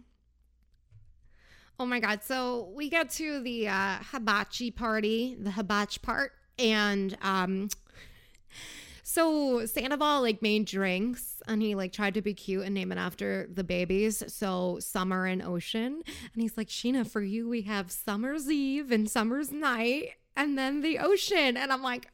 Oh 1.79 1.85
my 1.85 1.99
god! 1.99 2.23
So 2.23 2.71
we 2.75 2.89
get 2.89 3.09
to 3.11 3.41
the 3.41 3.67
uh, 3.67 3.97
hibachi 4.11 4.71
party, 4.71 5.35
the 5.39 5.51
hibachi 5.51 5.99
part, 6.01 6.33
and 6.59 7.17
um 7.21 7.69
so 9.11 9.65
Sandoval 9.65 10.21
like 10.21 10.41
made 10.41 10.65
drinks 10.65 11.41
and 11.45 11.61
he 11.61 11.75
like 11.75 11.91
tried 11.91 12.13
to 12.13 12.21
be 12.21 12.33
cute 12.33 12.63
and 12.63 12.73
name 12.73 12.93
it 12.93 12.97
after 12.97 13.45
the 13.53 13.63
babies. 13.63 14.23
So 14.27 14.77
Summer 14.79 15.25
and 15.25 15.41
Ocean. 15.41 16.01
And 16.05 16.41
he's 16.41 16.55
like, 16.55 16.69
Scheana, 16.69 17.05
for 17.05 17.21
you, 17.21 17.49
we 17.49 17.63
have 17.63 17.91
Summer's 17.91 18.49
Eve 18.49 18.89
and 18.89 19.09
Summer's 19.09 19.51
Night 19.51 20.11
and 20.37 20.57
then 20.57 20.79
the 20.79 20.99
ocean. 20.99 21.57
And 21.57 21.73
I'm 21.73 21.83
like, 21.83 22.07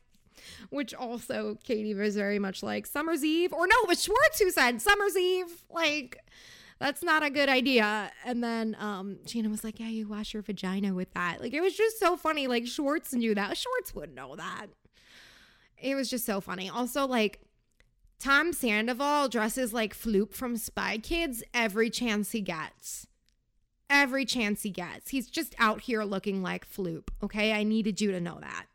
which 0.71 0.95
also 0.95 1.59
Katie 1.63 1.93
was 1.93 2.15
very 2.15 2.39
much 2.39 2.63
like 2.63 2.87
Summer's 2.87 3.23
Eve. 3.23 3.53
Or 3.53 3.67
no, 3.67 3.75
it 3.83 3.87
was 3.87 4.03
Schwartz 4.03 4.39
who 4.39 4.49
said 4.49 4.81
Summer's 4.81 5.15
Eve. 5.15 5.65
Like, 5.69 6.17
that's 6.79 7.03
not 7.03 7.23
a 7.23 7.29
good 7.29 7.47
idea. 7.47 8.11
And 8.25 8.43
then 8.43 8.75
um 8.79 9.17
Scheana 9.25 9.51
was 9.51 9.63
like, 9.63 9.79
Yeah, 9.79 9.89
you 9.89 10.07
wash 10.07 10.33
your 10.33 10.41
vagina 10.41 10.95
with 10.95 11.13
that. 11.13 11.41
Like 11.41 11.53
it 11.53 11.61
was 11.61 11.75
just 11.75 11.99
so 11.99 12.17
funny. 12.17 12.47
Like 12.47 12.65
Schwartz 12.65 13.13
knew 13.13 13.35
that. 13.35 13.55
Schwartz 13.55 13.93
would 13.93 14.15
know 14.15 14.35
that. 14.35 14.67
It 15.81 15.95
was 15.95 16.09
just 16.09 16.25
so 16.25 16.41
funny. 16.41 16.69
Also, 16.69 17.05
like 17.05 17.41
Tom 18.19 18.53
Sandoval 18.53 19.29
dresses 19.29 19.73
like 19.73 19.95
Floop 19.95 20.33
from 20.33 20.57
Spy 20.57 20.97
Kids 20.97 21.43
every 21.53 21.89
chance 21.89 22.31
he 22.31 22.41
gets. 22.41 23.07
Every 23.89 24.25
chance 24.25 24.63
he 24.63 24.69
gets. 24.69 25.11
He's 25.11 25.29
just 25.29 25.55
out 25.59 25.81
here 25.81 26.03
looking 26.03 26.41
like 26.41 26.69
Floop. 26.69 27.09
Okay. 27.23 27.53
I 27.53 27.63
needed 27.63 28.01
you 28.01 28.11
to 28.11 28.19
know 28.19 28.39
that. 28.41 28.65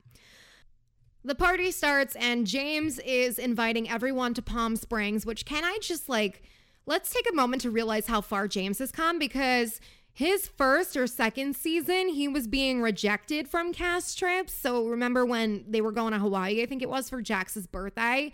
The 1.25 1.35
party 1.37 1.71
starts, 1.71 2.17
and 2.17 2.49
James 2.49 2.99
is 2.99 3.39
inviting 3.39 3.89
everyone 3.89 4.35
to 4.35 4.43
Palm 4.43 4.75
Springs, 4.75 5.25
which 5.25 5.45
can 5.45 5.65
I 5.65 5.79
just 5.81 6.09
like, 6.09 6.43
let's 6.85 7.13
take 7.13 7.31
a 7.31 7.35
moment 7.35 7.63
to 7.63 7.71
realize 7.71 8.09
how 8.09 8.21
far 8.21 8.49
James 8.49 8.81
has 8.81 8.91
come 8.91 9.21
because 9.21 9.81
his 10.13 10.47
first 10.47 10.97
or 10.97 11.07
second 11.07 11.57
season, 11.57 12.09
he 12.09 12.29
was 12.29 12.47
being 12.47 12.83
rejected 12.83 13.49
from 13.49 13.73
cast 13.73 14.19
trips. 14.19 14.53
So 14.53 14.87
remember 14.87 15.25
when 15.25 15.65
they 15.67 15.81
were 15.81 15.93
going 15.93 16.13
to 16.13 16.19
Hawaii, 16.19 16.63
I 16.63 16.67
think 16.67 16.83
it 16.83 16.91
was 16.91 17.09
for 17.09 17.23
Jax's 17.23 17.67
birthday. 17.67 18.33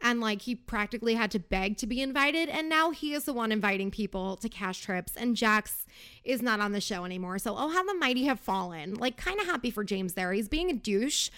And 0.00 0.20
like 0.20 0.42
he 0.42 0.54
practically 0.54 1.14
had 1.14 1.30
to 1.32 1.38
beg 1.38 1.76
to 1.78 1.86
be 1.86 2.00
invited. 2.00 2.48
And 2.48 2.68
now 2.68 2.92
he 2.92 3.12
is 3.12 3.24
the 3.24 3.32
one 3.32 3.52
inviting 3.52 3.90
people 3.90 4.36
to 4.36 4.48
cast 4.48 4.82
trips. 4.82 5.16
And 5.16 5.36
Jax 5.36 5.86
is 6.24 6.40
not 6.40 6.60
on 6.60 6.72
the 6.72 6.80
show 6.80 7.04
anymore. 7.04 7.38
So, 7.38 7.54
oh, 7.56 7.68
how 7.68 7.84
the 7.84 7.94
mighty 7.94 8.24
have 8.24 8.40
fallen. 8.40 8.94
Like, 8.94 9.16
kind 9.16 9.40
of 9.40 9.46
happy 9.46 9.70
for 9.70 9.84
James 9.84 10.14
there. 10.14 10.32
He's 10.32 10.48
being 10.48 10.70
a 10.70 10.74
douche 10.74 11.30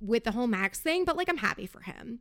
with 0.00 0.24
the 0.24 0.32
whole 0.32 0.46
Max 0.46 0.78
thing, 0.78 1.04
but 1.04 1.16
like, 1.16 1.28
I'm 1.28 1.38
happy 1.38 1.66
for 1.66 1.80
him. 1.80 2.20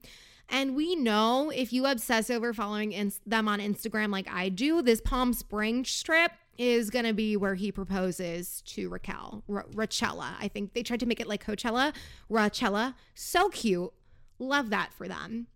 And 0.49 0.75
we 0.75 0.95
know 0.95 1.49
if 1.49 1.71
you 1.71 1.86
obsess 1.86 2.30
over 2.30 2.54
following 2.54 2.91
in- 2.91 3.13
them 3.25 3.47
on 3.47 3.60
Instagram 3.60 4.12
like 4.12 4.30
I 4.30 4.49
do, 4.49 4.82
this 4.82 5.01
Palm 5.01 5.34
Springs 5.34 6.04
trip 6.04 6.32
is 6.58 6.89
going 6.89 7.06
to 7.06 7.13
be 7.13 7.38
where 7.38 7.56
he 7.56 7.72
proposes 7.72 8.62
to 8.65 8.89
Raquel, 8.89 9.44
R- 9.50 9.65
Rachella. 9.74 10.34
I 10.39 10.48
think 10.48 10.74
they 10.74 10.84
tried 10.84 11.00
to 11.02 11.06
make 11.06 11.20
it 11.20 11.28
like 11.28 11.46
Coachella, 11.46 11.94
Rachella. 12.30 12.96
So 13.13 13.50
cute. 13.50 13.91
Love 14.39 14.70
that 14.70 14.91
for 14.94 15.08
them. 15.08 15.48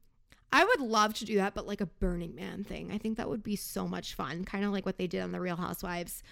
I 0.52 0.64
would 0.64 0.80
love 0.80 1.14
to 1.16 1.26
do 1.26 1.36
that, 1.36 1.54
but 1.54 1.68
like 1.68 1.82
a 1.82 1.86
Burning 1.86 2.36
Man 2.36 2.64
thing. 2.64 2.92
I 2.92 2.98
think 2.98 3.18
that 3.18 3.30
would 3.30 3.44
be 3.44 3.56
so 3.56 3.88
much 3.88 4.16
fun, 4.16 4.46
kind 4.46 4.66
of 4.66 4.72
like 4.72 4.86
what 4.86 4.98
they 4.98 5.08
did 5.08 5.22
on 5.22 5.32
The 5.32 5.40
Real 5.40 5.58
Housewives 5.58 6.24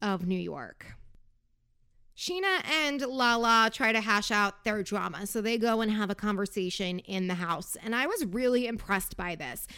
of 0.00 0.26
New 0.26 0.38
York. 0.38 0.86
Scheana 2.16 2.68
and 2.68 3.00
Lala 3.00 3.70
try 3.72 3.92
to 3.92 4.00
hash 4.00 4.32
out 4.32 4.64
their 4.64 4.82
drama. 4.82 5.24
So 5.24 5.40
they 5.40 5.56
go 5.56 5.80
and 5.80 5.92
have 5.92 6.10
a 6.10 6.16
conversation 6.16 6.98
in 7.00 7.28
the 7.28 7.34
house. 7.34 7.76
And 7.80 7.94
I 7.94 8.06
was 8.06 8.24
really 8.24 8.66
impressed 8.66 9.16
by 9.16 9.36
this. 9.36 9.68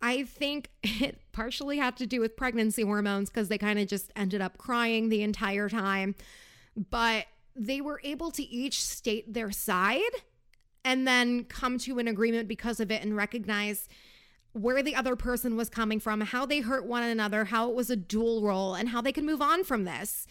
I 0.00 0.24
think 0.24 0.70
it 0.82 1.20
partially 1.32 1.78
had 1.78 1.96
to 1.98 2.06
do 2.06 2.20
with 2.20 2.36
pregnancy 2.36 2.82
hormones 2.82 3.30
because 3.30 3.48
they 3.48 3.58
kind 3.58 3.78
of 3.78 3.88
just 3.88 4.12
ended 4.16 4.40
up 4.40 4.58
crying 4.58 5.08
the 5.08 5.22
entire 5.22 5.68
time. 5.68 6.14
But 6.90 7.26
they 7.56 7.80
were 7.80 8.00
able 8.04 8.30
to 8.32 8.42
each 8.42 8.82
state 8.84 9.34
their 9.34 9.50
side 9.50 10.00
and 10.84 11.06
then 11.06 11.44
come 11.44 11.78
to 11.78 11.98
an 11.98 12.06
agreement 12.06 12.48
because 12.48 12.80
of 12.80 12.90
it 12.90 13.02
and 13.02 13.16
recognize 13.16 13.88
where 14.52 14.82
the 14.82 14.94
other 14.94 15.16
person 15.16 15.56
was 15.56 15.68
coming 15.68 16.00
from, 16.00 16.20
how 16.20 16.46
they 16.46 16.60
hurt 16.60 16.86
one 16.86 17.02
another, 17.02 17.46
how 17.46 17.68
it 17.68 17.74
was 17.74 17.90
a 17.90 17.96
dual 17.96 18.42
role, 18.42 18.74
and 18.74 18.88
how 18.88 19.00
they 19.00 19.12
could 19.12 19.24
move 19.24 19.42
on 19.42 19.64
from 19.64 19.84
this. 19.84 20.26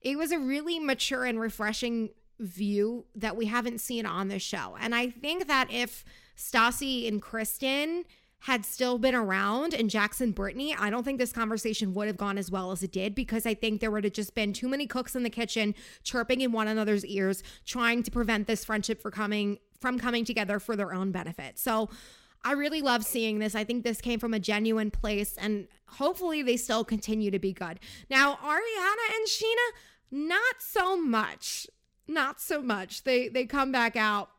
It 0.00 0.18
was 0.18 0.32
a 0.32 0.38
really 0.38 0.78
mature 0.78 1.24
and 1.24 1.40
refreshing 1.40 2.10
view 2.38 3.06
that 3.14 3.36
we 3.36 3.46
haven't 3.46 3.80
seen 3.80 4.04
on 4.04 4.28
the 4.28 4.38
show. 4.38 4.76
And 4.80 4.94
I 4.94 5.10
think 5.10 5.46
that 5.46 5.68
if 5.70 6.04
Stassi 6.36 7.08
and 7.08 7.22
Kristen 7.22 8.04
had 8.42 8.64
still 8.64 8.98
been 8.98 9.14
around 9.14 9.72
and 9.72 9.88
Jackson 9.88 10.32
Brittany, 10.32 10.74
I 10.76 10.90
don't 10.90 11.04
think 11.04 11.20
this 11.20 11.32
conversation 11.32 11.94
would 11.94 12.08
have 12.08 12.16
gone 12.16 12.36
as 12.36 12.50
well 12.50 12.72
as 12.72 12.82
it 12.82 12.90
did 12.90 13.14
because 13.14 13.46
I 13.46 13.54
think 13.54 13.80
there 13.80 13.90
would 13.90 14.02
have 14.02 14.12
just 14.12 14.34
been 14.34 14.52
too 14.52 14.68
many 14.68 14.84
cooks 14.84 15.14
in 15.14 15.22
the 15.22 15.30
kitchen 15.30 15.76
chirping 16.02 16.40
in 16.40 16.50
one 16.50 16.66
another's 16.66 17.06
ears, 17.06 17.44
trying 17.64 18.02
to 18.02 18.10
prevent 18.10 18.48
this 18.48 18.64
friendship 18.64 19.00
for 19.00 19.12
coming 19.12 19.58
from 19.80 19.96
coming 19.96 20.24
together 20.24 20.58
for 20.58 20.74
their 20.74 20.92
own 20.92 21.12
benefit. 21.12 21.56
So 21.56 21.88
I 22.44 22.52
really 22.52 22.82
love 22.82 23.04
seeing 23.04 23.38
this. 23.38 23.54
I 23.54 23.62
think 23.62 23.84
this 23.84 24.00
came 24.00 24.18
from 24.18 24.34
a 24.34 24.40
genuine 24.40 24.90
place 24.90 25.36
and 25.36 25.68
hopefully 25.86 26.42
they 26.42 26.56
still 26.56 26.84
continue 26.84 27.30
to 27.30 27.38
be 27.38 27.52
good. 27.52 27.78
Now, 28.10 28.34
Ariana 28.34 29.16
and 29.16 29.28
Scheana, 29.28 29.70
not 30.10 30.56
so 30.58 31.00
much. 31.00 31.68
Not 32.08 32.40
so 32.40 32.60
much. 32.60 33.04
They 33.04 33.28
they 33.28 33.46
come 33.46 33.70
back 33.70 33.94
out 33.94 34.30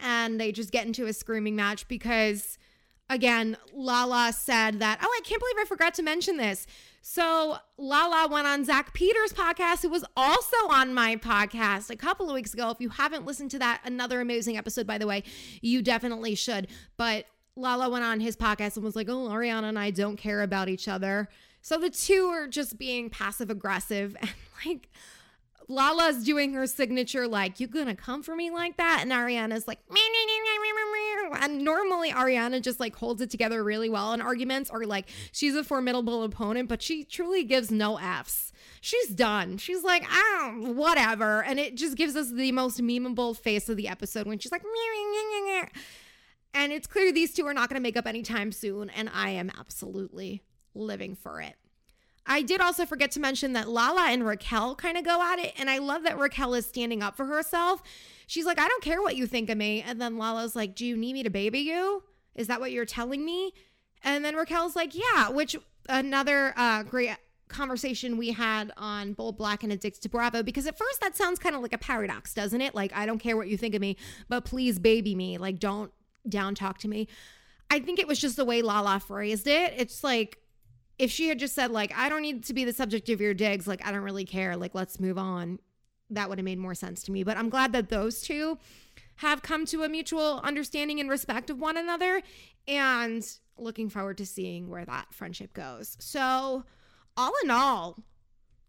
and 0.00 0.40
they 0.40 0.50
just 0.50 0.72
get 0.72 0.86
into 0.86 1.04
a 1.04 1.12
screaming 1.12 1.56
match 1.56 1.86
because 1.88 2.56
again, 3.12 3.56
Lala 3.72 4.32
said 4.32 4.80
that, 4.80 4.98
oh, 5.02 5.06
I 5.06 5.20
can't 5.24 5.40
believe 5.40 5.56
I 5.60 5.64
forgot 5.66 5.94
to 5.94 6.02
mention 6.02 6.36
this. 6.36 6.66
So 7.00 7.56
Lala 7.76 8.28
went 8.28 8.46
on 8.46 8.64
Zach 8.64 8.94
Peters' 8.94 9.32
podcast, 9.32 9.82
who 9.82 9.88
was 9.88 10.04
also 10.16 10.56
on 10.68 10.94
my 10.94 11.16
podcast 11.16 11.90
a 11.90 11.96
couple 11.96 12.28
of 12.28 12.34
weeks 12.34 12.54
ago. 12.54 12.70
If 12.70 12.80
you 12.80 12.90
haven't 12.90 13.26
listened 13.26 13.50
to 13.52 13.58
that, 13.58 13.80
another 13.84 14.20
amazing 14.20 14.56
episode, 14.56 14.86
by 14.86 14.98
the 14.98 15.06
way, 15.06 15.24
you 15.60 15.82
definitely 15.82 16.34
should. 16.34 16.68
But 16.96 17.26
Lala 17.56 17.90
went 17.90 18.04
on 18.04 18.20
his 18.20 18.36
podcast 18.36 18.76
and 18.76 18.84
was 18.84 18.96
like, 18.96 19.08
oh, 19.08 19.28
Ariana 19.28 19.64
and 19.64 19.78
I 19.78 19.90
don't 19.90 20.16
care 20.16 20.42
about 20.42 20.68
each 20.68 20.88
other. 20.88 21.28
So 21.60 21.78
the 21.78 21.90
two 21.90 22.26
are 22.26 22.48
just 22.48 22.78
being 22.78 23.10
passive 23.10 23.50
aggressive 23.50 24.16
and 24.20 24.30
like 24.64 24.88
Lala's 25.72 26.22
doing 26.24 26.52
her 26.52 26.66
signature, 26.66 27.26
like, 27.26 27.58
you 27.58 27.66
gonna 27.66 27.96
come 27.96 28.22
for 28.22 28.36
me 28.36 28.50
like 28.50 28.76
that? 28.76 28.98
And 29.02 29.10
Ariana's 29.10 29.66
like, 29.66 29.78
and 31.40 31.64
normally 31.64 32.10
Ariana 32.10 32.60
just 32.60 32.78
like 32.78 32.94
holds 32.94 33.22
it 33.22 33.30
together 33.30 33.64
really 33.64 33.88
well 33.88 34.12
in 34.12 34.20
arguments 34.20 34.70
or 34.70 34.84
like 34.84 35.08
she's 35.32 35.54
a 35.54 35.64
formidable 35.64 36.22
opponent, 36.24 36.68
but 36.68 36.82
she 36.82 37.04
truly 37.04 37.44
gives 37.44 37.70
no 37.70 37.96
F's. 37.96 38.52
She's 38.80 39.08
done. 39.08 39.58
She's 39.58 39.82
like, 39.82 40.04
ah, 40.08 40.54
whatever. 40.58 41.42
And 41.42 41.58
it 41.58 41.76
just 41.76 41.96
gives 41.96 42.16
us 42.16 42.30
the 42.30 42.52
most 42.52 42.80
memeable 42.80 43.36
face 43.36 43.68
of 43.68 43.76
the 43.76 43.88
episode 43.88 44.26
when 44.26 44.38
she's 44.38 44.52
like, 44.52 44.62
and 46.54 46.72
it's 46.72 46.86
clear 46.86 47.12
these 47.12 47.32
two 47.32 47.46
are 47.46 47.54
not 47.54 47.70
to 47.70 47.80
make 47.80 47.96
up 47.96 48.06
anytime 48.06 48.52
soon. 48.52 48.90
And 48.90 49.08
I 49.12 49.30
am 49.30 49.50
absolutely 49.58 50.42
living 50.74 51.14
for 51.14 51.40
it. 51.40 51.54
I 52.26 52.42
did 52.42 52.60
also 52.60 52.86
forget 52.86 53.10
to 53.12 53.20
mention 53.20 53.52
that 53.54 53.68
Lala 53.68 54.08
and 54.08 54.24
Raquel 54.24 54.74
kind 54.76 54.96
of 54.96 55.04
go 55.04 55.20
at 55.22 55.38
it. 55.38 55.54
And 55.58 55.68
I 55.68 55.78
love 55.78 56.04
that 56.04 56.18
Raquel 56.18 56.54
is 56.54 56.66
standing 56.66 57.02
up 57.02 57.16
for 57.16 57.26
herself. 57.26 57.82
She's 58.26 58.46
like, 58.46 58.60
I 58.60 58.68
don't 58.68 58.82
care 58.82 59.02
what 59.02 59.16
you 59.16 59.26
think 59.26 59.50
of 59.50 59.58
me. 59.58 59.82
And 59.82 60.00
then 60.00 60.18
Lala's 60.18 60.54
like, 60.54 60.74
Do 60.74 60.86
you 60.86 60.96
need 60.96 61.14
me 61.14 61.22
to 61.22 61.30
baby 61.30 61.60
you? 61.60 62.02
Is 62.34 62.46
that 62.46 62.60
what 62.60 62.72
you're 62.72 62.86
telling 62.86 63.24
me? 63.24 63.52
And 64.04 64.24
then 64.24 64.36
Raquel's 64.36 64.76
like, 64.76 64.94
Yeah, 64.94 65.30
which 65.30 65.56
another 65.88 66.54
uh, 66.56 66.84
great 66.84 67.10
conversation 67.48 68.16
we 68.16 68.30
had 68.30 68.72
on 68.76 69.12
Bold 69.12 69.36
Black 69.36 69.62
and 69.62 69.72
Addicted 69.72 70.02
to 70.02 70.08
Bravo 70.08 70.42
because 70.42 70.66
at 70.66 70.78
first 70.78 71.00
that 71.00 71.16
sounds 71.16 71.38
kind 71.38 71.54
of 71.54 71.62
like 71.62 71.72
a 71.72 71.78
paradox, 71.78 72.34
doesn't 72.34 72.60
it? 72.60 72.74
Like, 72.74 72.92
I 72.94 73.04
don't 73.04 73.18
care 73.18 73.36
what 73.36 73.48
you 73.48 73.56
think 73.56 73.74
of 73.74 73.80
me, 73.80 73.96
but 74.28 74.44
please 74.44 74.78
baby 74.78 75.14
me. 75.14 75.38
Like, 75.38 75.58
don't 75.58 75.92
down 76.28 76.54
talk 76.54 76.78
to 76.78 76.88
me. 76.88 77.08
I 77.70 77.80
think 77.80 77.98
it 77.98 78.06
was 78.06 78.18
just 78.18 78.36
the 78.36 78.44
way 78.44 78.62
Lala 78.62 79.00
phrased 79.00 79.46
it. 79.46 79.74
It's 79.76 80.02
like, 80.04 80.38
if 81.02 81.10
she 81.10 81.26
had 81.26 81.38
just 81.40 81.54
said 81.56 81.72
like 81.72 81.92
i 81.98 82.08
don't 82.08 82.22
need 82.22 82.44
to 82.44 82.54
be 82.54 82.64
the 82.64 82.72
subject 82.72 83.08
of 83.08 83.20
your 83.20 83.34
digs. 83.34 83.66
Like 83.66 83.84
i 83.84 83.90
don't 83.90 84.02
really 84.02 84.24
care. 84.24 84.56
Like 84.56 84.74
let's 84.74 85.00
move 85.00 85.18
on 85.18 85.58
that 86.10 86.28
would 86.28 86.38
have 86.38 86.44
made 86.44 86.58
more 86.58 86.74
sense 86.74 87.02
to 87.04 87.12
me. 87.12 87.24
But 87.24 87.36
i'm 87.36 87.50
glad 87.50 87.72
that 87.72 87.90
those 87.90 88.22
two 88.22 88.56
have 89.16 89.42
come 89.42 89.66
to 89.66 89.82
a 89.82 89.88
mutual 89.88 90.40
understanding 90.44 91.00
and 91.00 91.10
respect 91.10 91.50
of 91.50 91.58
one 91.58 91.76
another 91.76 92.22
and 92.68 93.26
looking 93.58 93.90
forward 93.90 94.16
to 94.18 94.26
seeing 94.26 94.70
where 94.70 94.84
that 94.84 95.12
friendship 95.12 95.52
goes. 95.52 95.96
So 96.00 96.64
all 97.16 97.32
in 97.42 97.50
all 97.50 97.98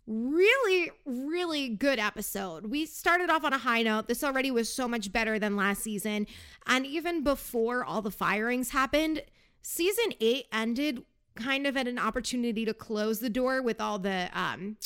really 0.08 0.90
really 1.06 1.70
good 1.70 2.00
episode. 2.00 2.66
We 2.66 2.88
started 2.88 3.30
off 3.30 3.44
on 3.44 3.54
a 3.54 3.60
high 3.60 3.84
note. 3.84 4.08
This 4.08 4.24
already 4.24 4.50
was 4.50 4.74
so 4.74 4.88
much 4.88 5.12
better 5.12 5.38
than 5.38 5.56
last 5.56 5.84
season. 5.84 6.26
And 6.66 6.88
even 6.88 7.24
before 7.24 7.86
all 7.86 8.02
the 8.02 8.12
firings 8.12 8.72
happened 8.72 9.22
season 9.62 10.14
8 10.20 10.46
ended 10.52 11.04
kind 11.36 11.66
of 11.68 11.76
at 11.78 11.88
an 11.88 12.00
opportunity 12.00 12.66
to 12.66 12.74
close 12.74 13.20
the 13.20 13.30
door 13.30 13.62
with 13.62 13.82
all 13.82 14.00
the 14.00 14.30
um 14.34 14.78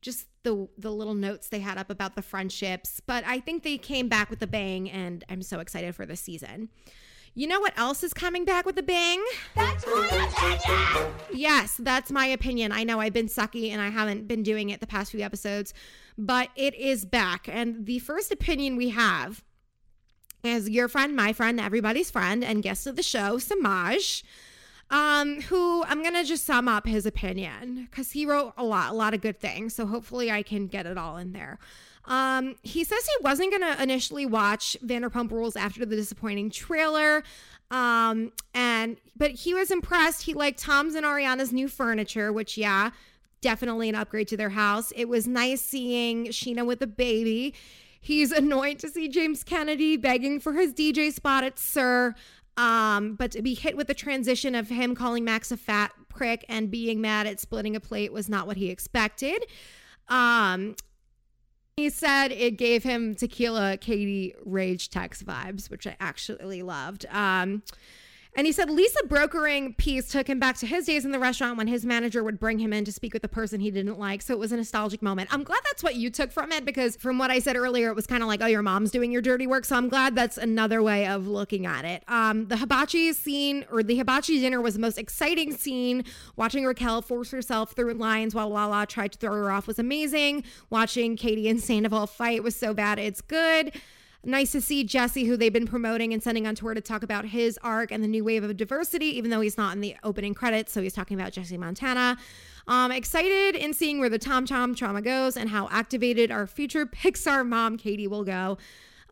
just 0.00 0.26
the 0.42 0.68
the 0.78 0.90
little 0.90 1.14
notes 1.14 1.48
they 1.48 1.60
had 1.60 1.78
up 1.78 1.90
about 1.90 2.14
the 2.14 2.22
friendships 2.22 3.00
but 3.06 3.24
i 3.26 3.40
think 3.40 3.62
they 3.62 3.78
came 3.78 4.08
back 4.08 4.30
with 4.30 4.42
a 4.42 4.46
bang 4.46 4.90
and 4.90 5.24
i'm 5.28 5.42
so 5.42 5.60
excited 5.60 5.94
for 5.94 6.06
this 6.06 6.20
season 6.20 6.68
you 7.34 7.46
know 7.46 7.60
what 7.60 7.78
else 7.78 8.02
is 8.02 8.12
coming 8.12 8.44
back 8.44 8.66
with 8.66 8.76
a 8.78 8.82
bang? 8.82 9.24
That's 9.54 9.86
my 9.86 10.04
opinion. 10.04 11.12
Yes, 11.32 11.76
that's 11.78 12.10
my 12.10 12.26
opinion. 12.26 12.72
I 12.72 12.82
know 12.82 12.98
I've 12.98 13.12
been 13.12 13.28
sucky 13.28 13.70
and 13.70 13.80
I 13.80 13.88
haven't 13.88 14.26
been 14.26 14.42
doing 14.42 14.70
it 14.70 14.80
the 14.80 14.86
past 14.86 15.12
few 15.12 15.20
episodes, 15.20 15.72
but 16.18 16.48
it 16.56 16.74
is 16.74 17.04
back. 17.04 17.48
And 17.48 17.86
the 17.86 18.00
first 18.00 18.32
opinion 18.32 18.76
we 18.76 18.88
have 18.90 19.44
is 20.42 20.68
your 20.68 20.88
friend, 20.88 21.14
my 21.14 21.32
friend, 21.32 21.60
everybody's 21.60 22.10
friend, 22.10 22.42
and 22.42 22.64
guest 22.64 22.88
of 22.88 22.96
the 22.96 23.02
show, 23.02 23.38
Samaj 23.38 24.24
um, 24.90 25.40
who 25.42 25.84
I'm 25.84 26.02
gonna 26.02 26.24
just 26.24 26.44
sum 26.44 26.68
up 26.68 26.86
his 26.86 27.06
opinion 27.06 27.88
because 27.90 28.12
he 28.12 28.26
wrote 28.26 28.52
a 28.56 28.64
lot, 28.64 28.90
a 28.90 28.94
lot 28.94 29.14
of 29.14 29.20
good 29.20 29.38
things. 29.38 29.74
So 29.74 29.86
hopefully 29.86 30.30
I 30.30 30.42
can 30.42 30.66
get 30.66 30.86
it 30.86 30.98
all 30.98 31.16
in 31.16 31.32
there. 31.32 31.58
Um, 32.06 32.56
he 32.62 32.82
says 32.82 33.06
he 33.06 33.22
wasn't 33.22 33.52
gonna 33.52 33.76
initially 33.80 34.26
watch 34.26 34.76
Vanderpump 34.84 35.30
Rules 35.30 35.56
after 35.56 35.86
the 35.86 35.96
disappointing 35.96 36.50
trailer. 36.50 37.22
Um, 37.70 38.32
and 38.52 38.96
but 39.16 39.30
he 39.30 39.54
was 39.54 39.70
impressed. 39.70 40.22
He 40.22 40.34
liked 40.34 40.58
Tom's 40.58 40.96
and 40.96 41.06
Ariana's 41.06 41.52
new 41.52 41.68
furniture, 41.68 42.32
which 42.32 42.58
yeah, 42.58 42.90
definitely 43.40 43.88
an 43.88 43.94
upgrade 43.94 44.28
to 44.28 44.36
their 44.36 44.50
house. 44.50 44.92
It 44.96 45.08
was 45.08 45.26
nice 45.28 45.60
seeing 45.60 46.26
Scheana 46.26 46.66
with 46.66 46.82
a 46.82 46.88
baby. 46.88 47.54
He's 48.00 48.32
annoyed 48.32 48.78
to 48.80 48.88
see 48.88 49.08
James 49.08 49.44
Kennedy 49.44 49.96
begging 49.96 50.40
for 50.40 50.54
his 50.54 50.72
DJ 50.72 51.12
spot 51.12 51.44
at 51.44 51.58
SUR. 51.58 52.14
Um, 52.56 53.14
but 53.14 53.30
to 53.32 53.42
be 53.42 53.54
hit 53.54 53.76
with 53.76 53.86
the 53.86 53.94
transition 53.94 54.54
of 54.54 54.68
him 54.68 54.94
calling 54.94 55.24
Max 55.24 55.50
a 55.50 55.56
fat 55.56 55.92
prick 56.08 56.44
and 56.48 56.70
being 56.70 57.00
mad 57.00 57.26
at 57.26 57.40
splitting 57.40 57.74
a 57.74 57.80
plate 57.80 58.12
was 58.12 58.28
not 58.28 58.46
what 58.46 58.56
he 58.56 58.68
expected. 58.68 59.46
Um, 60.08 60.74
he 61.76 61.88
said 61.88 62.32
it 62.32 62.58
gave 62.58 62.82
him 62.82 63.14
tequila 63.14 63.78
Katie 63.78 64.34
rage 64.44 64.90
text 64.90 65.24
vibes, 65.24 65.70
which 65.70 65.86
I 65.86 65.96
actually 66.00 66.62
loved. 66.62 67.06
Um, 67.10 67.62
and 68.36 68.46
he 68.46 68.52
said 68.52 68.70
Lisa 68.70 69.00
brokering 69.06 69.74
peace 69.74 70.08
took 70.08 70.28
him 70.28 70.38
back 70.38 70.56
to 70.58 70.66
his 70.66 70.86
days 70.86 71.04
in 71.04 71.10
the 71.10 71.18
restaurant 71.18 71.58
when 71.58 71.66
his 71.66 71.84
manager 71.84 72.22
would 72.22 72.38
bring 72.38 72.60
him 72.60 72.72
in 72.72 72.84
to 72.84 72.92
speak 72.92 73.12
with 73.12 73.22
the 73.22 73.28
person 73.28 73.60
he 73.60 73.70
didn't 73.70 73.98
like. 73.98 74.22
So 74.22 74.32
it 74.34 74.38
was 74.38 74.52
a 74.52 74.56
nostalgic 74.56 75.02
moment. 75.02 75.30
I'm 75.32 75.42
glad 75.42 75.60
that's 75.64 75.82
what 75.82 75.96
you 75.96 76.10
took 76.10 76.30
from 76.30 76.52
it 76.52 76.64
because 76.64 76.96
from 76.96 77.18
what 77.18 77.30
I 77.30 77.40
said 77.40 77.56
earlier, 77.56 77.88
it 77.88 77.96
was 77.96 78.06
kind 78.06 78.22
of 78.22 78.28
like, 78.28 78.40
oh, 78.40 78.46
your 78.46 78.62
mom's 78.62 78.92
doing 78.92 79.10
your 79.10 79.20
dirty 79.20 79.46
work. 79.46 79.64
So 79.64 79.76
I'm 79.76 79.88
glad 79.88 80.14
that's 80.14 80.38
another 80.38 80.80
way 80.80 81.08
of 81.08 81.26
looking 81.26 81.66
at 81.66 81.84
it. 81.84 82.04
Um, 82.06 82.46
the 82.46 82.56
hibachi 82.56 83.12
scene 83.12 83.64
or 83.70 83.82
the 83.82 83.96
hibachi 83.96 84.38
dinner 84.38 84.60
was 84.60 84.74
the 84.74 84.80
most 84.80 84.96
exciting 84.98 85.52
scene. 85.56 86.04
Watching 86.36 86.64
Raquel 86.64 87.02
force 87.02 87.32
herself 87.32 87.72
through 87.72 87.94
lines 87.94 88.34
while 88.34 88.48
Lala 88.48 88.86
tried 88.86 89.12
to 89.12 89.18
throw 89.18 89.34
her 89.34 89.50
off 89.50 89.66
was 89.66 89.80
amazing. 89.80 90.44
Watching 90.70 91.16
Katie 91.16 91.48
and 91.48 91.60
Sandoval 91.60 92.06
fight 92.06 92.44
was 92.44 92.54
so 92.54 92.74
bad 92.74 93.00
it's 93.00 93.20
good. 93.20 93.72
Nice 94.22 94.52
to 94.52 94.60
see 94.60 94.84
Jesse, 94.84 95.24
who 95.24 95.36
they've 95.36 95.52
been 95.52 95.66
promoting 95.66 96.12
and 96.12 96.22
sending 96.22 96.46
on 96.46 96.54
tour 96.54 96.74
to 96.74 96.80
talk 96.82 97.02
about 97.02 97.24
his 97.24 97.58
arc 97.62 97.90
and 97.90 98.04
the 98.04 98.08
new 98.08 98.22
wave 98.22 98.44
of 98.44 98.54
diversity, 98.56 99.06
even 99.16 99.30
though 99.30 99.40
he's 99.40 99.56
not 99.56 99.74
in 99.74 99.80
the 99.80 99.96
opening 100.02 100.34
credits. 100.34 100.72
So 100.72 100.82
he's 100.82 100.92
talking 100.92 101.18
about 101.18 101.32
Jesse 101.32 101.56
Montana. 101.56 102.18
Um, 102.66 102.92
excited 102.92 103.56
in 103.56 103.72
seeing 103.72 103.98
where 103.98 104.10
the 104.10 104.18
Tom 104.18 104.44
Tom 104.44 104.74
trauma 104.74 105.00
goes 105.00 105.38
and 105.38 105.48
how 105.48 105.68
activated 105.70 106.30
our 106.30 106.46
future 106.46 106.84
Pixar 106.84 107.46
mom, 107.46 107.78
Katie, 107.78 108.06
will 108.06 108.24
go. 108.24 108.58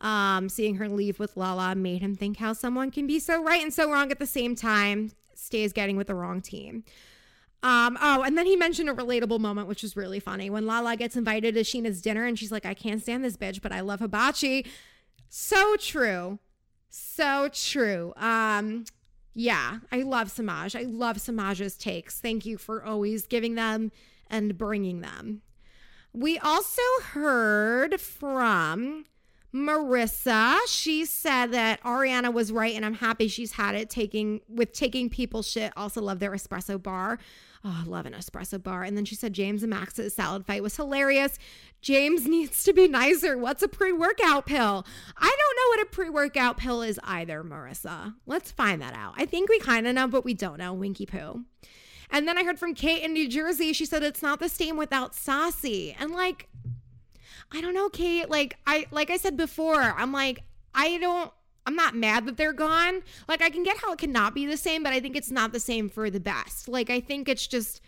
Um, 0.00 0.48
seeing 0.48 0.76
her 0.76 0.88
leave 0.88 1.18
with 1.18 1.36
Lala 1.36 1.74
made 1.74 2.02
him 2.02 2.14
think 2.14 2.36
how 2.36 2.52
someone 2.52 2.90
can 2.90 3.06
be 3.06 3.18
so 3.18 3.42
right 3.42 3.62
and 3.62 3.72
so 3.72 3.90
wrong 3.90 4.12
at 4.12 4.18
the 4.18 4.26
same 4.26 4.54
time. 4.54 5.12
Stays 5.34 5.72
getting 5.72 5.96
with 5.96 6.08
the 6.08 6.14
wrong 6.14 6.40
team. 6.42 6.84
Um, 7.62 7.98
oh, 8.00 8.22
and 8.22 8.38
then 8.38 8.46
he 8.46 8.54
mentioned 8.54 8.88
a 8.88 8.94
relatable 8.94 9.40
moment, 9.40 9.66
which 9.66 9.82
was 9.82 9.96
really 9.96 10.20
funny. 10.20 10.50
When 10.50 10.66
Lala 10.66 10.96
gets 10.96 11.16
invited 11.16 11.54
to 11.54 11.62
Scheana's 11.62 12.00
dinner 12.00 12.26
and 12.26 12.38
she's 12.38 12.52
like, 12.52 12.64
I 12.66 12.74
can't 12.74 13.02
stand 13.02 13.24
this 13.24 13.36
bitch, 13.36 13.60
but 13.60 13.72
I 13.72 13.80
love 13.80 13.98
hibachi. 14.00 14.66
So 15.28 15.76
true. 15.76 16.38
So 16.88 17.48
true. 17.52 18.12
Um, 18.16 18.84
yeah, 19.34 19.78
I 19.92 20.02
love 20.02 20.30
Samaj. 20.30 20.74
I 20.74 20.82
love 20.82 21.20
Samaj's 21.20 21.76
takes. 21.76 22.20
Thank 22.20 22.44
you 22.44 22.58
for 22.58 22.84
always 22.84 23.26
giving 23.26 23.54
them 23.54 23.92
and 24.28 24.58
bringing 24.58 25.00
them. 25.00 25.42
We 26.12 26.38
also 26.38 26.82
heard 27.12 28.00
from 28.00 29.04
Marissa. 29.54 30.58
She 30.66 31.04
said 31.04 31.52
that 31.52 31.82
Ariana 31.82 32.32
was 32.32 32.50
right, 32.50 32.74
and 32.74 32.84
I'm 32.84 32.94
happy 32.94 33.28
she's 33.28 33.52
had 33.52 33.74
it 33.74 33.90
taking 33.90 34.40
with 34.48 34.72
taking 34.72 35.08
people 35.08 35.42
shit. 35.42 35.72
Also 35.76 36.00
love 36.02 36.18
their 36.18 36.32
espresso 36.32 36.82
bar. 36.82 37.18
Oh, 37.64 37.82
I 37.82 37.88
love 37.88 38.06
an 38.06 38.12
espresso 38.12 38.62
bar. 38.62 38.84
And 38.84 38.96
then 38.96 39.04
she 39.04 39.14
said 39.14 39.32
James 39.32 39.62
and 39.62 39.70
Max's 39.70 40.14
salad 40.14 40.46
fight 40.46 40.62
was 40.62 40.76
hilarious. 40.76 41.38
James 41.82 42.26
needs 42.26 42.62
to 42.64 42.72
be 42.72 42.86
nicer. 42.86 43.36
What's 43.36 43.62
a 43.62 43.68
pre 43.68 43.92
workout 43.92 44.46
pill? 44.46 44.86
I 45.16 45.36
don't 45.38 45.56
know 45.56 45.68
what 45.70 45.82
a 45.82 45.90
pre 45.90 46.08
workout 46.08 46.56
pill 46.56 46.82
is 46.82 47.00
either, 47.02 47.42
Marissa. 47.42 48.14
Let's 48.26 48.52
find 48.52 48.80
that 48.80 48.94
out. 48.94 49.14
I 49.16 49.26
think 49.26 49.48
we 49.48 49.58
kind 49.58 49.86
of 49.86 49.94
know, 49.94 50.06
but 50.06 50.24
we 50.24 50.34
don't 50.34 50.58
know. 50.58 50.72
Winky 50.72 51.06
poo. 51.06 51.44
And 52.10 52.26
then 52.26 52.38
I 52.38 52.44
heard 52.44 52.58
from 52.58 52.74
Kate 52.74 53.02
in 53.02 53.12
New 53.12 53.28
Jersey. 53.28 53.72
She 53.72 53.84
said 53.84 54.02
it's 54.02 54.22
not 54.22 54.40
the 54.40 54.48
same 54.48 54.76
without 54.76 55.12
Stassi. 55.12 55.94
And 55.98 56.12
like, 56.12 56.48
I 57.52 57.60
don't 57.60 57.74
know, 57.74 57.88
Kate. 57.88 58.30
Like 58.30 58.56
I 58.66 58.86
like 58.90 59.10
I 59.10 59.16
said 59.16 59.36
before, 59.36 59.80
I'm 59.80 60.12
like, 60.12 60.40
I 60.74 60.98
don't 60.98 61.32
I'm 61.68 61.76
not 61.76 61.94
mad 61.94 62.24
that 62.24 62.38
they're 62.38 62.54
gone. 62.54 63.02
Like 63.28 63.42
I 63.42 63.50
can 63.50 63.62
get 63.62 63.76
how 63.76 63.92
it 63.92 63.98
cannot 63.98 64.34
be 64.34 64.46
the 64.46 64.56
same, 64.56 64.82
but 64.82 64.94
I 64.94 65.00
think 65.00 65.14
it's 65.14 65.30
not 65.30 65.52
the 65.52 65.60
same 65.60 65.90
for 65.90 66.08
the 66.08 66.18
best. 66.18 66.66
Like 66.66 66.88
I 66.88 66.98
think 66.98 67.28
it's 67.28 67.46
just 67.46 67.82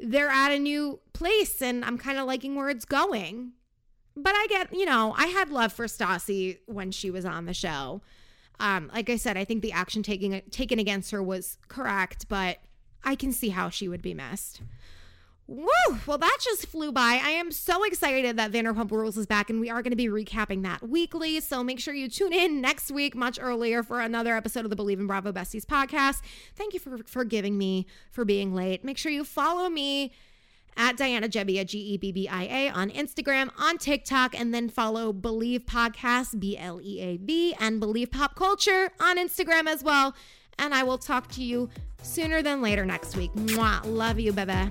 they're 0.00 0.28
at 0.28 0.52
a 0.52 0.60
new 0.60 1.00
place 1.12 1.60
and 1.60 1.84
I'm 1.84 1.98
kind 1.98 2.18
of 2.18 2.26
liking 2.28 2.54
where 2.54 2.68
it's 2.68 2.84
going. 2.84 3.50
But 4.14 4.34
I 4.36 4.46
get, 4.48 4.72
you 4.72 4.84
know, 4.84 5.12
I 5.18 5.26
had 5.26 5.50
love 5.50 5.72
for 5.72 5.86
Stassi 5.86 6.58
when 6.66 6.92
she 6.92 7.10
was 7.10 7.24
on 7.24 7.46
the 7.46 7.52
show. 7.52 8.00
Um, 8.60 8.92
like 8.94 9.10
I 9.10 9.16
said, 9.16 9.36
I 9.36 9.44
think 9.44 9.62
the 9.62 9.72
action 9.72 10.04
taking 10.04 10.40
taken 10.52 10.78
against 10.78 11.10
her 11.10 11.20
was 11.20 11.58
correct, 11.66 12.28
but 12.28 12.58
I 13.02 13.16
can 13.16 13.32
see 13.32 13.48
how 13.48 13.70
she 13.70 13.88
would 13.88 14.02
be 14.02 14.14
missed. 14.14 14.62
Woo! 15.50 15.66
Well, 16.06 16.16
that 16.16 16.38
just 16.40 16.66
flew 16.66 16.92
by. 16.92 17.20
I 17.20 17.30
am 17.30 17.50
so 17.50 17.82
excited 17.82 18.36
that 18.36 18.52
Vanderpump 18.52 18.92
Rules 18.92 19.16
is 19.16 19.26
back, 19.26 19.50
and 19.50 19.58
we 19.58 19.68
are 19.68 19.82
going 19.82 19.90
to 19.90 19.96
be 19.96 20.06
recapping 20.06 20.62
that 20.62 20.88
weekly. 20.88 21.40
So 21.40 21.64
make 21.64 21.80
sure 21.80 21.92
you 21.92 22.08
tune 22.08 22.32
in 22.32 22.60
next 22.60 22.92
week, 22.92 23.16
much 23.16 23.36
earlier, 23.42 23.82
for 23.82 23.98
another 24.00 24.36
episode 24.36 24.64
of 24.64 24.70
the 24.70 24.76
Bleav 24.76 25.00
in 25.00 25.08
Bravo 25.08 25.32
Besties 25.32 25.64
podcast. 25.64 26.20
Thank 26.54 26.72
you 26.72 26.78
for 26.78 26.98
forgiving 26.98 27.58
me 27.58 27.86
for 28.12 28.24
being 28.24 28.54
late. 28.54 28.84
Make 28.84 28.96
sure 28.96 29.10
you 29.10 29.24
follow 29.24 29.68
me 29.68 30.12
at 30.76 30.96
Diana 30.96 31.28
Gebbia, 31.28 31.66
G 31.66 31.78
E 31.80 31.96
B 31.96 32.12
B 32.12 32.28
I 32.28 32.44
A, 32.44 32.68
on 32.68 32.88
Instagram, 32.90 33.50
on 33.58 33.76
TikTok, 33.76 34.38
and 34.38 34.54
then 34.54 34.68
follow 34.68 35.12
Bleav 35.12 35.64
Podcast, 35.64 36.38
B 36.38 36.56
L 36.56 36.80
E 36.80 37.00
A 37.00 37.16
V, 37.16 37.56
and 37.58 37.82
Bleav 37.82 38.12
Pop 38.12 38.36
Culture 38.36 38.90
on 39.00 39.18
Instagram 39.18 39.66
as 39.66 39.82
well. 39.82 40.14
And 40.60 40.72
I 40.72 40.84
will 40.84 40.98
talk 40.98 41.26
to 41.32 41.42
you 41.42 41.70
sooner 42.02 42.40
than 42.40 42.62
later 42.62 42.84
next 42.86 43.16
week. 43.16 43.32
Mwah. 43.32 43.80
Love 43.84 44.20
you, 44.20 44.32
baby. 44.32 44.70